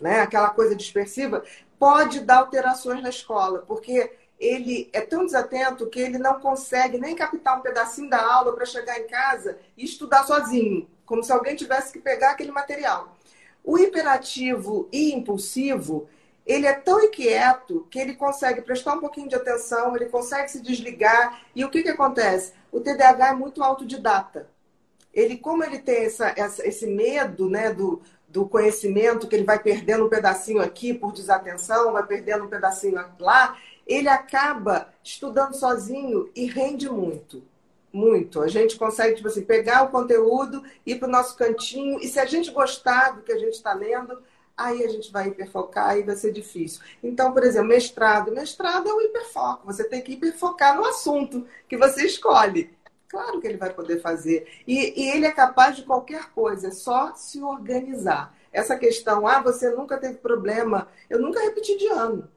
né? 0.01 0.20
aquela 0.20 0.51
coisa 0.51 0.74
dispersiva, 0.74 1.42
pode 1.78 2.20
dar 2.20 2.38
alterações 2.38 3.03
na 3.03 3.09
escola, 3.09 3.64
porque 3.66 4.12
ele 4.38 4.88
é 4.92 5.01
tão 5.01 5.24
desatento 5.24 5.88
que 5.88 5.99
ele 5.99 6.18
não 6.18 6.38
consegue 6.40 6.99
nem 6.99 7.16
captar 7.16 7.59
um 7.59 7.62
pedacinho 7.62 8.09
da 8.09 8.24
aula 8.24 8.55
para 8.55 8.64
chegar 8.64 8.99
em 8.99 9.07
casa 9.07 9.59
e 9.76 9.84
estudar 9.84 10.24
sozinho, 10.24 10.88
como 11.05 11.22
se 11.22 11.32
alguém 11.32 11.57
tivesse 11.57 11.92
que 11.92 11.99
pegar 11.99 12.32
aquele 12.32 12.53
material. 12.53 13.16
O 13.64 13.76
hiperativo 13.76 14.88
e 14.92 15.12
impulsivo, 15.12 16.09
ele 16.46 16.66
é 16.66 16.72
tão 16.72 17.03
inquieto 17.03 17.86
que 17.90 17.99
ele 17.99 18.14
consegue 18.14 18.62
prestar 18.62 18.94
um 18.94 19.01
pouquinho 19.01 19.28
de 19.28 19.34
atenção, 19.34 19.94
ele 19.94 20.07
consegue 20.07 20.51
se 20.51 20.62
desligar. 20.62 21.42
E 21.55 21.64
o 21.64 21.70
que, 21.70 21.82
que 21.82 21.90
acontece? 21.90 22.55
O 22.72 22.80
TDAH 22.80 23.28
é 23.28 23.34
muito 23.34 23.62
autodidata. 23.62 24.49
Ele, 25.19 25.37
como 25.37 25.64
ele 25.64 25.79
tem 25.79 26.05
essa, 26.05 26.33
essa, 26.37 26.66
esse 26.66 26.87
medo 26.87 27.51
né, 27.51 27.73
do, 27.73 28.01
do 28.29 28.47
conhecimento, 28.47 29.27
que 29.27 29.35
ele 29.35 29.45
vai 29.45 29.59
perdendo 29.59 30.07
um 30.07 30.09
pedacinho 30.09 30.62
aqui 30.62 30.95
por 30.95 31.12
desatenção, 31.12 31.93
vai 31.93 32.07
perdendo 32.07 32.45
um 32.45 32.49
pedacinho 32.49 33.05
lá, 33.19 33.59
ele 33.85 34.09
acaba 34.09 34.89
estudando 35.03 35.55
sozinho 35.55 36.31
e 36.37 36.45
rende 36.45 36.89
muito. 36.89 37.43
Muito. 37.93 38.41
A 38.41 38.47
gente 38.47 38.77
consegue, 38.77 39.16
tipo 39.16 39.27
assim, 39.27 39.43
pegar 39.43 39.83
o 39.83 39.89
conteúdo, 39.89 40.62
ir 40.87 41.01
para 41.01 41.09
o 41.09 41.11
nosso 41.11 41.37
cantinho, 41.37 41.99
e 42.01 42.07
se 42.07 42.21
a 42.21 42.25
gente 42.27 42.53
gostar 42.53 43.16
do 43.16 43.23
que 43.23 43.33
a 43.33 43.39
gente 43.39 43.55
está 43.55 43.73
lendo, 43.73 44.23
aí 44.59 44.85
a 44.85 44.89
gente 44.89 45.11
vai 45.12 45.29
hiperfocar 45.29 45.97
e 45.97 46.03
vai 46.03 46.16
ser 46.16 46.33
difícil. 46.33 46.83
Então, 47.03 47.33
por 47.33 47.45
exemplo, 47.45 47.69
mestrado. 47.69 48.33
Mestrado 48.33 48.89
é 48.89 48.93
o 48.93 49.01
hiperfoco. 49.01 49.64
Você 49.66 49.85
tem 49.85 50.03
que 50.03 50.12
hiperfocar 50.12 50.77
no 50.77 50.85
assunto 50.85 51.47
que 51.69 51.77
você 51.77 52.05
escolhe. 52.05 52.71
Claro 53.09 53.40
que 53.40 53.46
ele 53.46 53.56
vai 53.56 53.72
poder 53.72 54.00
fazer. 54.00 54.46
E, 54.66 55.02
e, 55.02 55.11
ele 55.11 55.26
é 55.26 55.32
capaz 55.32 55.76
de 55.76 55.82
qualquer 55.82 56.30
coisa, 56.30 56.68
é 56.68 56.70
só 56.70 57.14
se 57.14 57.42
organizar. 57.42 58.34
Essa 58.52 58.76
questão, 58.76 59.26
ah, 59.26 59.40
você 59.40 59.70
nunca 59.70 59.96
teve 59.96 60.18
problema. 60.18 60.88
Eu 61.09 61.18
nunca 61.18 61.40
repeti 61.40 61.76
de 61.76 61.86
ano. 61.86 62.28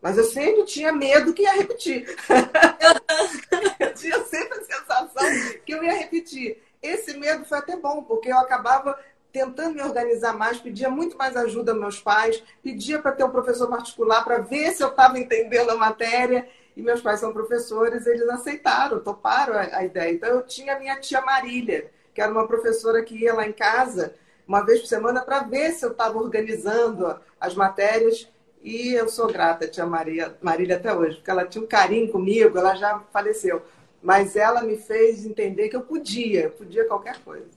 Mas 0.00 0.16
eu 0.16 0.24
sempre 0.24 0.64
tinha 0.64 0.92
medo 0.92 1.32
que 1.32 1.42
ia 1.42 1.54
repetir. 1.54 2.06
eu 3.80 3.94
tinha 3.94 4.22
sempre 4.24 4.58
a 4.58 4.64
sensação 4.64 5.58
que 5.64 5.72
eu 5.72 5.82
ia 5.82 5.94
repetir. 5.94 6.62
Esse 6.80 7.16
medo 7.16 7.44
foi 7.44 7.58
até 7.58 7.76
bom, 7.76 8.02
porque 8.02 8.30
eu 8.30 8.38
acabava 8.38 8.98
tentando 9.32 9.74
me 9.74 9.82
organizar 9.82 10.32
mais, 10.32 10.58
pedia 10.58 10.88
muito 10.88 11.16
mais 11.16 11.36
ajuda 11.36 11.72
aos 11.72 11.80
meus 11.80 12.00
pais, 12.00 12.42
pedia 12.62 12.98
para 12.98 13.12
ter 13.12 13.24
um 13.24 13.30
professor 13.30 13.68
particular 13.68 14.24
para 14.24 14.38
ver 14.38 14.72
se 14.72 14.82
eu 14.82 14.88
estava 14.88 15.18
entendendo 15.18 15.70
a 15.70 15.76
matéria 15.76 16.48
e 16.78 16.82
meus 16.82 17.00
pais 17.00 17.18
são 17.18 17.32
professores, 17.32 18.06
eles 18.06 18.28
aceitaram, 18.28 19.00
toparam 19.00 19.54
a, 19.54 19.78
a 19.78 19.84
ideia. 19.84 20.12
Então 20.12 20.28
eu 20.28 20.42
tinha 20.42 20.76
a 20.76 20.78
minha 20.78 20.94
tia 21.00 21.20
Marília, 21.20 21.90
que 22.14 22.20
era 22.20 22.30
uma 22.30 22.46
professora 22.46 23.02
que 23.02 23.16
ia 23.16 23.34
lá 23.34 23.44
em 23.44 23.52
casa 23.52 24.14
uma 24.46 24.64
vez 24.64 24.80
por 24.80 24.86
semana 24.86 25.20
para 25.20 25.40
ver 25.40 25.72
se 25.72 25.84
eu 25.84 25.90
estava 25.90 26.16
organizando 26.16 27.18
as 27.40 27.56
matérias. 27.56 28.30
E 28.62 28.92
eu 28.92 29.08
sou 29.08 29.26
grata, 29.26 29.66
tia 29.66 29.84
Maria, 29.84 30.36
Marília, 30.40 30.76
até 30.76 30.94
hoje, 30.94 31.16
porque 31.16 31.30
ela 31.30 31.44
tinha 31.44 31.64
um 31.64 31.66
carinho 31.66 32.12
comigo, 32.12 32.56
ela 32.56 32.76
já 32.76 33.00
faleceu. 33.12 33.60
Mas 34.00 34.36
ela 34.36 34.62
me 34.62 34.76
fez 34.76 35.26
entender 35.26 35.68
que 35.68 35.76
eu 35.76 35.82
podia, 35.82 36.44
eu 36.44 36.50
podia 36.52 36.84
qualquer 36.84 37.18
coisa. 37.24 37.48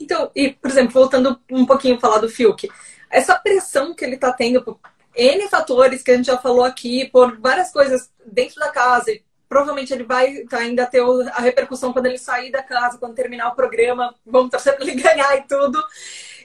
Então, 0.00 0.30
e, 0.34 0.50
por 0.50 0.70
exemplo, 0.70 0.94
voltando 0.94 1.38
um 1.50 1.66
pouquinho 1.66 1.96
a 1.96 2.00
falar 2.00 2.18
do 2.18 2.28
Fiuk, 2.28 2.70
essa 3.10 3.38
pressão 3.38 3.94
que 3.94 4.02
ele 4.02 4.14
está 4.14 4.32
tendo 4.32 4.80
N 5.14 5.48
fatores 5.48 6.02
que 6.02 6.10
a 6.10 6.16
gente 6.16 6.26
já 6.26 6.38
falou 6.38 6.64
aqui, 6.64 7.06
por 7.06 7.38
várias 7.38 7.72
coisas 7.72 8.10
dentro 8.24 8.60
da 8.60 8.70
casa. 8.70 9.10
E 9.10 9.22
provavelmente 9.48 9.92
ele 9.92 10.04
vai 10.04 10.44
ainda 10.52 10.86
ter 10.86 11.02
a 11.32 11.40
repercussão 11.40 11.92
quando 11.92 12.06
ele 12.06 12.18
sair 12.18 12.50
da 12.50 12.62
casa, 12.62 12.98
quando 12.98 13.14
terminar 13.14 13.48
o 13.48 13.56
programa. 13.56 14.14
Vamos 14.24 14.50
torcer 14.50 14.76
para 14.76 14.84
ele 14.84 14.94
ganhar 15.00 15.36
e 15.36 15.42
tudo. 15.42 15.82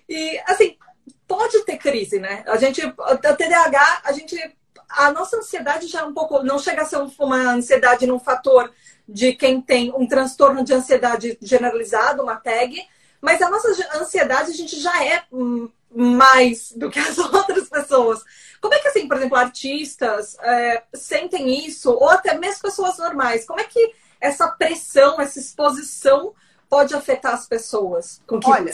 E, 0.08 0.40
assim, 0.48 0.78
pode 1.28 1.64
ter 1.66 1.78
crise, 1.78 2.20
né? 2.20 2.44
A 2.48 2.58
gente, 2.58 2.82
a 2.82 3.34
TDAH, 3.34 4.02
a 4.04 4.12
gente, 4.12 4.38
a 4.90 5.12
nossa 5.12 5.38
ansiedade 5.38 5.88
já 5.88 6.02
é 6.02 6.04
um 6.04 6.14
pouco, 6.14 6.44
não 6.44 6.60
chega 6.60 6.84
a 6.84 6.86
ser 6.86 6.98
uma 7.20 7.38
ansiedade 7.52 8.06
num 8.08 8.20
fator 8.20 8.72
de 9.08 9.34
quem 9.34 9.62
tem 9.62 9.94
um 9.96 10.08
transtorno 10.08 10.64
de 10.64 10.74
ansiedade 10.74 11.38
generalizado, 11.42 12.24
uma 12.24 12.38
tag, 12.38 12.76
mas 13.22 13.42
a 13.42 13.50
nossa 13.50 13.70
ansiedade 14.00 14.52
a 14.52 14.54
gente 14.54 14.80
já 14.80 15.04
é 15.04 15.24
hum, 15.32 15.70
mais 15.90 16.72
do 16.72 16.90
que 16.90 17.00
as 17.00 17.18
outras 17.18 17.70
pessoas. 17.70 18.24
Como 18.66 18.74
é 18.74 18.80
que, 18.80 18.88
assim, 18.88 19.08
por 19.08 19.18
exemplo, 19.18 19.38
artistas 19.38 20.36
é, 20.40 20.82
sentem 20.92 21.68
isso, 21.68 21.92
ou 21.92 22.10
até 22.10 22.36
mesmo 22.36 22.64
pessoas 22.64 22.98
normais? 22.98 23.46
Como 23.46 23.60
é 23.60 23.64
que 23.64 23.94
essa 24.20 24.48
pressão, 24.48 25.22
essa 25.22 25.38
exposição 25.38 26.34
pode 26.68 26.96
afetar 26.96 27.36
as 27.36 27.46
pessoas 27.46 28.24
com 28.26 28.40
que 28.40 28.50
Olha, 28.50 28.72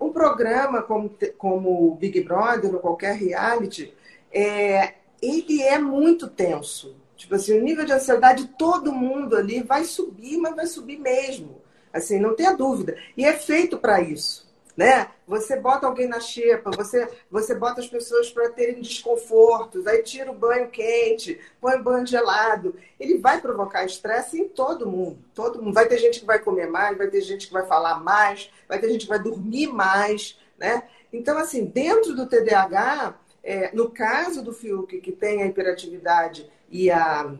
um, 0.00 0.06
um 0.08 0.12
programa 0.12 0.82
como, 0.82 1.16
como 1.36 1.86
o 1.86 1.94
Big 1.94 2.20
Brother 2.24 2.74
ou 2.74 2.80
qualquer 2.80 3.14
reality, 3.14 3.94
é, 4.32 4.94
ele 5.22 5.62
é 5.62 5.78
muito 5.78 6.26
tenso. 6.26 6.96
Tipo 7.16 7.36
assim, 7.36 7.56
o 7.56 7.62
nível 7.62 7.84
de 7.84 7.92
ansiedade 7.92 8.42
de 8.42 8.50
todo 8.54 8.90
mundo 8.90 9.36
ali 9.36 9.62
vai 9.62 9.84
subir, 9.84 10.36
mas 10.36 10.56
vai 10.56 10.66
subir 10.66 10.98
mesmo. 10.98 11.62
Assim, 11.92 12.18
não 12.18 12.34
tenha 12.34 12.56
dúvida. 12.56 12.96
E 13.16 13.24
é 13.24 13.34
feito 13.34 13.78
para 13.78 14.00
isso 14.00 14.47
né? 14.78 15.10
Você 15.26 15.56
bota 15.56 15.88
alguém 15.88 16.06
na 16.06 16.20
xepa, 16.20 16.70
você, 16.70 17.08
você 17.28 17.52
bota 17.52 17.80
as 17.80 17.88
pessoas 17.88 18.30
para 18.30 18.48
terem 18.50 18.80
desconfortos, 18.80 19.88
aí 19.88 20.04
tira 20.04 20.30
o 20.30 20.34
banho 20.34 20.68
quente, 20.68 21.40
põe 21.60 21.74
o 21.74 21.82
banho 21.82 22.06
gelado. 22.06 22.76
Ele 22.98 23.18
vai 23.18 23.40
provocar 23.40 23.84
estresse 23.84 24.40
em 24.40 24.48
todo 24.48 24.88
mundo. 24.88 25.18
Todo 25.34 25.60
mundo. 25.60 25.74
Vai 25.74 25.88
ter 25.88 25.98
gente 25.98 26.20
que 26.20 26.24
vai 26.24 26.38
comer 26.38 26.70
mais, 26.70 26.96
vai 26.96 27.08
ter 27.08 27.20
gente 27.22 27.48
que 27.48 27.52
vai 27.52 27.66
falar 27.66 27.98
mais, 27.98 28.52
vai 28.68 28.78
ter 28.78 28.88
gente 28.88 29.02
que 29.02 29.08
vai 29.08 29.18
dormir 29.18 29.66
mais, 29.66 30.38
né? 30.56 30.84
Então, 31.12 31.36
assim, 31.38 31.64
dentro 31.64 32.14
do 32.14 32.28
TDAH, 32.28 33.18
é, 33.42 33.74
no 33.74 33.90
caso 33.90 34.44
do 34.44 34.52
Fiuk, 34.52 35.00
que 35.00 35.10
tem 35.10 35.42
a 35.42 35.46
hiperatividade 35.46 36.48
e 36.70 36.88
a, 36.88 37.34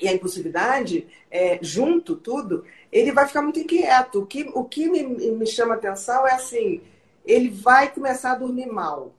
e 0.00 0.08
a 0.08 0.12
impulsividade, 0.14 1.06
é, 1.30 1.58
junto 1.60 2.16
tudo, 2.16 2.64
ele 2.98 3.12
vai 3.12 3.26
ficar 3.26 3.42
muito 3.42 3.60
inquieto. 3.60 4.20
O 4.20 4.26
que, 4.26 4.50
o 4.54 4.64
que 4.64 4.88
me, 4.88 5.02
me 5.02 5.46
chama 5.46 5.74
atenção 5.74 6.26
é 6.26 6.32
assim, 6.32 6.80
ele 7.24 7.50
vai 7.50 7.92
começar 7.92 8.32
a 8.32 8.36
dormir 8.36 8.66
mal. 8.66 9.12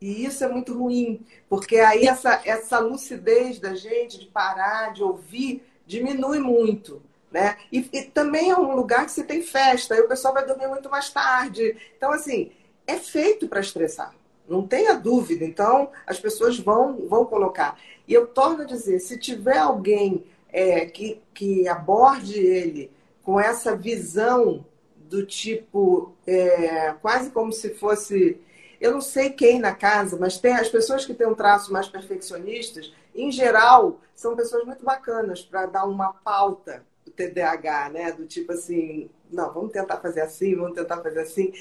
E 0.00 0.24
isso 0.24 0.42
é 0.44 0.48
muito 0.48 0.72
ruim, 0.72 1.20
porque 1.48 1.76
aí 1.80 2.06
essa, 2.06 2.40
essa 2.44 2.78
lucidez 2.78 3.58
da 3.58 3.74
gente 3.74 4.18
de 4.18 4.26
parar, 4.26 4.92
de 4.92 5.02
ouvir, 5.02 5.62
diminui 5.86 6.38
muito. 6.38 7.02
Né? 7.30 7.58
E, 7.70 7.86
e 7.92 8.02
também 8.04 8.50
é 8.50 8.56
um 8.56 8.74
lugar 8.74 9.04
que 9.04 9.12
você 9.12 9.24
tem 9.24 9.42
festa, 9.42 9.94
aí 9.94 10.00
o 10.00 10.08
pessoal 10.08 10.32
vai 10.32 10.46
dormir 10.46 10.68
muito 10.68 10.88
mais 10.88 11.10
tarde. 11.10 11.76
Então, 11.96 12.10
assim, 12.10 12.52
é 12.86 12.96
feito 12.96 13.48
para 13.48 13.60
estressar. 13.60 14.14
Não 14.48 14.66
tenha 14.66 14.94
dúvida. 14.94 15.44
Então, 15.44 15.90
as 16.06 16.18
pessoas 16.18 16.58
vão, 16.58 17.06
vão 17.06 17.26
colocar. 17.26 17.78
E 18.06 18.14
eu 18.14 18.26
torno 18.26 18.62
a 18.62 18.66
dizer: 18.66 18.98
se 19.00 19.18
tiver 19.18 19.58
alguém 19.58 20.24
é, 20.50 20.86
que, 20.86 21.22
que 21.34 21.68
aborde 21.68 22.38
ele 22.38 22.90
com 23.22 23.38
essa 23.38 23.76
visão 23.76 24.64
do 24.96 25.24
tipo, 25.24 26.14
é, 26.26 26.92
quase 27.00 27.30
como 27.30 27.52
se 27.52 27.74
fosse. 27.74 28.40
Eu 28.80 28.92
não 28.92 29.00
sei 29.00 29.30
quem 29.30 29.58
na 29.58 29.74
casa, 29.74 30.16
mas 30.18 30.38
tem 30.38 30.52
as 30.52 30.68
pessoas 30.68 31.04
que 31.04 31.14
têm 31.14 31.26
um 31.26 31.34
traço 31.34 31.72
mais 31.72 31.88
perfeccionistas, 31.88 32.92
em 33.14 33.32
geral, 33.32 34.00
são 34.14 34.36
pessoas 34.36 34.64
muito 34.64 34.84
bacanas 34.84 35.42
para 35.42 35.66
dar 35.66 35.84
uma 35.84 36.12
pauta 36.12 36.84
do 37.04 37.10
TDAH, 37.10 37.90
né? 37.90 38.12
Do 38.12 38.26
tipo 38.26 38.52
assim, 38.52 39.10
não, 39.30 39.52
vamos 39.52 39.72
tentar 39.72 39.96
fazer 39.98 40.20
assim, 40.20 40.54
vamos 40.54 40.74
tentar 40.74 41.02
fazer 41.02 41.20
assim. 41.20 41.52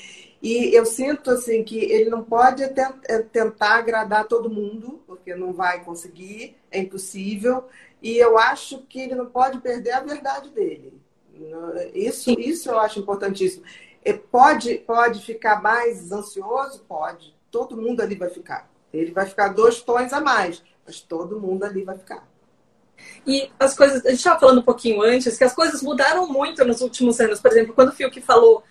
E 0.41 0.75
eu 0.75 0.85
sinto 0.85 1.31
assim 1.31 1.63
que 1.63 1.77
ele 1.77 2.09
não 2.09 2.23
pode 2.23 2.63
é, 2.63 3.19
tentar 3.31 3.75
agradar 3.75 4.27
todo 4.27 4.49
mundo, 4.49 5.01
porque 5.07 5.33
não 5.35 5.51
vai 5.51 5.83
conseguir, 5.83 6.55
é 6.71 6.79
impossível. 6.79 7.65
E 8.01 8.17
eu 8.17 8.37
acho 8.37 8.79
que 8.89 9.01
ele 9.01 9.15
não 9.15 9.25
pode 9.25 9.59
perder 9.59 9.91
a 9.91 10.01
verdade 10.01 10.49
dele. 10.49 10.93
Isso, 11.93 12.31
isso 12.39 12.69
eu 12.69 12.79
acho 12.79 12.99
importantíssimo. 12.99 13.63
Pode, 14.31 14.75
pode 14.79 15.21
ficar 15.25 15.61
mais 15.61 16.11
ansioso? 16.11 16.83
Pode. 16.87 17.35
Todo 17.51 17.77
mundo 17.77 18.01
ali 18.01 18.15
vai 18.15 18.29
ficar. 18.29 18.69
Ele 18.93 19.11
vai 19.11 19.25
ficar 19.25 19.49
dois 19.49 19.81
tons 19.81 20.13
a 20.13 20.21
mais, 20.21 20.63
mas 20.85 21.01
todo 21.01 21.39
mundo 21.39 21.63
ali 21.63 21.83
vai 21.83 21.97
ficar. 21.97 22.27
E 23.25 23.51
as 23.59 23.75
coisas, 23.75 24.05
a 24.05 24.09
gente 24.09 24.19
estava 24.19 24.39
falando 24.39 24.59
um 24.59 24.63
pouquinho 24.63 25.01
antes, 25.01 25.37
que 25.37 25.43
as 25.43 25.53
coisas 25.53 25.81
mudaram 25.81 26.27
muito 26.27 26.63
nos 26.65 26.81
últimos 26.81 27.19
anos. 27.19 27.39
Por 27.39 27.51
exemplo, 27.51 27.73
quando 27.73 27.89
o 27.89 27.91
Fiuk 27.91 28.21
falou 28.21 28.63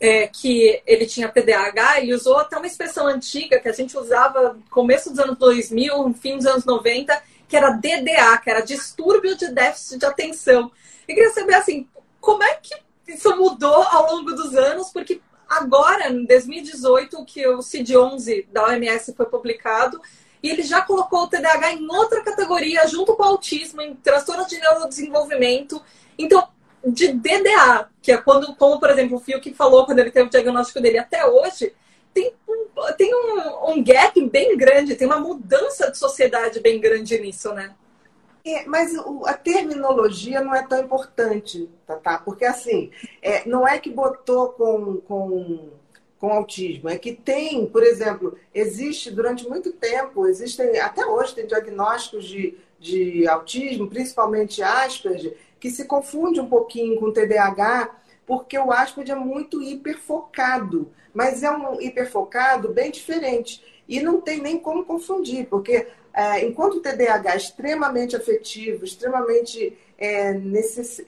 é, 0.00 0.26
que 0.26 0.82
ele 0.86 1.06
tinha 1.06 1.28
TDAH, 1.28 2.00
ele 2.00 2.14
usou 2.14 2.38
até 2.38 2.56
uma 2.56 2.66
expressão 2.66 3.06
antiga 3.06 3.58
que 3.58 3.68
a 3.68 3.72
gente 3.72 3.96
usava 3.96 4.54
no 4.54 4.62
começo 4.70 5.10
dos 5.10 5.18
anos 5.18 5.36
2000, 5.38 6.08
no 6.08 6.14
fim 6.14 6.36
dos 6.36 6.46
anos 6.46 6.64
90, 6.64 7.20
que 7.48 7.56
era 7.56 7.70
DDA, 7.70 8.38
que 8.42 8.50
era 8.50 8.60
distúrbio 8.60 9.36
de 9.36 9.50
déficit 9.52 9.98
de 9.98 10.06
atenção. 10.06 10.70
Eu 11.06 11.14
queria 11.14 11.30
saber 11.30 11.54
assim, 11.54 11.88
como 12.20 12.42
é 12.42 12.54
que 12.54 12.74
isso 13.06 13.36
mudou 13.36 13.82
ao 13.82 14.14
longo 14.14 14.32
dos 14.32 14.54
anos? 14.54 14.90
Porque 14.90 15.20
agora, 15.48 16.10
em 16.10 16.24
2018, 16.24 17.24
que 17.24 17.46
o 17.46 17.58
CID-11 17.58 18.46
da 18.50 18.64
OMS 18.64 19.14
foi 19.14 19.26
publicado, 19.26 20.00
e 20.42 20.50
ele 20.50 20.62
já 20.62 20.82
colocou 20.82 21.22
o 21.22 21.26
TDAH 21.26 21.72
em 21.72 21.90
outra 21.90 22.22
categoria, 22.22 22.86
junto 22.86 23.16
com 23.16 23.22
o 23.22 23.26
autismo, 23.26 23.80
em 23.80 23.94
transtorno 23.94 24.46
de 24.46 24.58
neurodesenvolvimento. 24.58 25.82
Então, 26.18 26.48
de 26.86 27.12
DDA, 27.12 27.88
que 28.02 28.12
é 28.12 28.16
quando, 28.18 28.54
como 28.56 28.78
por 28.78 28.90
exemplo 28.90 29.16
o 29.16 29.20
Fio 29.20 29.40
que 29.40 29.54
falou 29.54 29.86
quando 29.86 30.00
ele 30.00 30.10
teve 30.10 30.26
o 30.26 30.30
diagnóstico 30.30 30.80
dele 30.80 30.98
até 30.98 31.26
hoje, 31.26 31.74
tem, 32.14 32.32
tem 32.96 33.14
um, 33.14 33.72
um 33.72 33.84
gap 33.84 34.18
bem 34.28 34.56
grande, 34.56 34.94
tem 34.94 35.06
uma 35.06 35.18
mudança 35.18 35.90
de 35.90 35.98
sociedade 35.98 36.60
bem 36.60 36.80
grande 36.80 37.18
nisso, 37.18 37.52
né? 37.52 37.74
É, 38.46 38.64
mas 38.66 38.92
a 39.24 39.32
terminologia 39.32 40.42
não 40.42 40.54
é 40.54 40.62
tão 40.66 40.78
importante, 40.78 41.68
tá, 41.86 41.96
tá? 41.96 42.18
Porque 42.18 42.44
assim, 42.44 42.90
é, 43.22 43.48
não 43.48 43.66
é 43.66 43.78
que 43.78 43.90
botou 43.90 44.50
com, 44.50 44.98
com, 44.98 45.70
com 46.18 46.30
autismo, 46.30 46.90
é 46.90 46.98
que 46.98 47.12
tem, 47.12 47.66
por 47.66 47.82
exemplo, 47.82 48.38
existe 48.54 49.10
durante 49.10 49.48
muito 49.48 49.72
tempo, 49.72 50.26
existem, 50.26 50.78
até 50.78 51.06
hoje 51.06 51.34
tem 51.34 51.46
diagnósticos 51.46 52.26
de, 52.26 52.54
de 52.78 53.26
autismo, 53.26 53.88
principalmente 53.88 54.62
Asperger, 54.62 55.34
que 55.58 55.70
se 55.70 55.86
confunde 55.86 56.38
um 56.38 56.46
pouquinho 56.46 57.00
com 57.00 57.10
TDAH, 57.10 58.03
porque 58.26 58.58
o 58.58 58.72
Asperger 58.72 59.16
é 59.16 59.18
muito 59.18 59.62
hiperfocado, 59.62 60.92
mas 61.12 61.42
é 61.42 61.50
um 61.50 61.80
hiperfocado 61.80 62.68
bem 62.68 62.90
diferente. 62.90 63.62
E 63.88 64.00
não 64.00 64.20
tem 64.20 64.40
nem 64.40 64.58
como 64.58 64.84
confundir, 64.84 65.46
porque 65.46 65.86
é, 66.12 66.44
enquanto 66.44 66.74
o 66.76 66.80
TDAH 66.80 67.34
é 67.34 67.36
extremamente 67.36 68.16
afetivo, 68.16 68.84
extremamente 68.84 69.76
é, 69.98 70.32
necess, 70.32 71.02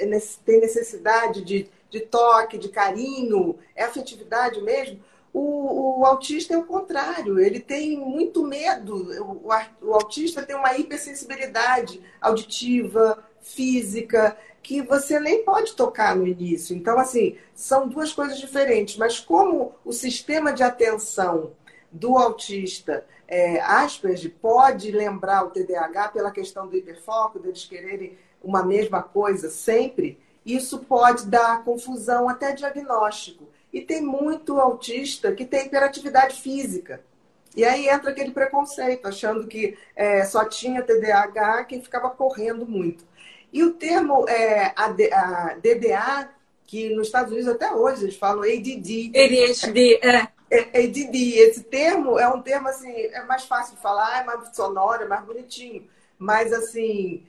tem 0.44 0.60
necessidade 0.60 1.42
de, 1.42 1.68
de 1.88 2.00
toque, 2.00 2.58
de 2.58 2.68
carinho, 2.68 3.56
é 3.74 3.84
afetividade 3.84 4.60
mesmo, 4.60 5.00
o, 5.32 6.00
o, 6.00 6.06
autista 6.06 6.54
é 6.54 6.56
o 6.56 6.64
contrário, 6.64 7.38
ele 7.38 7.60
tem 7.60 7.98
muito 7.98 8.42
medo. 8.42 8.94
O, 9.22 9.48
o 9.82 9.92
autista 9.92 10.42
tem 10.42 10.56
uma 10.56 10.78
hipersensibilidade 10.78 12.00
auditiva, 12.20 13.22
física, 13.42 14.34
que 14.66 14.82
você 14.82 15.20
nem 15.20 15.44
pode 15.44 15.76
tocar 15.76 16.16
no 16.16 16.26
início. 16.26 16.76
Então, 16.76 16.98
assim, 16.98 17.36
são 17.54 17.86
duas 17.86 18.12
coisas 18.12 18.36
diferentes. 18.36 18.96
Mas 18.96 19.20
como 19.20 19.76
o 19.84 19.92
sistema 19.92 20.52
de 20.52 20.64
atenção 20.64 21.52
do 21.92 22.18
autista 22.18 23.06
é, 23.28 23.62
pode 24.42 24.90
lembrar 24.90 25.44
o 25.44 25.50
TDAH 25.50 26.08
pela 26.08 26.32
questão 26.32 26.66
do 26.66 26.76
hiperfoco, 26.76 27.38
deles 27.38 27.64
quererem 27.64 28.18
uma 28.42 28.64
mesma 28.64 29.04
coisa 29.04 29.48
sempre, 29.50 30.18
isso 30.44 30.80
pode 30.80 31.26
dar 31.26 31.62
confusão 31.62 32.28
até 32.28 32.52
diagnóstico. 32.52 33.46
E 33.72 33.80
tem 33.80 34.02
muito 34.02 34.58
autista 34.58 35.30
que 35.30 35.44
tem 35.44 35.66
hiperatividade 35.66 36.40
física. 36.40 37.04
E 37.54 37.64
aí 37.64 37.88
entra 37.88 38.10
aquele 38.10 38.32
preconceito, 38.32 39.06
achando 39.06 39.46
que 39.46 39.78
é, 39.94 40.24
só 40.24 40.44
tinha 40.44 40.82
TDAH 40.82 41.66
quem 41.66 41.80
ficava 41.80 42.10
correndo 42.10 42.66
muito. 42.66 43.04
E 43.52 43.62
o 43.62 43.74
termo 43.74 44.28
é, 44.28 44.72
a, 44.76 44.88
DDA, 45.54 46.30
que 46.66 46.94
nos 46.94 47.06
Estados 47.06 47.32
Unidos 47.32 47.48
até 47.48 47.72
hoje 47.72 48.04
eles 48.04 48.16
falam 48.16 48.42
ADD. 48.42 49.12
ADHD, 49.14 50.00
é. 50.02 50.28
é. 50.50 50.84
ADD. 50.84 51.38
Esse 51.38 51.62
termo 51.62 52.18
é 52.18 52.28
um 52.28 52.42
termo 52.42 52.68
assim, 52.68 52.90
é 52.90 53.22
mais 53.24 53.44
fácil 53.44 53.76
de 53.76 53.82
falar, 53.82 54.22
é 54.22 54.24
mais 54.24 54.54
sonoro, 54.54 55.02
é 55.02 55.06
mais 55.06 55.24
bonitinho. 55.24 55.86
Mas 56.18 56.52
assim, 56.52 57.24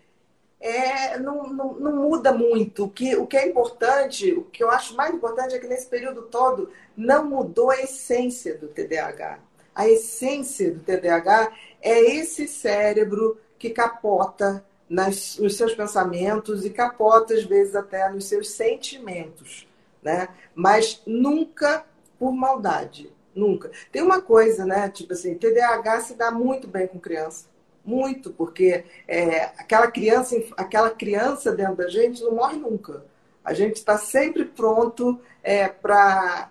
é, 0.59 1.19
não, 1.19 1.43
não, 1.53 1.73
não, 1.73 1.95
muda 1.95 2.33
muito. 2.33 2.85
O 2.85 2.89
que, 2.89 3.15
o 3.15 3.27
que 3.27 3.37
é 3.37 3.47
importante, 3.47 4.33
o 4.33 4.43
que 4.43 4.63
eu 4.63 4.71
acho 4.71 4.95
mais 4.95 5.13
importante 5.13 5.55
é 5.55 5.59
que 5.59 5.67
nesse 5.67 5.87
período 5.87 6.23
todo 6.23 6.71
não 6.95 7.25
mudou 7.25 7.69
a 7.69 7.81
essência 7.81 8.57
do 8.57 8.67
TDAH. 8.67 9.39
A 9.75 9.87
essência 9.87 10.71
do 10.71 10.79
TDAH 10.79 11.51
é 11.81 11.99
esse 12.15 12.47
cérebro 12.47 13.39
que 13.59 13.69
capota 13.69 14.65
nas, 14.89 15.37
nos 15.37 15.55
seus 15.55 15.73
pensamentos 15.73 16.65
e 16.65 16.69
capota, 16.69 17.33
às 17.33 17.43
vezes, 17.43 17.75
até 17.75 18.09
nos 18.09 18.25
seus 18.25 18.49
sentimentos. 18.51 19.67
Né? 20.01 20.29
Mas 20.55 21.01
nunca 21.05 21.85
por 22.17 22.31
maldade. 22.31 23.11
Nunca. 23.35 23.69
Tem 23.91 24.01
uma 24.01 24.19
coisa, 24.19 24.65
né? 24.65 24.89
Tipo 24.89 25.13
assim, 25.13 25.35
TDAH 25.35 26.01
se 26.01 26.15
dá 26.15 26.31
muito 26.31 26.67
bem 26.67 26.87
com 26.87 26.99
criança. 26.99 27.45
Muito, 27.85 28.31
porque 28.31 28.83
é, 29.07 29.43
aquela, 29.57 29.89
criança, 29.91 30.35
aquela 30.57 30.89
criança 30.89 31.51
dentro 31.51 31.75
da 31.75 31.87
gente 31.87 32.23
não 32.23 32.33
morre 32.33 32.57
nunca. 32.57 33.05
A 33.45 33.53
gente 33.53 33.75
está 33.75 33.97
sempre 33.97 34.43
pronto 34.43 35.19
é, 35.43 35.67
para 35.67 36.49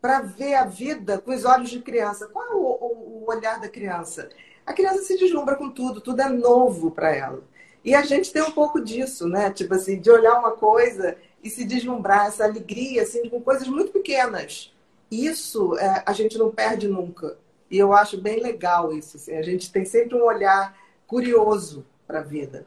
para 0.00 0.20
ver 0.22 0.54
a 0.54 0.64
vida 0.64 1.18
com 1.18 1.30
os 1.30 1.44
olhos 1.44 1.68
de 1.68 1.80
criança. 1.80 2.26
Qual 2.26 2.46
é 2.46 2.54
o, 2.54 2.58
o, 2.58 3.22
o 3.22 3.30
olhar 3.30 3.60
da 3.60 3.68
criança? 3.68 4.30
A 4.70 4.72
criança 4.72 5.02
se 5.02 5.18
deslumbra 5.18 5.56
com 5.56 5.68
tudo, 5.68 6.00
tudo 6.00 6.22
é 6.22 6.28
novo 6.28 6.90
para 6.90 7.14
ela. 7.14 7.42
E 7.84 7.94
a 7.94 8.02
gente 8.02 8.32
tem 8.32 8.42
um 8.42 8.52
pouco 8.52 8.80
disso, 8.80 9.28
né? 9.28 9.50
Tipo 9.50 9.74
assim, 9.74 9.98
de 9.98 10.10
olhar 10.10 10.38
uma 10.38 10.52
coisa 10.52 11.16
e 11.42 11.50
se 11.50 11.64
deslumbrar, 11.64 12.26
essa 12.26 12.44
alegria, 12.44 13.02
assim, 13.02 13.28
com 13.28 13.40
coisas 13.40 13.66
muito 13.66 13.90
pequenas. 13.90 14.72
Isso 15.10 15.76
é, 15.78 16.02
a 16.06 16.12
gente 16.12 16.38
não 16.38 16.50
perde 16.50 16.86
nunca. 16.86 17.36
E 17.70 17.78
eu 17.78 17.92
acho 17.92 18.20
bem 18.20 18.40
legal 18.40 18.92
isso. 18.92 19.16
Assim, 19.16 19.34
a 19.36 19.42
gente 19.42 19.72
tem 19.72 19.84
sempre 19.84 20.14
um 20.14 20.24
olhar 20.24 20.76
curioso 21.06 21.84
para 22.06 22.20
a 22.20 22.22
vida. 22.22 22.66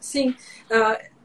Sim. 0.00 0.36
Uh, 0.70 1.15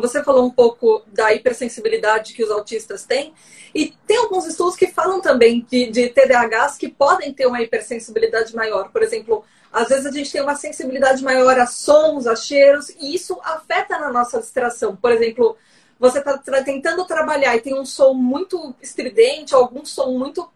você 0.00 0.22
falou 0.22 0.46
um 0.46 0.50
pouco 0.50 1.02
da 1.08 1.34
hipersensibilidade 1.34 2.32
que 2.32 2.44
os 2.44 2.50
autistas 2.50 3.04
têm, 3.04 3.34
e 3.74 3.92
tem 4.06 4.16
alguns 4.16 4.46
estudos 4.46 4.76
que 4.76 4.86
falam 4.86 5.20
também 5.20 5.66
de, 5.68 5.90
de 5.90 6.08
TDAHs 6.08 6.78
que 6.78 6.88
podem 6.88 7.32
ter 7.32 7.46
uma 7.46 7.60
hipersensibilidade 7.60 8.54
maior. 8.54 8.90
Por 8.90 9.02
exemplo, 9.02 9.44
às 9.72 9.88
vezes 9.88 10.06
a 10.06 10.10
gente 10.10 10.32
tem 10.32 10.40
uma 10.40 10.54
sensibilidade 10.54 11.22
maior 11.22 11.58
a 11.58 11.66
sons, 11.66 12.26
a 12.26 12.34
cheiros, 12.34 12.88
e 12.90 13.14
isso 13.14 13.38
afeta 13.42 13.98
na 13.98 14.10
nossa 14.10 14.40
distração. 14.40 14.96
Por 14.96 15.12
exemplo, 15.12 15.56
você 15.98 16.18
está 16.18 16.62
tentando 16.62 17.04
trabalhar 17.04 17.56
e 17.56 17.60
tem 17.60 17.74
um 17.74 17.84
som 17.84 18.14
muito 18.14 18.74
estridente, 18.80 19.54
algum 19.54 19.84
som 19.84 20.12
muito, 20.12 20.48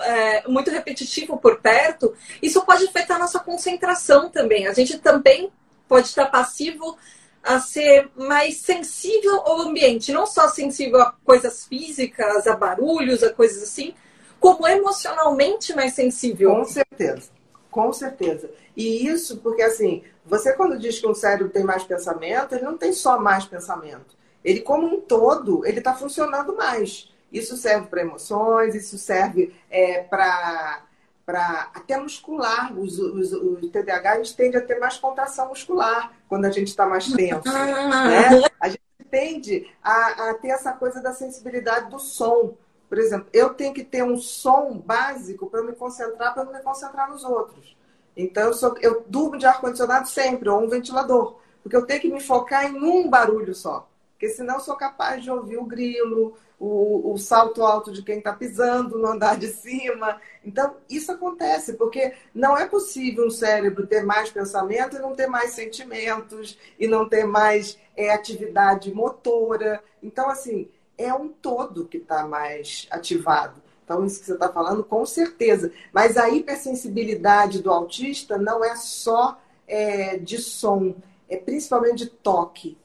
é, 0.00 0.48
muito 0.48 0.70
repetitivo 0.70 1.38
por 1.38 1.60
perto, 1.60 2.14
isso 2.42 2.60
pode 2.62 2.84
afetar 2.84 3.16
a 3.16 3.20
nossa 3.20 3.38
concentração 3.38 4.28
também. 4.28 4.66
A 4.66 4.72
gente 4.72 4.98
também 4.98 5.50
pode 5.88 6.08
estar 6.08 6.26
passivo 6.26 6.98
a 7.42 7.60
ser 7.60 8.10
mais 8.16 8.58
sensível 8.58 9.40
ao 9.40 9.62
ambiente, 9.62 10.12
não 10.12 10.26
só 10.26 10.48
sensível 10.48 11.00
a 11.00 11.14
coisas 11.24 11.64
físicas, 11.64 12.46
a 12.46 12.56
barulhos, 12.56 13.22
a 13.22 13.32
coisas 13.32 13.62
assim, 13.62 13.94
como 14.38 14.66
emocionalmente 14.66 15.74
mais 15.74 15.94
sensível. 15.94 16.54
Com 16.54 16.64
certeza, 16.64 17.30
com 17.70 17.92
certeza. 17.92 18.50
E 18.76 19.06
isso 19.08 19.38
porque, 19.38 19.62
assim, 19.62 20.02
você 20.24 20.52
quando 20.52 20.78
diz 20.78 20.98
que 20.98 21.06
um 21.06 21.14
cérebro 21.14 21.48
tem 21.48 21.64
mais 21.64 21.84
pensamento, 21.84 22.54
ele 22.54 22.64
não 22.64 22.76
tem 22.76 22.92
só 22.92 23.18
mais 23.18 23.44
pensamento. 23.44 24.16
Ele, 24.44 24.60
como 24.60 24.86
um 24.86 25.00
todo, 25.00 25.66
ele 25.66 25.78
está 25.78 25.94
funcionando 25.94 26.54
mais. 26.54 27.12
Isso 27.32 27.56
serve 27.56 27.88
para 27.88 28.02
emoções, 28.02 28.74
isso 28.74 28.96
serve 28.96 29.54
é, 29.70 30.02
para 30.02 30.82
para 31.28 31.68
até 31.74 31.98
muscular. 31.98 32.72
Os, 32.78 32.98
os, 32.98 33.34
o 33.34 33.56
TDAH 33.70 34.12
a 34.12 34.16
gente 34.16 34.34
tende 34.34 34.56
a 34.56 34.62
ter 34.62 34.78
mais 34.78 34.96
contração 34.96 35.50
muscular 35.50 36.10
quando 36.26 36.46
a 36.46 36.50
gente 36.50 36.68
está 36.68 36.86
mais 36.86 37.12
tenso. 37.12 37.46
né? 37.52 38.48
A 38.58 38.68
gente 38.70 38.80
tende 39.10 39.70
a, 39.82 40.30
a 40.30 40.34
ter 40.34 40.48
essa 40.48 40.72
coisa 40.72 41.02
da 41.02 41.12
sensibilidade 41.12 41.90
do 41.90 41.98
som. 41.98 42.54
Por 42.88 42.96
exemplo, 42.96 43.28
eu 43.34 43.50
tenho 43.52 43.74
que 43.74 43.84
ter 43.84 44.02
um 44.02 44.16
som 44.16 44.78
básico 44.78 45.50
para 45.50 45.62
me 45.62 45.72
concentrar, 45.72 46.32
para 46.32 46.44
não 46.44 46.52
me 46.54 46.62
concentrar 46.62 47.10
nos 47.10 47.22
outros. 47.24 47.76
Então, 48.16 48.44
eu, 48.44 48.54
sou, 48.54 48.74
eu 48.80 49.04
durmo 49.06 49.36
de 49.36 49.44
ar-condicionado 49.44 50.08
sempre, 50.08 50.48
ou 50.48 50.62
um 50.62 50.68
ventilador, 50.68 51.36
porque 51.62 51.76
eu 51.76 51.84
tenho 51.84 52.00
que 52.00 52.10
me 52.10 52.20
focar 52.20 52.64
em 52.64 52.82
um 52.82 53.06
barulho 53.06 53.54
só. 53.54 53.86
Porque 54.12 54.30
senão 54.30 54.54
eu 54.54 54.60
sou 54.60 54.76
capaz 54.76 55.22
de 55.22 55.30
ouvir 55.30 55.58
o 55.58 55.66
grilo, 55.66 56.38
o, 56.58 57.12
o 57.12 57.18
salto 57.18 57.62
alto 57.62 57.92
de 57.92 58.02
quem 58.02 58.18
está 58.18 58.32
pisando 58.32 58.98
no 58.98 59.08
andar 59.08 59.38
de 59.38 59.48
cima. 59.48 60.20
Então, 60.44 60.76
isso 60.88 61.12
acontece, 61.12 61.74
porque 61.74 62.12
não 62.34 62.56
é 62.56 62.66
possível 62.66 63.26
um 63.26 63.30
cérebro 63.30 63.86
ter 63.86 64.02
mais 64.04 64.30
pensamento 64.30 64.96
e 64.96 64.98
não 64.98 65.14
ter 65.14 65.28
mais 65.28 65.52
sentimentos, 65.52 66.58
e 66.78 66.88
não 66.88 67.08
ter 67.08 67.24
mais 67.24 67.78
é, 67.96 68.12
atividade 68.12 68.92
motora. 68.92 69.82
Então, 70.02 70.28
assim, 70.28 70.68
é 70.96 71.14
um 71.14 71.28
todo 71.28 71.86
que 71.86 71.98
está 71.98 72.26
mais 72.26 72.86
ativado. 72.90 73.62
Então, 73.84 74.04
isso 74.04 74.20
que 74.20 74.26
você 74.26 74.34
está 74.34 74.52
falando, 74.52 74.84
com 74.84 75.06
certeza. 75.06 75.72
Mas 75.92 76.16
a 76.16 76.28
hipersensibilidade 76.28 77.62
do 77.62 77.70
autista 77.70 78.36
não 78.36 78.64
é 78.64 78.76
só 78.76 79.40
é, 79.66 80.18
de 80.18 80.38
som, 80.38 80.94
é 81.28 81.36
principalmente 81.36 82.04
de 82.04 82.06
toque 82.06 82.76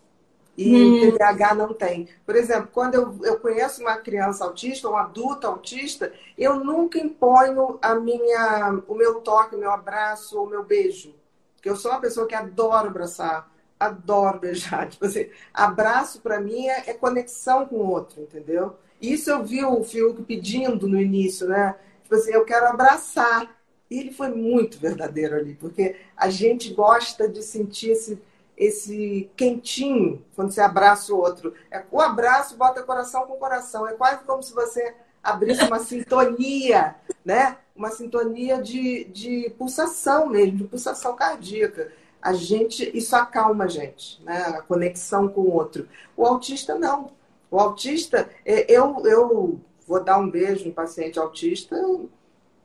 E 0.58 0.76
hum. 0.76 1.12
TDAH 1.12 1.56
não 1.56 1.74
tem. 1.74 2.08
Por 2.26 2.36
exemplo, 2.36 2.70
quando 2.72 2.96
eu, 2.96 3.20
eu 3.24 3.40
conheço 3.40 3.82
uma 3.82 3.98
criança 3.98 4.46
autista, 4.46 4.90
um 4.90 4.96
adulto 4.96 5.48
autista, 5.48 6.14
eu 6.38 6.64
nunca 6.64 7.00
imponho 7.00 7.80
a 7.82 7.96
minha, 7.96 8.82
o 8.88 8.94
meu 8.94 9.16
toque, 9.16 9.56
o 9.56 9.60
meu 9.60 9.72
abraço, 9.72 10.42
o 10.42 10.48
meu 10.48 10.64
beijo. 10.64 11.16
Porque 11.56 11.70
eu 11.70 11.76
sou 11.76 11.92
uma 11.92 12.02
pessoa 12.02 12.28
que 12.28 12.36
adoro 12.36 12.90
abraçar, 12.90 13.52
adoro 13.80 14.40
beijar. 14.40 14.88
Tipo 14.90 15.06
assim, 15.06 15.30
abraço 15.54 16.22
para 16.22 16.40
mim 16.40 16.68
é, 16.68 16.90
é, 16.90 16.94
conexão 16.94 17.66
com 17.66 17.78
o 17.78 17.90
outro, 17.90 18.22
entendeu? 18.22 18.76
Isso 19.02 19.32
eu 19.32 19.44
vi 19.44 19.64
o 19.64 19.84
Fiuk 19.84 20.22
pedindo 20.24 20.88
no 20.88 21.02
início, 21.02 21.48
né? 21.48 21.76
Tipo 22.04 22.16
assim, 22.16 22.32
eu 22.32 22.46
quero 22.46 22.68
abraçar. 22.68 23.58
E 23.90 24.00
ele 24.00 24.12
foi 24.12 24.30
muito 24.30 24.80
verdadeiro 24.80 25.36
ali, 25.36 25.56
porque 25.56 25.96
a 26.16 26.30
gente 26.30 26.74
gosta 26.74 27.28
de 27.28 27.42
sentir 27.42 27.92
esse 27.92 28.22
esse 28.58 29.30
quentinho 29.36 30.24
quando 30.36 30.52
você 30.52 30.62
abraça 30.62 31.14
o 31.14 31.18
outro. 31.18 31.54
É, 31.72 31.84
o 31.92 32.00
abraço 32.00 32.56
bota 32.56 32.84
coração 32.84 33.26
com 33.26 33.36
coração. 33.36 33.88
É 33.88 33.94
quase 33.94 34.24
como 34.24 34.44
se 34.44 34.54
você 34.54 34.96
abrisse 35.24 35.64
uma 35.64 35.80
sintonia, 35.80 36.96
né? 37.24 37.58
Uma 37.76 37.90
sintonia 37.90 38.62
de, 38.62 39.06
de 39.06 39.50
pulsação 39.58 40.30
mesmo, 40.30 40.58
de 40.58 40.64
pulsação 40.66 41.16
cardíaca. 41.16 41.92
A 42.22 42.34
gente, 42.34 42.90
isso 42.96 43.16
acalma 43.16 43.66
a 43.66 43.68
gente, 43.68 44.22
né? 44.24 44.38
A 44.48 44.62
conexão 44.62 45.28
com 45.28 45.42
o 45.42 45.54
outro. 45.54 45.88
O 46.16 46.26
autista 46.26 46.76
não. 46.76 47.12
O 47.50 47.60
autista, 47.60 48.30
é, 48.46 48.72
eu, 48.72 49.06
eu 49.06 49.60
vou 49.88 50.04
dar 50.04 50.18
um 50.18 50.30
beijo 50.30 50.66
no 50.66 50.74
paciente 50.74 51.20
autista 51.20 51.76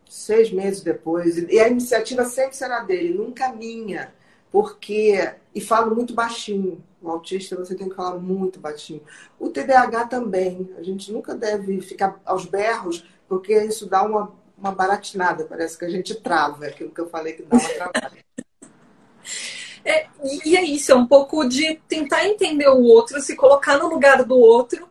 seis 0.08 0.50
meses 0.50 0.82
depois. 0.82 1.36
E 1.36 1.60
a 1.60 1.68
iniciativa 1.68 2.24
sempre 2.24 2.56
será 2.56 2.80
dele, 2.80 3.14
nunca 3.14 3.52
minha 3.52 4.12
porque 4.50 5.34
e 5.54 5.60
falo 5.60 5.94
muito 5.94 6.14
baixinho. 6.14 6.82
O 7.00 7.10
autista 7.10 7.56
você 7.56 7.74
tem 7.74 7.88
que 7.88 7.94
falar 7.94 8.16
muito 8.16 8.58
baixinho. 8.58 9.02
O 9.38 9.48
TDAH 9.48 10.06
também. 10.06 10.70
A 10.76 10.82
gente 10.82 11.12
nunca 11.12 11.34
deve 11.34 11.80
ficar 11.80 12.20
aos 12.24 12.44
berros, 12.44 13.04
porque 13.28 13.52
isso 13.64 13.86
dá 13.86 14.02
uma, 14.02 14.32
uma 14.56 14.72
baratinada. 14.72 15.44
Parece 15.44 15.78
que 15.78 15.84
a 15.84 15.88
gente 15.88 16.14
trava, 16.14 16.66
é 16.66 16.68
aquilo 16.70 16.90
que 16.90 17.00
eu 17.00 17.08
falei 17.08 17.32
que 17.34 17.42
dá 17.42 17.56
uma 17.56 17.68
travada. 17.68 18.18
É, 19.84 20.06
e 20.44 20.56
é 20.56 20.62
isso, 20.62 20.92
é 20.92 20.94
um 20.94 21.06
pouco 21.06 21.48
de 21.48 21.80
tentar 21.88 22.26
entender 22.26 22.68
o 22.68 22.82
outro, 22.82 23.20
se 23.20 23.34
colocar 23.34 23.78
no 23.78 23.88
lugar 23.88 24.22
do 24.24 24.36
outro, 24.36 24.86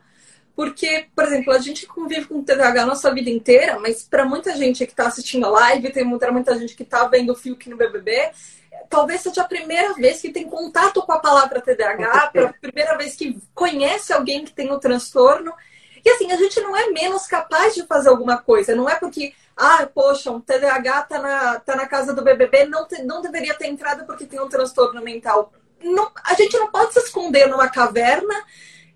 porque, 0.56 1.06
por 1.16 1.24
exemplo, 1.26 1.54
a 1.54 1.60
gente 1.60 1.86
convive 1.86 2.26
com 2.26 2.40
o 2.40 2.44
TDAH 2.44 2.82
a 2.82 2.86
nossa 2.86 3.14
vida 3.14 3.30
inteira, 3.30 3.80
mas 3.80 4.04
para 4.04 4.26
muita 4.26 4.56
gente 4.56 4.86
que 4.88 4.92
está 4.92 5.06
assistindo 5.06 5.46
a 5.46 5.50
live, 5.50 5.92
tem 5.92 6.04
muita, 6.04 6.32
muita 6.32 6.58
gente 6.58 6.76
que 6.76 6.82
está 6.82 7.06
vendo 7.08 7.32
o 7.32 7.36
fio 7.36 7.54
aqui 7.54 7.70
no 7.70 7.78
BBB, 7.78 8.32
talvez 8.90 9.22
seja 9.22 9.42
a 9.42 9.48
primeira 9.48 9.94
vez 9.94 10.22
que 10.22 10.32
tem 10.32 10.50
contato 10.50 11.02
com 11.02 11.12
a 11.12 11.20
palavra 11.20 11.62
TDAH, 11.62 12.32
a 12.36 12.54
primeira 12.54 12.98
vez 12.98 13.16
que 13.16 13.40
conhece 13.54 14.14
alguém 14.14 14.44
que 14.44 14.54
tem 14.54 14.72
o 14.72 14.80
transtorno. 14.80 15.54
E 16.04 16.10
assim, 16.10 16.32
a 16.32 16.38
gente 16.38 16.60
não 16.62 16.76
é 16.76 16.90
menos 16.90 17.28
capaz 17.28 17.76
de 17.76 17.86
fazer 17.86 18.10
alguma 18.10 18.38
coisa. 18.38 18.76
Não 18.76 18.90
é 18.90 18.96
porque, 18.96 19.34
ah, 19.56 19.88
poxa, 19.94 20.32
um 20.32 20.40
TDAH 20.40 21.02
tá 21.04 21.20
na, 21.20 21.60
tá 21.60 21.76
na 21.76 21.86
casa 21.86 22.14
do 22.14 22.24
BBB, 22.24 22.66
não, 22.66 22.88
te, 22.88 23.02
não 23.04 23.22
deveria 23.22 23.54
ter 23.56 23.68
entrado 23.68 24.06
porque 24.06 24.26
tem 24.26 24.40
um 24.40 24.50
transtorno 24.50 25.02
mental. 25.02 25.52
Não, 25.84 26.12
a 26.24 26.34
gente 26.34 26.58
não 26.58 26.72
pode 26.72 26.94
se 26.94 27.00
esconder 27.00 27.48
numa 27.48 27.70
caverna 27.70 28.36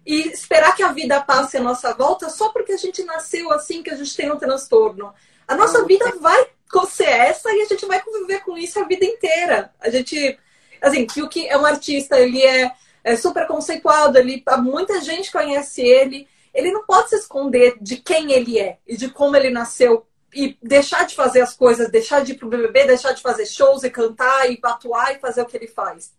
e 0.06 0.30
esperar 0.30 0.76
que 0.76 0.84
a 0.84 0.92
vida 0.92 1.22
passe 1.22 1.58
a 1.58 1.62
nossa 1.62 1.94
volta 1.94 2.30
só 2.30 2.50
porque 2.50 2.72
a 2.72 2.78
gente 2.78 3.04
nasceu 3.04 3.52
assim, 3.52 3.84
que 3.84 3.92
a 3.92 3.96
gente 3.96 4.16
tem 4.16 4.32
um 4.32 4.38
transtorno. 4.38 5.14
A 5.48 5.56
nossa 5.56 5.84
vida 5.86 6.12
vai 6.20 6.48
ser 6.86 7.10
essa 7.10 7.52
e 7.52 7.62
a 7.62 7.66
gente 7.66 7.86
vai 7.86 8.02
conviver 8.02 8.40
com 8.42 8.58
isso 8.58 8.80
a 8.80 8.86
vida 8.86 9.06
inteira. 9.06 9.74
A 9.80 9.90
gente, 9.90 10.40
assim, 10.82 11.06
que 11.06 11.22
o 11.22 11.30
que 11.30 11.48
é 11.48 11.58
um 11.58 11.66
artista, 11.66 12.20
ele 12.20 12.42
é, 12.44 12.72
é 13.04 13.16
super 13.16 13.46
conceituado, 13.48 14.18
ele, 14.18 14.44
muita 14.60 15.02
gente 15.02 15.32
conhece 15.32 15.82
ele. 15.82 16.28
Ele 16.54 16.72
não 16.72 16.86
pode 16.86 17.10
se 17.10 17.16
esconder 17.16 17.78
de 17.80 17.98
quem 17.98 18.32
ele 18.32 18.60
é 18.60 18.78
e 18.86 18.98
de 18.98 19.10
como 19.10 19.36
ele 19.36 19.50
nasceu 19.50 20.06
e 20.34 20.58
deixar 20.62 21.06
de 21.06 21.16
fazer 21.16 21.42
as 21.42 21.56
coisas, 21.56 21.90
deixar 21.90 22.24
de 22.24 22.32
ir 22.32 22.36
pro 22.36 22.48
BBB, 22.48 22.86
deixar 22.86 23.14
de 23.14 23.22
fazer 23.22 23.46
shows 23.46 23.84
e 23.84 23.90
cantar 23.90 24.50
e 24.50 24.60
atuar 24.64 25.14
e 25.14 25.20
fazer 25.20 25.42
o 25.42 25.46
que 25.46 25.58
ele 25.58 25.68
faz. 25.68 26.14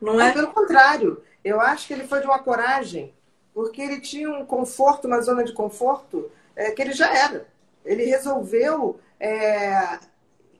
Não 0.00 0.20
é? 0.20 0.32
Pelo 0.32 0.48
contrário, 0.48 1.22
eu 1.42 1.60
acho 1.60 1.86
que 1.86 1.94
ele 1.94 2.06
foi 2.06 2.20
de 2.20 2.26
uma 2.26 2.38
coragem, 2.38 3.14
porque 3.54 3.80
ele 3.80 4.00
tinha 4.00 4.30
um 4.30 4.44
conforto, 4.44 5.06
uma 5.06 5.20
zona 5.20 5.42
de 5.42 5.52
conforto 5.52 6.30
é, 6.54 6.70
que 6.70 6.82
ele 6.82 6.92
já 6.92 7.14
era. 7.14 7.46
Ele 7.84 8.04
resolveu 8.04 9.00
é, 9.18 9.98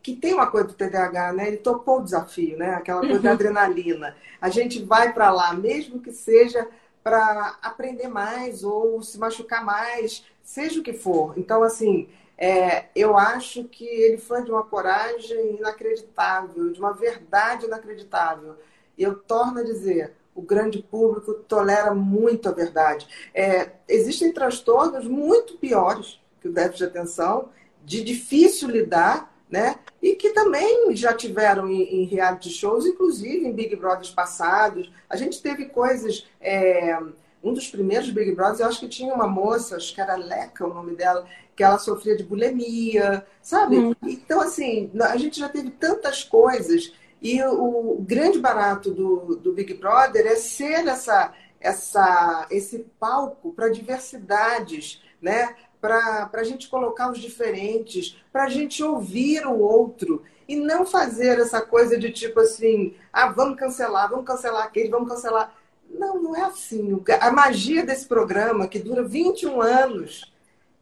que 0.02 0.14
tem 0.14 0.34
uma 0.34 0.50
coisa 0.50 0.68
do 0.68 0.74
TDAH, 0.74 1.32
né? 1.32 1.48
Ele 1.48 1.56
topou 1.56 1.98
o 1.98 2.04
desafio, 2.04 2.56
né? 2.56 2.74
Aquela 2.74 3.00
coisa 3.00 3.16
uhum. 3.16 3.22
da 3.22 3.32
adrenalina. 3.32 4.16
A 4.40 4.48
gente 4.48 4.82
vai 4.82 5.12
para 5.12 5.30
lá, 5.30 5.52
mesmo 5.52 6.00
que 6.00 6.12
seja 6.12 6.68
para 7.02 7.58
aprender 7.62 8.08
mais 8.08 8.64
ou 8.64 9.02
se 9.02 9.18
machucar 9.18 9.64
mais, 9.64 10.24
seja 10.42 10.80
o 10.80 10.82
que 10.82 10.92
for. 10.92 11.34
Então, 11.36 11.62
assim, 11.62 12.08
é, 12.38 12.86
eu 12.94 13.16
acho 13.16 13.64
que 13.64 13.84
ele 13.84 14.18
foi 14.18 14.44
de 14.44 14.50
uma 14.50 14.64
coragem 14.64 15.56
inacreditável, 15.56 16.72
de 16.72 16.78
uma 16.78 16.92
verdade 16.92 17.66
inacreditável. 17.66 18.56
E 18.96 19.02
eu 19.02 19.14
torno 19.16 19.60
a 19.60 19.64
dizer, 19.64 20.14
o 20.34 20.42
grande 20.42 20.82
público 20.82 21.34
tolera 21.34 21.94
muito 21.94 22.48
a 22.48 22.52
verdade. 22.52 23.08
É, 23.34 23.70
existem 23.88 24.32
transtornos 24.32 25.06
muito 25.06 25.56
piores 25.58 26.20
que 26.40 26.48
o 26.48 26.52
déficit 26.52 26.78
de 26.78 26.84
atenção 26.84 27.48
de 27.86 28.02
difícil 28.02 28.68
lidar, 28.68 29.32
né? 29.48 29.76
E 30.02 30.16
que 30.16 30.30
também 30.30 30.94
já 30.96 31.14
tiveram 31.14 31.68
em, 31.70 32.02
em 32.02 32.04
reality 32.04 32.50
shows, 32.50 32.84
inclusive 32.84 33.46
em 33.46 33.52
Big 33.52 33.76
Brothers 33.76 34.10
passados. 34.10 34.92
A 35.08 35.16
gente 35.16 35.40
teve 35.40 35.66
coisas. 35.66 36.28
É, 36.40 36.98
um 37.42 37.52
dos 37.52 37.68
primeiros 37.68 38.10
Big 38.10 38.32
Brothers, 38.32 38.58
eu 38.58 38.66
acho 38.66 38.80
que 38.80 38.88
tinha 38.88 39.14
uma 39.14 39.28
moça, 39.28 39.76
acho 39.76 39.94
que 39.94 40.00
era 40.00 40.16
Leca 40.16 40.66
o 40.66 40.74
nome 40.74 40.96
dela, 40.96 41.24
que 41.54 41.62
ela 41.62 41.78
sofria 41.78 42.16
de 42.16 42.24
bulimia, 42.24 43.24
sabe? 43.40 43.78
Hum. 43.78 43.94
Então, 44.02 44.40
assim, 44.40 44.90
a 45.00 45.16
gente 45.16 45.38
já 45.38 45.48
teve 45.48 45.70
tantas 45.70 46.24
coisas. 46.24 46.92
E 47.22 47.40
o, 47.44 47.98
grande 48.00 48.40
barato 48.40 48.90
do, 48.90 49.36
do 49.36 49.52
Big 49.52 49.74
Brother 49.74 50.26
é 50.26 50.34
ser 50.34 50.88
essa, 50.88 51.32
essa, 51.60 52.48
esse 52.50 52.80
palco 52.98 53.52
para 53.52 53.68
diversidades, 53.68 55.00
né? 55.22 55.54
Para 55.86 56.40
a 56.40 56.44
gente 56.44 56.68
colocar 56.68 57.10
os 57.10 57.18
diferentes, 57.18 58.16
para 58.32 58.44
a 58.44 58.48
gente 58.48 58.82
ouvir 58.82 59.46
o 59.46 59.58
outro 59.58 60.22
e 60.48 60.56
não 60.56 60.84
fazer 60.84 61.38
essa 61.38 61.60
coisa 61.60 61.98
de 61.98 62.10
tipo 62.10 62.40
assim, 62.40 62.94
ah, 63.12 63.28
vamos 63.28 63.58
cancelar, 63.58 64.08
vamos 64.08 64.26
cancelar 64.26 64.64
aquele, 64.64 64.88
vamos 64.88 65.08
cancelar. 65.08 65.54
Não, 65.88 66.20
não 66.20 66.36
é 66.36 66.42
assim. 66.42 67.02
A 67.20 67.30
magia 67.30 67.84
desse 67.84 68.06
programa, 68.06 68.66
que 68.66 68.78
dura 68.78 69.02
21 69.02 69.60
anos, 69.60 70.32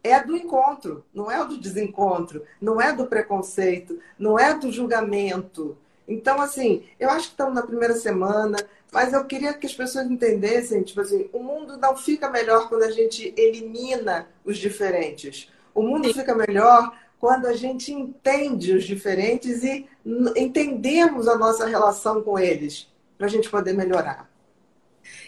é 0.03 0.23
do 0.23 0.37
encontro, 0.37 1.05
não 1.15 1.31
é 1.31 1.45
do 1.45 1.59
desencontro, 1.59 2.45
não 2.61 2.81
é 2.81 2.93
do 2.93 3.07
preconceito, 3.07 3.99
não 4.19 4.39
é 4.39 4.55
do 4.55 4.71
julgamento. 4.71 5.77
Então, 6.07 6.41
assim, 6.41 6.85
eu 7.01 7.09
acho 7.09 7.29
que 7.29 7.33
estamos 7.33 7.55
na 7.55 7.63
primeira 7.63 7.95
semana, 7.95 8.59
mas 8.95 9.13
eu 9.13 9.25
queria 9.25 9.53
que 9.53 9.67
as 9.67 9.75
pessoas 9.75 10.09
entendessem, 10.09 10.85
tipo 10.85 11.01
assim, 11.01 11.29
o 11.33 11.41
mundo 11.41 11.77
não 11.77 11.97
fica 11.97 12.31
melhor 12.31 12.69
quando 12.69 12.85
a 12.85 12.93
gente 12.93 13.35
elimina 13.37 14.29
os 14.45 14.57
diferentes. 14.57 15.51
O 15.75 15.83
mundo 15.83 16.07
Sim. 16.07 16.15
fica 16.15 16.33
melhor 16.33 16.97
quando 17.19 17.47
a 17.47 17.55
gente 17.55 17.93
entende 17.93 18.73
os 18.73 18.85
diferentes 18.85 19.65
e 19.65 19.89
entendemos 20.37 21.27
a 21.27 21.37
nossa 21.37 21.67
relação 21.67 22.23
com 22.23 22.39
eles, 22.39 22.87
para 23.19 23.27
a 23.27 23.31
gente 23.31 23.51
poder 23.51 23.73
melhorar. 23.73 24.31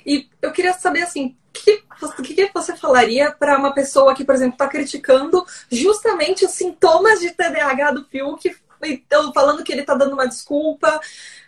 E 0.06 0.28
eu 0.40 0.52
queria 0.52 0.72
saber 0.72 1.02
assim, 1.02 1.36
o 1.48 2.22
que, 2.22 2.34
que, 2.34 2.50
você 2.54 2.76
falaria 2.76 3.32
para 3.32 3.58
uma 3.58 3.74
pessoa 3.74 4.14
que, 4.14 4.24
por 4.24 4.36
exemplo, 4.36 4.54
está 4.54 4.68
criticando 4.68 5.44
justamente 5.68 6.44
os 6.44 6.52
sintomas 6.52 7.18
de 7.18 7.32
TDAH 7.32 7.90
do 7.90 8.04
Fiuk, 8.04 8.54
então, 8.82 9.32
falando 9.32 9.62
que 9.64 9.72
ele 9.72 9.82
está 9.82 9.94
dando 9.94 10.12
uma 10.12 10.26
desculpa, 10.26 11.00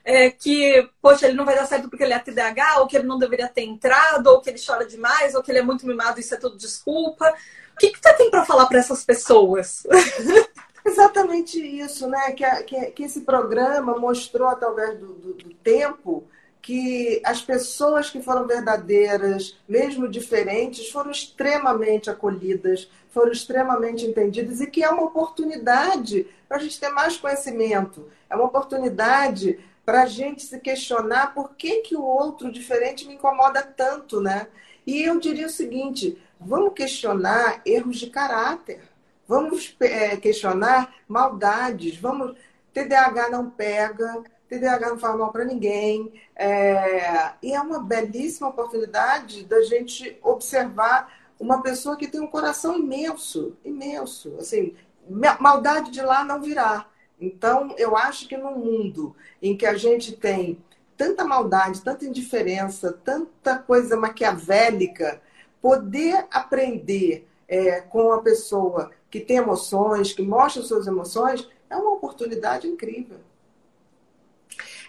é, 0.04 0.30
que, 0.30 0.88
poxa, 1.00 1.26
ele 1.26 1.36
não 1.36 1.44
vai 1.44 1.54
dar 1.54 1.66
certo 1.66 1.88
porque 1.88 2.02
ele 2.04 2.12
é 2.14 2.18
TDAH, 2.18 2.80
ou 2.80 2.86
que 2.86 2.96
ele 2.96 3.06
não 3.06 3.18
deveria 3.18 3.48
ter 3.48 3.62
entrado, 3.62 4.28
ou 4.28 4.40
que 4.40 4.50
ele 4.50 4.64
chora 4.64 4.86
demais, 4.86 5.34
ou 5.34 5.42
que 5.42 5.50
ele 5.50 5.58
é 5.58 5.62
muito 5.62 5.86
mimado, 5.86 6.20
isso 6.20 6.34
é 6.34 6.38
tudo 6.38 6.56
desculpa. 6.56 7.34
O 7.74 7.78
que, 7.78 7.90
que 7.90 7.98
você 8.00 8.12
tem 8.14 8.30
para 8.30 8.44
falar 8.44 8.66
para 8.66 8.78
essas 8.78 9.04
pessoas? 9.04 9.86
Exatamente 10.84 11.60
isso, 11.60 12.08
né? 12.08 12.32
Que, 12.32 12.44
que, 12.64 12.86
que, 12.92 13.02
esse 13.04 13.20
programa 13.20 13.98
mostrou, 13.98 14.48
através 14.48 14.98
do, 14.98 15.12
do, 15.14 15.34
do 15.34 15.54
tempo, 15.54 16.26
que 16.62 17.20
as 17.24 17.40
pessoas 17.42 18.10
que 18.10 18.22
foram 18.22 18.46
verdadeiras, 18.46 19.58
mesmo 19.68 20.08
diferentes, 20.08 20.90
foram 20.90 21.10
extremamente 21.10 22.10
acolhidas, 22.10 22.90
foram 23.10 23.32
extremamente 23.32 24.06
entendidas 24.06 24.60
e 24.60 24.66
que 24.66 24.82
é 24.82 24.90
uma 24.90 25.04
oportunidade 25.04 26.26
para 26.48 26.56
a 26.56 26.60
gente 26.60 26.80
ter 26.80 26.88
mais 26.88 27.16
conhecimento, 27.16 28.08
é 28.30 28.34
uma 28.34 28.46
oportunidade 28.46 29.60
para 29.84 30.02
a 30.02 30.06
gente 30.06 30.42
se 30.42 30.58
questionar 30.60 31.34
por 31.34 31.54
que, 31.54 31.82
que 31.82 31.96
o 31.96 32.02
outro 32.02 32.50
diferente 32.50 33.06
me 33.06 33.14
incomoda 33.14 33.62
tanto, 33.62 34.20
né? 34.20 34.48
E 34.86 35.02
eu 35.02 35.20
diria 35.20 35.46
o 35.46 35.50
seguinte: 35.50 36.20
vamos 36.40 36.72
questionar 36.74 37.60
erros 37.64 37.98
de 37.98 38.08
caráter, 38.08 38.80
vamos 39.26 39.76
é, 39.80 40.16
questionar 40.16 40.94
maldades, 41.06 41.96
vamos. 41.96 42.36
TDAH 42.72 43.30
não 43.30 43.50
pega, 43.50 44.22
TDAH 44.48 44.90
não 44.90 44.98
faz 44.98 45.16
mal 45.16 45.32
para 45.32 45.44
ninguém. 45.44 46.12
É... 46.34 47.32
E 47.42 47.52
é 47.52 47.60
uma 47.60 47.80
belíssima 47.80 48.48
oportunidade 48.48 49.44
da 49.44 49.62
gente 49.62 50.18
observar 50.22 51.12
uma 51.38 51.62
pessoa 51.62 51.96
que 51.96 52.08
tem 52.08 52.20
um 52.20 52.26
coração 52.26 52.76
imenso, 52.76 53.56
imenso. 53.64 54.36
Assim, 54.38 54.74
maldade 55.08 55.90
de 55.90 56.00
lá 56.00 56.24
não 56.24 56.40
virá. 56.40 56.86
Então, 57.20 57.74
eu 57.76 57.96
acho 57.96 58.28
que 58.28 58.36
no 58.36 58.52
mundo 58.52 59.14
em 59.42 59.56
que 59.56 59.66
a 59.66 59.74
gente 59.74 60.12
tem 60.12 60.58
tanta 60.96 61.24
maldade, 61.24 61.82
tanta 61.82 62.04
indiferença, 62.04 62.92
tanta 63.04 63.58
coisa 63.58 63.96
maquiavélica, 63.96 65.20
poder 65.60 66.26
aprender 66.30 67.26
é, 67.48 67.80
com 67.80 68.12
a 68.12 68.22
pessoa 68.22 68.90
que 69.10 69.20
tem 69.20 69.38
emoções, 69.38 70.12
que 70.12 70.22
mostra 70.22 70.62
suas 70.62 70.86
emoções, 70.86 71.48
é 71.70 71.76
uma 71.76 71.92
oportunidade 71.92 72.66
incrível. 72.66 73.18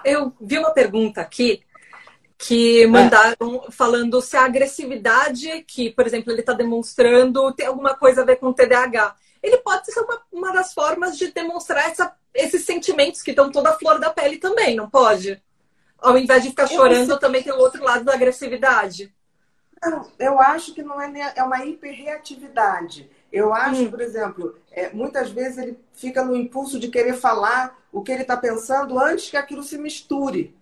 Eu 0.03 0.33
vi 0.39 0.57
uma 0.57 0.71
pergunta 0.71 1.21
aqui 1.21 1.61
que 2.37 2.87
mandaram 2.87 3.63
é. 3.67 3.71
falando 3.71 4.21
se 4.21 4.37
a 4.37 4.45
agressividade 4.45 5.63
que, 5.67 5.89
por 5.89 6.07
exemplo, 6.07 6.31
ele 6.31 6.39
está 6.39 6.53
demonstrando 6.53 7.53
tem 7.53 7.67
alguma 7.67 7.95
coisa 7.95 8.21
a 8.21 8.25
ver 8.25 8.37
com 8.37 8.47
o 8.47 8.53
TDAH. 8.53 9.15
Ele 9.41 9.57
pode 9.57 9.91
ser 9.91 9.99
uma, 10.01 10.21
uma 10.31 10.53
das 10.53 10.73
formas 10.73 11.17
de 11.17 11.31
demonstrar 11.31 11.89
essa, 11.89 12.15
esses 12.33 12.65
sentimentos 12.65 13.21
que 13.21 13.31
estão 13.31 13.51
toda 13.51 13.69
a 13.69 13.77
flor 13.77 13.99
da 13.99 14.09
pele 14.09 14.37
também, 14.37 14.75
não 14.75 14.89
pode? 14.89 15.41
Ao 15.97 16.17
invés 16.17 16.43
de 16.43 16.49
ficar 16.49 16.67
chorando, 16.67 17.19
também 17.19 17.43
tem 17.43 17.53
o 17.53 17.59
outro 17.59 17.83
lado 17.83 18.03
da 18.05 18.13
agressividade. 18.13 19.13
Não, 19.81 20.11
eu 20.19 20.39
acho 20.39 20.73
que 20.73 20.83
não 20.83 21.01
é, 21.01 21.33
é 21.35 21.43
uma 21.43 21.65
hiperreatividade. 21.65 23.09
Eu 23.31 23.53
acho, 23.53 23.83
hum. 23.83 23.89
por 23.89 24.01
exemplo, 24.01 24.57
é, 24.71 24.89
muitas 24.91 25.29
vezes 25.29 25.57
ele 25.57 25.79
fica 25.93 26.23
no 26.23 26.35
impulso 26.35 26.79
de 26.79 26.89
querer 26.89 27.13
falar 27.13 27.77
o 27.91 28.01
que 28.01 28.11
ele 28.11 28.23
está 28.23 28.35
pensando 28.35 28.99
antes 28.99 29.29
que 29.29 29.37
aquilo 29.37 29.63
se 29.63 29.77
misture 29.77 30.55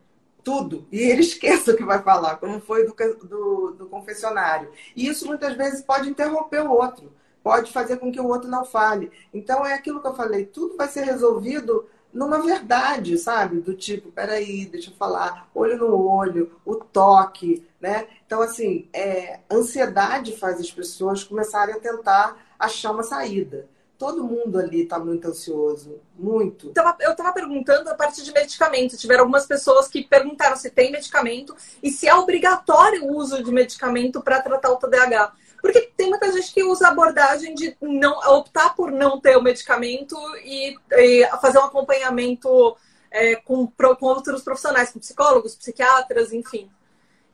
tudo 0.43 0.88
e 0.91 0.99
ele 0.99 1.21
esqueça 1.21 1.71
o 1.71 1.78
que 1.78 1.84
vai 1.84 2.01
falar, 2.01 2.38
como 2.38 2.59
foi 2.59 2.86
do, 2.86 2.93
do, 2.93 3.71
do 3.71 3.86
confessionário. 3.88 4.71
E 4.95 5.07
isso 5.07 5.25
muitas 5.25 5.55
vezes 5.55 5.82
pode 5.82 6.09
interromper 6.09 6.61
o 6.61 6.71
outro, 6.71 7.11
pode 7.48 7.72
fazer 7.72 7.95
com 7.95 8.12
que 8.12 8.20
o 8.20 8.28
outro 8.28 8.50
não 8.50 8.66
fale. 8.66 9.10
Então 9.34 9.66
é 9.66 9.74
aquilo 9.74 10.02
que 10.02 10.08
eu 10.08 10.14
falei, 10.14 10.45
tudo 10.45 10.76
vai 10.76 10.89
ser 10.89 11.06
resolvido 11.06 11.88
numa 12.14 12.39
verdade, 12.39 13.18
sabe? 13.18 13.62
Do 13.62 13.74
tipo, 13.74 14.12
peraí, 14.12 14.66
deixa 14.66 14.89
eu 14.91 14.95
falar, 14.95 15.50
olho 15.56 15.78
no 15.78 16.06
olho, 16.06 16.52
o 16.66 16.76
toque, 16.76 17.66
né? 17.80 18.06
Então, 18.26 18.41
assim, 18.41 18.89
é, 18.91 19.39
ansiedade 19.50 20.36
faz 20.36 20.60
as 20.60 20.70
pessoas 20.70 21.24
começarem 21.24 21.74
a 21.74 21.80
tentar 21.80 22.38
achar 22.60 22.91
uma 22.91 23.04
saída. 23.04 23.70
Todo 23.98 24.26
mundo 24.26 24.60
ali 24.60 24.84
está 24.84 25.00
muito 25.00 25.26
ansioso, 25.30 26.02
muito. 26.20 26.74
Eu 27.00 27.12
estava 27.12 27.32
perguntando 27.32 27.89
a 27.89 27.95
parte 27.95 28.24
de 28.24 28.34
medicamento. 28.34 28.98
Tiveram 28.98 29.22
algumas 29.22 29.45
pessoas 29.45 29.88
que 29.88 30.04
perguntaram 30.04 30.58
se 30.58 30.70
tem 30.70 30.91
medicamento 30.91 31.56
e 31.82 31.89
se 31.89 32.10
é 32.10 32.14
obrigatório 32.14 33.06
o 33.06 33.16
uso 33.16 33.41
de 33.41 33.52
medicamento 33.52 34.22
para 34.22 34.41
tratar 34.41 34.70
o 34.70 34.76
TDAH. 34.76 35.34
Porque 35.62 35.91
tem 35.97 36.10
muita 36.10 36.32
gente 36.32 36.53
que 36.53 36.64
usa 36.64 36.88
a 36.88 36.91
abordagem 36.91 37.55
de 37.55 37.76
não 37.82 38.18
optar 38.38 38.76
por 38.76 38.91
não 38.91 39.20
ter 39.20 39.38
o 39.38 39.41
medicamento 39.41 40.16
e, 40.43 40.76
e 40.91 41.28
fazer 41.41 41.60
um 41.60 41.64
acompanhamento 41.64 42.76
é, 43.12 43.36
com, 43.36 43.68
com 43.68 44.05
outros 44.05 44.43
profissionais, 44.43 44.91
com 44.91 44.99
psicólogos, 44.99 45.55
psiquiatras, 45.55 46.32
enfim. 46.32 46.70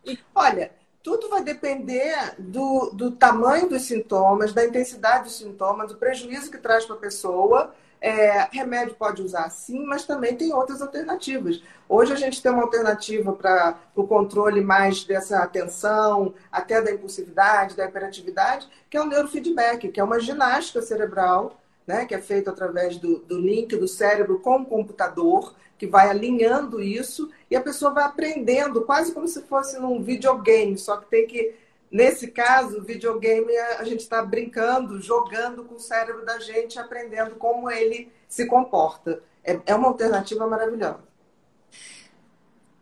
E... 0.05 0.17
Olha, 0.33 0.71
tudo 1.03 1.29
vai 1.29 1.43
depender 1.43 2.35
do, 2.39 2.91
do 2.93 3.11
tamanho 3.11 3.67
dos 3.67 3.83
sintomas, 3.83 4.53
da 4.53 4.65
intensidade 4.65 5.25
dos 5.25 5.37
sintomas, 5.37 5.89
do 5.89 5.97
prejuízo 5.97 6.49
que 6.49 6.57
traz 6.57 6.85
para 6.85 6.95
a 6.95 6.99
pessoa. 6.99 7.75
É, 8.05 8.49
remédio 8.51 8.95
pode 8.95 9.21
usar 9.21 9.49
sim, 9.49 9.85
mas 9.85 10.05
também 10.05 10.35
tem 10.35 10.51
outras 10.53 10.81
alternativas. 10.81 11.63
Hoje 11.87 12.11
a 12.11 12.17
gente 12.17 12.43
tem 12.43 12.51
uma 12.51 12.63
alternativa 12.63 13.31
para 13.31 13.79
o 13.95 14.05
controle 14.05 14.59
mais 14.59 15.05
dessa 15.05 15.39
atenção, 15.39 16.33
até 16.51 16.81
da 16.81 16.91
impulsividade, 16.91 17.77
da 17.77 17.85
hiperatividade, 17.85 18.67
que 18.89 18.97
é 18.97 19.01
o 19.01 19.05
neurofeedback, 19.05 19.87
que 19.87 20.01
é 20.01 20.03
uma 20.03 20.19
ginástica 20.19 20.81
cerebral, 20.81 21.57
né, 21.87 22.05
que 22.05 22.13
é 22.13 22.21
feita 22.21 22.51
através 22.51 22.97
do, 22.97 23.19
do 23.19 23.39
link 23.39 23.73
do 23.77 23.87
cérebro 23.87 24.37
com 24.39 24.57
o 24.57 24.65
computador, 24.65 25.55
que 25.77 25.87
vai 25.87 26.09
alinhando 26.09 26.81
isso 26.81 27.31
e 27.49 27.55
a 27.55 27.61
pessoa 27.61 27.93
vai 27.93 28.03
aprendendo, 28.03 28.81
quase 28.81 29.13
como 29.13 29.29
se 29.29 29.43
fosse 29.43 29.79
num 29.79 30.03
videogame, 30.03 30.77
só 30.77 30.97
que 30.97 31.09
tem 31.09 31.25
que, 31.25 31.55
nesse 31.93 32.31
caso, 32.31 32.79
o 32.79 32.83
videogame 32.83 33.55
a 33.55 33.83
gente 33.83 33.99
está 33.99 34.23
brincando, 34.23 34.99
jogando 34.99 35.63
com 35.63 35.75
o 35.75 35.79
cérebro 35.79 36.25
da 36.25 36.39
gente, 36.39 36.79
aprendendo 36.79 37.35
como 37.35 37.69
ele 37.69 38.11
se 38.27 38.47
comporta. 38.47 39.21
É, 39.43 39.59
é 39.67 39.75
uma 39.75 39.89
alternativa 39.89 40.47
maravilhosa. 40.47 41.03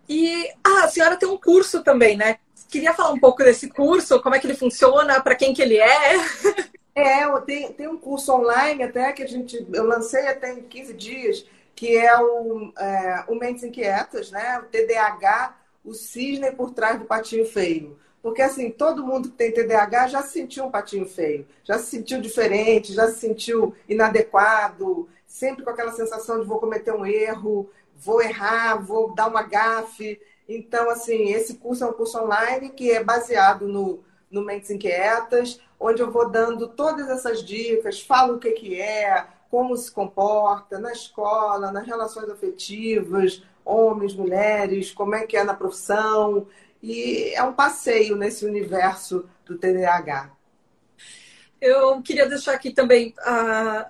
E 0.08 0.50
ah, 0.64 0.86
a 0.86 0.88
senhora 0.88 1.18
tem 1.18 1.28
um 1.28 1.38
curso 1.38 1.84
também, 1.84 2.16
né? 2.16 2.38
Queria 2.70 2.94
falar 2.94 3.12
um 3.12 3.20
pouco 3.20 3.44
desse 3.44 3.68
curso, 3.70 4.22
como 4.22 4.34
é 4.34 4.40
que 4.40 4.48
ele 4.48 4.56
funciona, 4.56 5.20
para 5.22 5.36
quem 5.36 5.54
que 5.54 5.62
ele 5.62 5.78
é? 5.78 6.18
É, 6.94 7.26
tem, 7.42 7.72
tem 7.72 7.88
um 7.88 7.98
curso 7.98 8.34
online 8.34 8.84
até 8.84 9.14
que 9.14 9.24
a 9.24 9.28
gente 9.28 9.66
eu 9.72 9.86
lancei 9.86 10.28
até 10.28 10.52
em 10.52 10.64
15 10.64 10.94
dias, 10.94 11.46
que 11.74 11.98
é 11.98 12.20
o, 12.20 12.74
é, 12.78 13.24
o 13.30 13.36
Mentes 13.36 13.64
Inquietas, 13.64 14.30
né? 14.30 14.60
O 14.60 14.64
TDAH, 14.64 15.56
o 15.86 15.94
cisne 15.94 16.52
por 16.52 16.72
trás 16.72 17.00
do 17.00 17.06
patinho 17.06 17.46
feio. 17.46 17.98
Porque, 18.22 18.42
assim, 18.42 18.70
todo 18.70 19.06
mundo 19.06 19.30
que 19.30 19.36
tem 19.36 19.52
TDAH 19.52 20.08
já 20.08 20.22
se 20.22 20.34
sentiu 20.34 20.66
um 20.66 20.72
patinho 20.72 21.08
feio, 21.08 21.48
já 21.64 21.80
se 21.80 21.86
sentiu 21.86 22.22
diferente, 22.22 22.94
já 22.94 23.08
se 23.08 23.20
sentiu 23.20 23.74
inadequado, 23.90 25.10
sempre 25.26 25.64
com 25.64 25.72
aquela 25.72 25.92
sensação 25.92 26.40
de 26.40 26.46
vou 26.46 26.60
cometer 26.60 26.94
um 26.94 27.06
erro, 27.06 27.70
vou 27.96 28.22
errar, 28.22 28.76
vou 28.76 29.14
dar 29.14 29.28
uma 29.28 29.42
gafe. 29.42 30.22
Então, 30.48 30.90
assim, 30.90 31.30
esse 31.32 31.56
curso 31.56 31.84
é 31.84 31.88
um 31.88 31.94
curso 31.94 32.20
online 32.20 32.70
que 32.70 32.92
é 32.92 33.04
baseado 33.04 33.68
no, 33.68 34.04
no 34.30 34.44
Mentes 34.44 34.70
Inquietas, 34.70 35.60
onde 35.80 36.02
eu 36.02 36.12
vou 36.12 36.30
dando 36.30 36.68
todas 36.68 37.10
essas 37.10 37.44
dicas, 37.44 38.02
falo 38.02 38.36
o 38.36 38.40
que, 38.40 38.52
que 38.52 38.80
é, 38.80 39.26
como 39.50 39.76
se 39.76 39.92
comporta 39.92 40.80
na 40.80 40.92
escola, 40.92 41.72
nas 41.72 41.86
relações 41.86 42.30
afetivas, 42.30 43.44
homens, 43.66 44.16
mulheres, 44.16 44.92
como 44.92 45.16
é 45.16 45.26
que 45.26 45.36
é 45.36 45.44
na 45.44 45.54
profissão. 45.54 46.48
E 46.82 47.34
é 47.34 47.44
um 47.44 47.54
passeio 47.54 48.16
nesse 48.16 48.46
universo 48.46 49.30
do 49.46 49.58
TDAH. 49.58 50.32
Eu 51.60 52.02
queria 52.02 52.28
deixar 52.28 52.54
aqui 52.54 52.72
também 52.72 53.14
uh, 53.20 53.86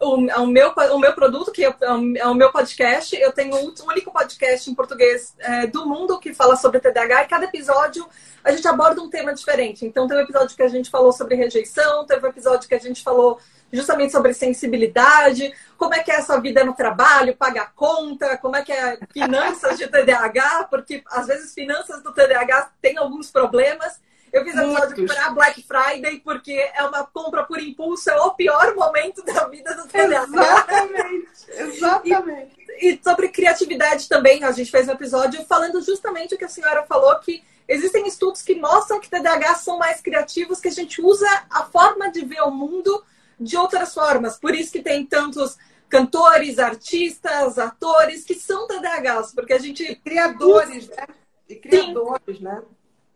o, 0.00 0.42
o, 0.42 0.46
meu, 0.46 0.72
o 0.72 0.98
meu 0.98 1.12
produto, 1.12 1.52
que 1.52 1.64
é, 1.64 1.74
é 1.80 2.26
o 2.26 2.34
meu 2.34 2.52
podcast. 2.52 3.16
Eu 3.16 3.32
tenho 3.32 3.54
o 3.54 3.74
único 3.88 4.12
podcast 4.12 4.70
em 4.70 4.74
português 4.74 5.34
é, 5.38 5.66
do 5.66 5.86
mundo 5.86 6.18
que 6.18 6.34
fala 6.34 6.56
sobre 6.56 6.80
TDAH 6.80 7.24
e 7.24 7.28
cada 7.28 7.44
episódio 7.44 8.06
a 8.44 8.52
gente 8.52 8.66
aborda 8.68 9.02
um 9.02 9.10
tema 9.10 9.34
diferente. 9.34 9.84
Então, 9.84 10.06
teve 10.06 10.20
um 10.20 10.24
episódio 10.24 10.56
que 10.56 10.62
a 10.62 10.68
gente 10.68 10.90
falou 10.90 11.12
sobre 11.12 11.34
rejeição, 11.34 12.06
teve 12.06 12.24
um 12.24 12.30
episódio 12.30 12.68
que 12.68 12.74
a 12.74 12.80
gente 12.80 13.02
falou 13.02 13.40
justamente 13.72 14.12
sobre 14.12 14.32
sensibilidade, 14.32 15.52
como 15.76 15.94
é 15.94 16.02
que 16.02 16.10
é 16.10 16.16
essa 16.16 16.40
vida 16.40 16.64
no 16.64 16.74
trabalho, 16.74 17.36
pagar 17.36 17.72
conta, 17.74 18.36
como 18.38 18.56
é 18.56 18.62
que 18.62 18.72
é 18.72 18.98
finanças 19.12 19.78
de 19.78 19.86
TDAH, 19.86 20.64
porque 20.70 21.02
às 21.10 21.26
vezes 21.26 21.54
finanças 21.54 22.02
do 22.02 22.12
TDAH 22.12 22.70
tem 22.80 22.96
alguns 22.96 23.30
problemas. 23.30 24.00
Eu 24.32 24.44
fiz 24.44 24.54
episódio 24.54 25.06
para 25.06 25.30
Black 25.30 25.62
Friday 25.62 26.20
porque 26.20 26.52
é 26.74 26.82
uma 26.84 27.04
compra 27.04 27.44
por 27.44 27.58
impulso, 27.60 28.10
é 28.10 28.20
o 28.20 28.34
pior 28.34 28.74
momento 28.74 29.24
da 29.24 29.46
vida 29.48 29.74
do 29.74 29.86
TDAH. 29.86 30.26
Exatamente, 30.26 31.28
exatamente. 31.48 32.56
E, 32.80 32.92
e 32.92 33.00
sobre 33.02 33.28
criatividade 33.28 34.08
também, 34.08 34.44
a 34.44 34.52
gente 34.52 34.70
fez 34.70 34.88
um 34.88 34.92
episódio 34.92 35.44
falando 35.46 35.80
justamente 35.80 36.34
o 36.34 36.38
que 36.38 36.44
a 36.44 36.48
senhora 36.48 36.84
falou, 36.84 37.14
que 37.20 37.42
existem 37.68 38.06
estudos 38.06 38.42
que 38.42 38.54
mostram 38.54 39.00
que 39.00 39.08
TDAH 39.08 39.56
são 39.56 39.78
mais 39.78 40.00
criativos, 40.00 40.60
que 40.60 40.68
a 40.68 40.72
gente 40.72 41.00
usa 41.00 41.28
a 41.50 41.64
forma 41.64 42.10
de 42.10 42.24
ver 42.24 42.42
o 42.42 42.50
mundo 42.50 43.02
de 43.38 43.56
outras 43.56 43.92
formas. 43.92 44.38
Por 44.38 44.54
isso 44.54 44.72
que 44.72 44.82
tem 44.82 45.04
tantos 45.04 45.56
cantores, 45.88 46.58
artistas, 46.58 47.58
atores 47.58 48.24
que 48.24 48.34
são 48.34 48.66
TDAHs, 48.66 49.32
porque 49.34 49.52
a 49.52 49.58
gente. 49.58 49.82
E 49.84 49.96
criadores, 49.96 50.88
né? 50.88 51.06
E 51.48 51.56
criadores, 51.56 52.38
Sim. 52.38 52.44
né? 52.44 52.62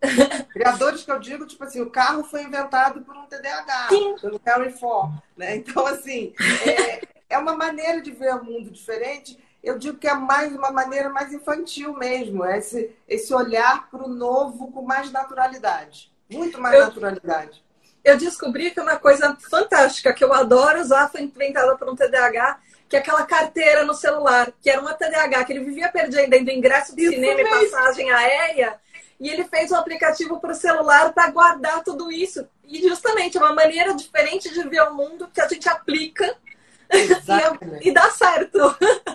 Criadores 0.51 1.05
que 1.05 1.13
eu 1.13 1.19
digo, 1.19 1.47
tipo 1.47 1.63
assim, 1.63 1.83
o 1.83 1.91
carro 1.91 2.25
foi 2.25 2.43
inventado 2.45 3.03
por 3.03 3.15
um 3.15 3.27
TDAH, 3.27 3.89
Sim. 3.91 4.17
pelo 4.19 4.41
Harry 4.47 4.73
Ford, 4.73 5.13
né? 5.37 5.57
Então, 5.57 5.87
assim, 5.87 6.33
é, 6.67 7.03
é 7.29 7.39
uma 7.39 7.55
maneira 7.55 8.01
de 8.01 8.11
ver 8.11 8.35
o 8.35 8.43
mundo 8.43 8.71
diferente. 8.71 9.39
Eu 9.63 9.79
digo 9.79 9.99
que 9.99 10.09
é 10.09 10.15
mais 10.15 10.55
uma 10.57 10.71
maneira 10.71 11.11
mais 11.11 11.35
infantil 11.35 11.93
mesmo, 11.93 12.43
é 12.43 12.57
esse, 12.57 12.97
esse 13.07 13.35
olhar 13.35 13.91
para 13.91 14.03
o 14.03 14.09
novo 14.09 14.73
com 14.73 14.81
mais 14.81 15.13
naturalidade, 15.13 16.11
muito 16.31 16.59
mais 16.59 16.77
eu, 16.77 16.87
naturalidade 16.87 17.63
eu 18.05 18.17
descobri 18.17 18.71
que 18.71 18.81
uma 18.81 18.97
coisa 18.97 19.37
fantástica 19.51 20.13
que 20.13 20.25
eu 20.25 20.33
adoro 20.33 20.81
usar 20.81 21.09
foi 21.11 21.23
inventada 21.23 21.77
por 21.77 21.89
um 21.89 21.95
TDAH, 21.97 22.59
que 22.89 22.97
é 22.97 22.99
aquela 22.99 23.25
carteira 23.25 23.85
no 23.85 23.95
celular, 23.95 24.53
que 24.61 24.71
era 24.71 24.81
uma 24.81 24.95
TDAH, 24.95 25.45
que 25.45 25.53
ele 25.53 25.65
vivia 25.65 25.91
perdendo 25.91 26.51
ingresso 26.51 26.95
de 26.97 27.03
Isso 27.03 27.13
cinema 27.13 27.37
mesmo. 27.37 27.67
e 27.67 27.71
passagem 27.71 28.11
aérea, 28.11 28.79
e 29.21 29.29
ele 29.29 29.45
fez 29.45 29.71
um 29.71 29.77
aplicativo 29.77 30.41
para 30.41 30.53
o 30.53 30.55
celular 30.55 31.13
para 31.13 31.31
guardar 31.31 31.85
tudo 31.85 32.11
isso. 32.11 32.49
E 32.65 32.81
justamente 32.89 33.37
é 33.37 33.41
uma 33.41 33.55
maneira 33.55 33.95
diferente 33.95 34.53
de 34.53 34.63
ver 34.69 34.83
o 34.83 34.95
mundo 34.95 35.29
que 35.33 35.41
a 35.41 35.47
gente 35.47 35.69
aplica 35.69 36.35
e, 36.91 37.89
e, 37.89 37.93
dá 37.93 38.11
certo. 38.11 38.59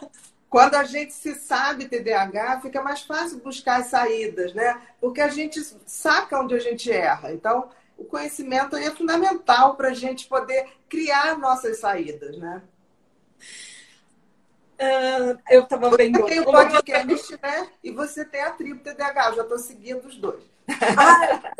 quando 0.47 0.75
a 0.75 0.83
gente 0.83 1.11
se 1.11 1.33
sabe 1.36 1.89
TDAH, 1.89 2.61
fica 2.61 2.81
mais 2.81 3.01
fácil 3.01 3.39
buscar 3.39 3.81
as 3.81 3.88
saídas, 3.88 4.53
né? 4.53 4.79
Porque 5.01 5.19
a 5.19 5.27
gente 5.27 5.59
saca 5.86 6.39
onde 6.39 6.55
a 6.55 6.59
gente 6.59 6.89
erra. 6.89 7.33
Então, 7.33 7.69
o 7.97 8.05
conhecimento 8.05 8.75
é 8.75 8.91
fundamental 8.91 9.75
para 9.75 9.89
a 9.89 9.93
gente 9.93 10.27
poder 10.27 10.67
criar 10.89 11.37
nossas 11.37 11.79
saídas, 11.79 12.37
né? 12.37 12.61
Uh, 14.75 15.39
eu 15.49 15.63
estava 15.63 15.89
vendo. 15.95 16.19
Você 16.19 16.27
tem 16.27 16.39
o 16.41 16.45
podcast, 16.45 17.39
né? 17.41 17.69
E 17.83 17.91
você 17.91 18.25
tem 18.25 18.41
a 18.41 18.51
tribo 18.51 18.81
TDAH. 18.81 19.29
Eu 19.29 19.35
já 19.35 19.41
estou 19.43 19.57
seguindo 19.57 20.05
os 20.05 20.17
dois. 20.17 20.43
Ah, 20.67 21.53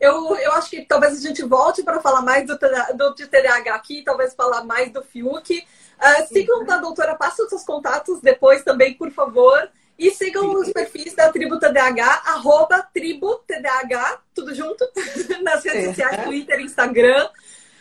eu, 0.00 0.34
eu 0.36 0.52
acho 0.52 0.70
que 0.70 0.84
talvez 0.86 1.18
a 1.18 1.20
gente 1.20 1.42
volte 1.42 1.82
para 1.82 2.00
falar 2.00 2.22
mais 2.22 2.46
do, 2.46 2.58
do 2.96 3.14
de 3.14 3.26
TDAH 3.26 3.74
aqui, 3.74 4.02
talvez 4.02 4.34
falar 4.34 4.64
mais 4.64 4.90
do 4.90 5.02
Fiuk. 5.02 5.58
Uh, 5.58 6.26
sigam 6.28 6.64
a 6.70 6.78
doutora, 6.78 7.14
passa 7.14 7.42
os 7.42 7.50
seus 7.50 7.64
contatos 7.64 8.20
depois 8.20 8.64
também, 8.64 8.94
por 8.94 9.10
favor. 9.10 9.70
E 10.02 10.10
sigam 10.10 10.52
os 10.54 10.72
perfis 10.72 11.14
da 11.14 11.30
Tribo 11.30 11.60
TDAH, 11.60 12.22
arroba 12.26 12.82
Tribo 12.92 13.36
TDAH, 13.46 14.20
tudo 14.34 14.52
junto, 14.52 14.84
nas 15.44 15.64
redes 15.64 15.90
sociais, 15.90 16.24
Twitter, 16.24 16.58
Instagram. 16.58 17.28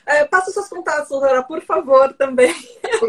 É, 0.05 0.23
passa 0.25 0.51
seus 0.51 0.67
contatos, 0.67 1.09
doutora, 1.09 1.41
por 1.41 1.63
favor, 1.63 2.13
também. 2.13 2.53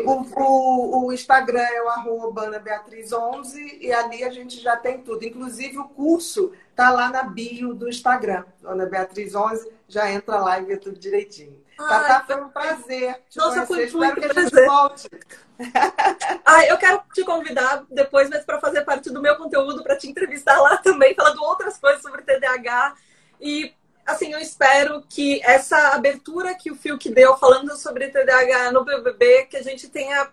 O, 0.06 0.40
o, 0.40 1.06
o 1.06 1.12
Instagram 1.12 1.60
é 1.60 1.82
o 1.82 1.88
arroba 1.90 2.46
Ana 2.46 2.58
Beatriz 2.58 3.12
11 3.12 3.80
e 3.82 3.92
ali 3.92 4.24
a 4.24 4.30
gente 4.30 4.58
já 4.58 4.78
tem 4.78 5.02
tudo. 5.02 5.22
Inclusive 5.26 5.76
o 5.76 5.88
curso 5.90 6.50
tá 6.74 6.88
lá 6.88 7.10
na 7.10 7.24
bio 7.24 7.74
do 7.74 7.90
Instagram, 7.90 8.44
Ana 8.64 8.86
Beatriz 8.86 9.34
11. 9.34 9.70
Já 9.88 10.10
entra 10.10 10.38
lá 10.38 10.58
e 10.58 10.64
vê 10.64 10.78
tudo 10.78 10.98
direitinho. 10.98 11.61
Ai, 11.78 11.88
Tatá, 11.88 12.24
foi 12.26 12.42
um 12.42 12.48
prazer. 12.48 13.14
Te 13.28 13.38
Nossa, 13.38 13.66
conhecer. 13.66 13.90
foi 13.90 14.06
muito 14.06 14.20
Espero 14.20 14.34
prazer. 14.34 14.66
volte. 14.66 15.10
ah, 16.44 16.66
eu 16.66 16.76
quero 16.78 17.02
te 17.14 17.24
convidar 17.24 17.84
depois, 17.90 18.28
mas 18.28 18.44
para 18.44 18.60
fazer 18.60 18.82
parte 18.82 19.10
do 19.10 19.20
meu 19.20 19.36
conteúdo, 19.36 19.82
para 19.82 19.96
te 19.96 20.08
entrevistar 20.08 20.60
lá 20.60 20.76
também, 20.78 21.14
falando 21.14 21.42
outras 21.42 21.78
coisas 21.78 22.02
sobre 22.02 22.22
TDAH 22.22 22.94
e 23.40 23.74
assim, 24.06 24.32
eu 24.32 24.38
espero 24.38 25.02
que 25.08 25.40
essa 25.44 25.94
abertura 25.94 26.54
que 26.54 26.70
o 26.70 26.76
Fiuk 26.76 27.08
deu 27.10 27.36
falando 27.36 27.76
sobre 27.76 28.08
TDAH 28.08 28.72
no 28.72 28.84
BBB, 28.84 29.46
que 29.46 29.56
a 29.56 29.62
gente 29.62 29.88
tenha 29.88 30.28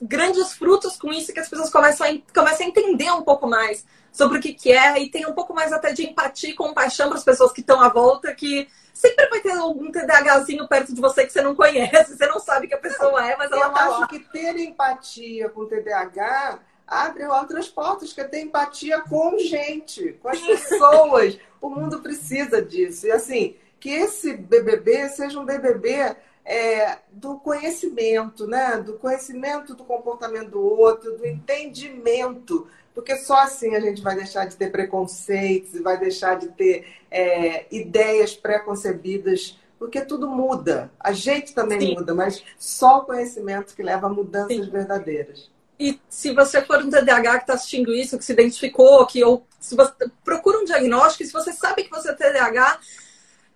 grandes 0.00 0.52
frutos 0.52 0.96
com 0.96 1.12
isso, 1.12 1.32
que 1.32 1.40
as 1.40 1.48
pessoas 1.48 1.70
comecem 1.70 2.24
a, 2.28 2.34
comecem 2.34 2.66
a 2.66 2.68
entender 2.70 3.10
um 3.12 3.22
pouco 3.22 3.46
mais 3.46 3.84
sobre 4.12 4.38
o 4.38 4.40
que, 4.40 4.54
que 4.54 4.72
é 4.72 5.00
e 5.00 5.10
tenha 5.10 5.28
um 5.28 5.32
pouco 5.34 5.54
mais 5.54 5.72
até 5.72 5.92
de 5.92 6.06
empatia 6.06 6.50
e 6.50 6.54
compaixão 6.54 7.08
para 7.08 7.18
as 7.18 7.24
pessoas 7.24 7.52
que 7.52 7.60
estão 7.60 7.80
à 7.80 7.88
volta, 7.88 8.34
que 8.34 8.68
sempre 8.92 9.28
vai 9.28 9.40
ter 9.40 9.52
algum 9.52 9.90
TDAHzinho 9.90 10.68
perto 10.68 10.94
de 10.94 11.00
você 11.00 11.26
que 11.26 11.32
você 11.32 11.42
não 11.42 11.54
conhece, 11.54 12.16
você 12.16 12.26
não 12.26 12.38
sabe 12.38 12.68
que 12.68 12.74
a 12.74 12.78
pessoa 12.78 13.26
é, 13.28 13.36
mas 13.36 13.50
ela 13.50 13.66
eu 13.66 13.72
tá 13.72 13.88
acho 13.88 14.00
lá. 14.00 14.06
que 14.06 14.20
ter 14.20 14.56
empatia 14.56 15.48
com 15.48 15.66
TDAH 15.66 16.60
abre 16.86 17.24
outras 17.26 17.68
portas, 17.68 18.12
que 18.12 18.20
é 18.20 18.24
ter 18.24 18.40
empatia 18.40 19.00
com 19.00 19.38
gente, 19.38 20.12
com 20.22 20.28
as 20.28 20.40
pessoas. 20.40 21.38
o 21.60 21.70
mundo 21.70 22.00
precisa 22.00 22.62
disso. 22.62 23.06
E 23.06 23.10
assim, 23.10 23.56
que 23.80 23.90
esse 23.90 24.36
BBB 24.36 25.08
seja 25.08 25.38
um 25.40 25.44
BBB 25.44 26.16
é, 26.44 26.98
do 27.10 27.36
conhecimento, 27.36 28.46
né? 28.46 28.76
Do 28.78 28.94
conhecimento 28.94 29.74
do 29.74 29.84
comportamento 29.84 30.50
do 30.50 30.60
outro, 30.60 31.16
do 31.16 31.26
entendimento. 31.26 32.66
Porque 32.94 33.16
só 33.16 33.40
assim 33.40 33.74
a 33.74 33.80
gente 33.80 34.02
vai 34.02 34.14
deixar 34.14 34.46
de 34.46 34.56
ter 34.56 34.70
preconceitos 34.70 35.74
e 35.74 35.80
vai 35.80 35.98
deixar 35.98 36.38
de 36.38 36.48
ter 36.48 36.86
é, 37.10 37.66
ideias 37.70 38.34
preconcebidas 38.34 39.58
porque 39.84 40.00
tudo 40.00 40.28
muda. 40.28 40.90
A 40.98 41.12
gente 41.12 41.52
também 41.52 41.78
Sim. 41.78 41.94
muda, 41.94 42.14
mas 42.14 42.42
só 42.58 43.00
o 43.00 43.04
conhecimento 43.04 43.74
que 43.74 43.82
leva 43.82 44.06
a 44.06 44.10
mudanças 44.10 44.64
Sim. 44.64 44.70
verdadeiras. 44.70 45.50
E 45.78 46.00
se 46.08 46.32
você 46.32 46.62
for 46.62 46.82
um 46.82 46.88
TDAH 46.88 47.36
que 47.36 47.42
está 47.42 47.54
assistindo 47.54 47.92
isso, 47.92 48.16
que 48.16 48.24
se 48.24 48.32
identificou, 48.32 49.04
que 49.06 49.22
ou 49.22 49.46
se 49.60 49.74
você 49.74 49.92
procura 50.24 50.58
um 50.58 50.64
diagnóstico, 50.64 51.24
se 51.24 51.32
você 51.32 51.52
sabe 51.52 51.84
que 51.84 51.90
você 51.90 52.10
é 52.10 52.14
TDAH, 52.14 52.80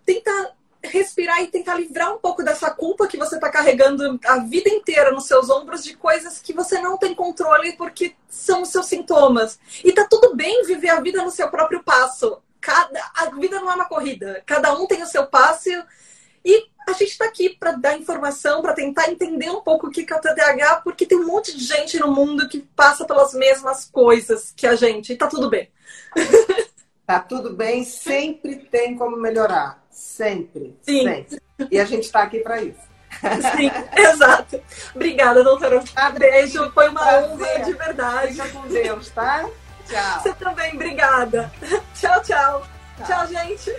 tenta 0.04 0.52
respirar 0.82 1.42
e 1.42 1.48
tentar 1.48 1.74
livrar 1.74 2.14
um 2.14 2.18
pouco 2.18 2.42
dessa 2.42 2.70
culpa 2.70 3.06
que 3.06 3.16
você 3.16 3.34
está 3.34 3.50
carregando 3.50 4.18
a 4.24 4.38
vida 4.38 4.70
inteira 4.70 5.10
nos 5.10 5.26
seus 5.26 5.50
ombros 5.50 5.82
de 5.82 5.96
coisas 5.96 6.40
que 6.40 6.52
você 6.52 6.80
não 6.80 6.96
tem 6.96 7.14
controle 7.14 7.72
porque 7.72 8.14
são 8.28 8.62
os 8.62 8.68
seus 8.68 8.86
sintomas. 8.86 9.58
E 9.84 9.92
tá 9.92 10.06
tudo 10.08 10.34
bem 10.36 10.64
viver 10.64 10.90
a 10.90 11.00
vida 11.00 11.22
no 11.22 11.30
seu 11.30 11.48
próprio 11.50 11.82
passo. 11.82 12.40
Cada, 12.60 13.00
a 13.14 13.26
vida 13.30 13.60
não 13.60 13.70
é 13.70 13.74
uma 13.74 13.88
corrida. 13.88 14.42
Cada 14.46 14.72
um 14.78 14.86
tem 14.86 15.02
o 15.02 15.06
seu 15.06 15.26
passo 15.26 15.70
e 16.44 16.68
a 16.86 16.92
gente 16.92 17.10
está 17.10 17.26
aqui 17.26 17.50
para 17.50 17.72
dar 17.72 17.98
informação, 17.98 18.62
para 18.62 18.72
tentar 18.72 19.10
entender 19.10 19.50
um 19.50 19.60
pouco 19.60 19.88
o 19.88 19.90
que 19.90 20.10
é 20.10 20.16
o 20.16 20.20
TDAH, 20.20 20.76
porque 20.82 21.04
tem 21.04 21.18
um 21.18 21.26
monte 21.26 21.56
de 21.56 21.62
gente 21.62 21.98
no 21.98 22.10
mundo 22.10 22.48
que 22.48 22.60
passa 22.74 23.04
pelas 23.04 23.34
mesmas 23.34 23.84
coisas 23.84 24.52
que 24.56 24.66
a 24.66 24.74
gente, 24.74 25.12
e 25.12 25.16
tá 25.16 25.26
tudo 25.26 25.50
bem. 25.50 25.70
Tá 27.08 27.20
tudo 27.20 27.54
bem, 27.54 27.84
sempre 27.84 28.56
tem 28.56 28.94
como 28.94 29.16
melhorar. 29.16 29.82
Sempre. 29.98 30.78
Sim. 30.82 31.02
Sempre. 31.02 31.38
E 31.72 31.80
a 31.80 31.84
gente 31.84 32.04
está 32.04 32.22
aqui 32.22 32.38
para 32.38 32.62
isso. 32.62 32.78
Sim, 33.56 33.68
exato. 34.00 34.62
Obrigada, 34.94 35.42
doutora. 35.42 35.80
Um 35.80 36.18
beijo, 36.18 36.70
foi 36.70 36.88
uma 36.88 37.00
Prazer. 37.00 37.30
honra 37.30 37.64
de 37.64 37.72
verdade. 37.72 38.32
Fica 38.34 38.48
com 38.50 38.68
Deus, 38.68 39.10
tá? 39.10 39.44
Tchau. 39.88 40.22
Você 40.22 40.32
também, 40.34 40.74
obrigada. 40.74 41.52
Tchau, 41.98 42.22
tchau. 42.22 42.66
Tchau, 42.98 43.06
tchau 43.06 43.26
gente. 43.26 43.72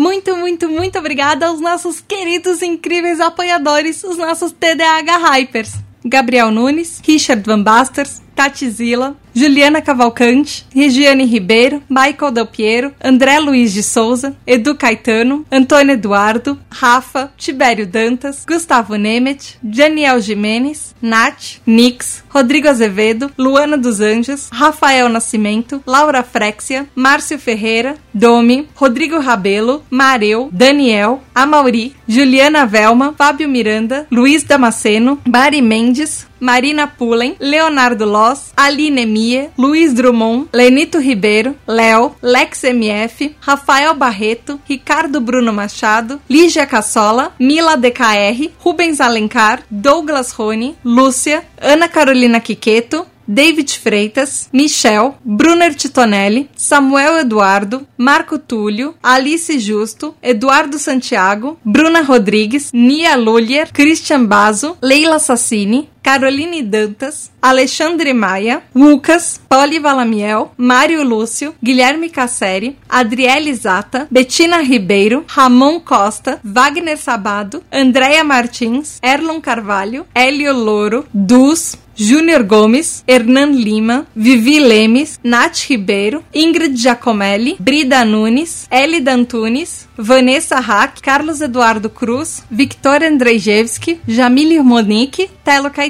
Muito, 0.00 0.34
muito, 0.34 0.66
muito 0.66 0.98
obrigada 0.98 1.46
aos 1.46 1.60
nossos 1.60 2.00
queridos, 2.00 2.62
incríveis 2.62 3.20
apoiadores, 3.20 4.02
os 4.02 4.16
nossos 4.16 4.50
TDAH 4.50 5.18
Hypers. 5.18 5.74
Gabriel 6.02 6.50
Nunes, 6.50 7.02
Richard 7.06 7.42
Van 7.44 7.62
Basters, 7.62 8.22
Tati 8.34 8.70
Zila, 8.70 9.14
Juliana 9.34 9.80
Cavalcante, 9.80 10.64
Regiane 10.74 11.24
Ribeiro, 11.24 11.82
Michael 11.88 12.32
Del 12.32 12.46
Piero, 12.46 12.92
André 13.00 13.38
Luiz 13.38 13.74
de 13.74 13.82
Souza, 13.82 14.34
Edu 14.46 14.74
Caetano, 14.74 15.44
Antônio 15.50 15.94
Eduardo, 15.94 16.58
Rafa, 16.70 17.32
Tibério 17.36 17.86
Dantas, 17.86 18.44
Gustavo 18.46 18.96
Nemet, 18.96 19.58
Daniel 19.62 20.20
Jimenez, 20.20 20.94
Nath, 21.00 21.60
Nix, 21.66 22.22
Rodrigo 22.32 22.68
Azevedo, 22.68 23.30
Luana 23.38 23.76
dos 23.76 24.00
Anjos, 24.00 24.48
Rafael 24.52 25.08
Nascimento, 25.08 25.82
Laura 25.86 26.22
Frexia, 26.22 26.86
Márcio 26.94 27.38
Ferreira, 27.38 27.96
Domi, 28.12 28.68
Rodrigo 28.76 29.20
Rabelo, 29.20 29.82
Mareu, 29.90 30.48
Daniel, 30.52 31.20
Amauri, 31.34 31.94
Juliana 32.08 32.66
Velma, 32.66 33.14
Fábio 33.16 33.48
Miranda, 33.48 34.06
Luiz 34.10 34.44
Damasceno, 34.44 35.18
Mari 35.26 35.62
Mendes, 35.62 36.26
Marina 36.40 36.86
Pullen, 36.86 37.36
Leonardo 37.38 38.06
Loss, 38.06 38.52
Aline 38.56 39.04
Mie, 39.20 39.50
Luiz 39.58 39.92
Drummond, 39.92 40.48
Lenito 40.52 40.98
Ribeiro, 40.98 41.54
Léo, 41.68 42.16
Lex 42.22 42.62
MF, 42.64 43.34
Rafael 43.40 43.94
Barreto, 43.94 44.58
Ricardo 44.66 45.20
Bruno 45.20 45.52
Machado, 45.52 46.18
Lígia 46.28 46.66
Cassola, 46.66 47.34
Mila 47.38 47.76
DKR, 47.76 48.50
Rubens 48.64 49.00
Alencar, 49.00 49.62
Douglas 49.70 50.32
Rony, 50.32 50.74
Lúcia, 50.82 51.44
Ana 51.60 51.88
Carolina 51.88 52.40
Quiqueto, 52.40 53.06
David 53.32 53.68
Freitas, 53.68 54.48
Michel, 54.52 55.12
Brunner 55.22 55.72
Titonelli, 55.74 56.48
Samuel 56.56 57.20
Eduardo, 57.20 57.86
Marco 57.96 58.38
Túlio, 58.38 58.96
Alice 59.00 59.56
Justo, 59.56 60.16
Eduardo 60.20 60.78
Santiago, 60.78 61.56
Bruna 61.62 62.02
Rodrigues, 62.02 62.70
Nia 62.72 63.14
Lulier, 63.16 63.70
Christian 63.72 64.26
Bazo, 64.26 64.76
Leila 64.82 65.20
Sassini, 65.20 65.88
Caroline 66.02 66.62
Dantas, 66.62 67.30
Alexandre 67.40 68.12
Maia, 68.12 68.62
Lucas, 68.74 69.40
Poli 69.48 69.78
Valamiel, 69.78 70.50
Mário 70.56 71.02
Lúcio, 71.02 71.54
Guilherme 71.62 72.08
Casseri, 72.08 72.76
Adriele 72.88 73.54
Zata, 73.54 74.06
Betina 74.10 74.58
Ribeiro, 74.58 75.24
Ramon 75.28 75.80
Costa, 75.80 76.40
Wagner 76.42 76.96
Sabado, 76.96 77.62
Andréia 77.70 78.24
Martins, 78.24 78.98
Erlon 79.02 79.40
Carvalho, 79.40 80.06
Hélio 80.14 80.52
Louro, 80.52 81.06
Dus, 81.12 81.76
Júnior 82.00 82.42
Gomes, 82.44 83.04
Hernan 83.06 83.52
Lima, 83.52 84.06
Vivi 84.16 84.58
Lemes, 84.58 85.20
Nath 85.22 85.68
Ribeiro, 85.68 86.22
Ingrid 86.32 86.74
Giacomelli, 86.74 87.56
Brida 87.60 88.04
Nunes, 88.06 88.66
Elida 88.70 89.12
Antunes, 89.12 89.86
Vanessa 89.98 90.60
Hack, 90.60 91.02
Carlos 91.02 91.42
Eduardo 91.42 91.90
Cruz, 91.90 92.42
Victor 92.50 93.02
Andrzejewski, 93.02 94.00
Jamile 94.08 94.62
Monique, 94.62 95.28
Telo 95.44 95.68
Caetano, 95.68 95.89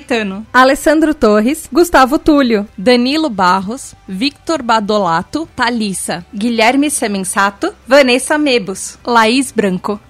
Alessandro 0.53 1.15
Torres, 1.15 1.69
Gustavo 1.71 2.19
Túlio, 2.19 2.67
Danilo 2.77 3.31
Barros, 3.31 3.95
Victor 4.07 4.63
Badolato, 4.63 5.49
Thalissa, 5.55 6.25
Guilherme 6.33 6.91
Semensato, 6.91 7.75
Vanessa 7.87 8.39
Mebos, 8.39 8.99
Laís 9.05 9.53
Branco. 9.53 10.01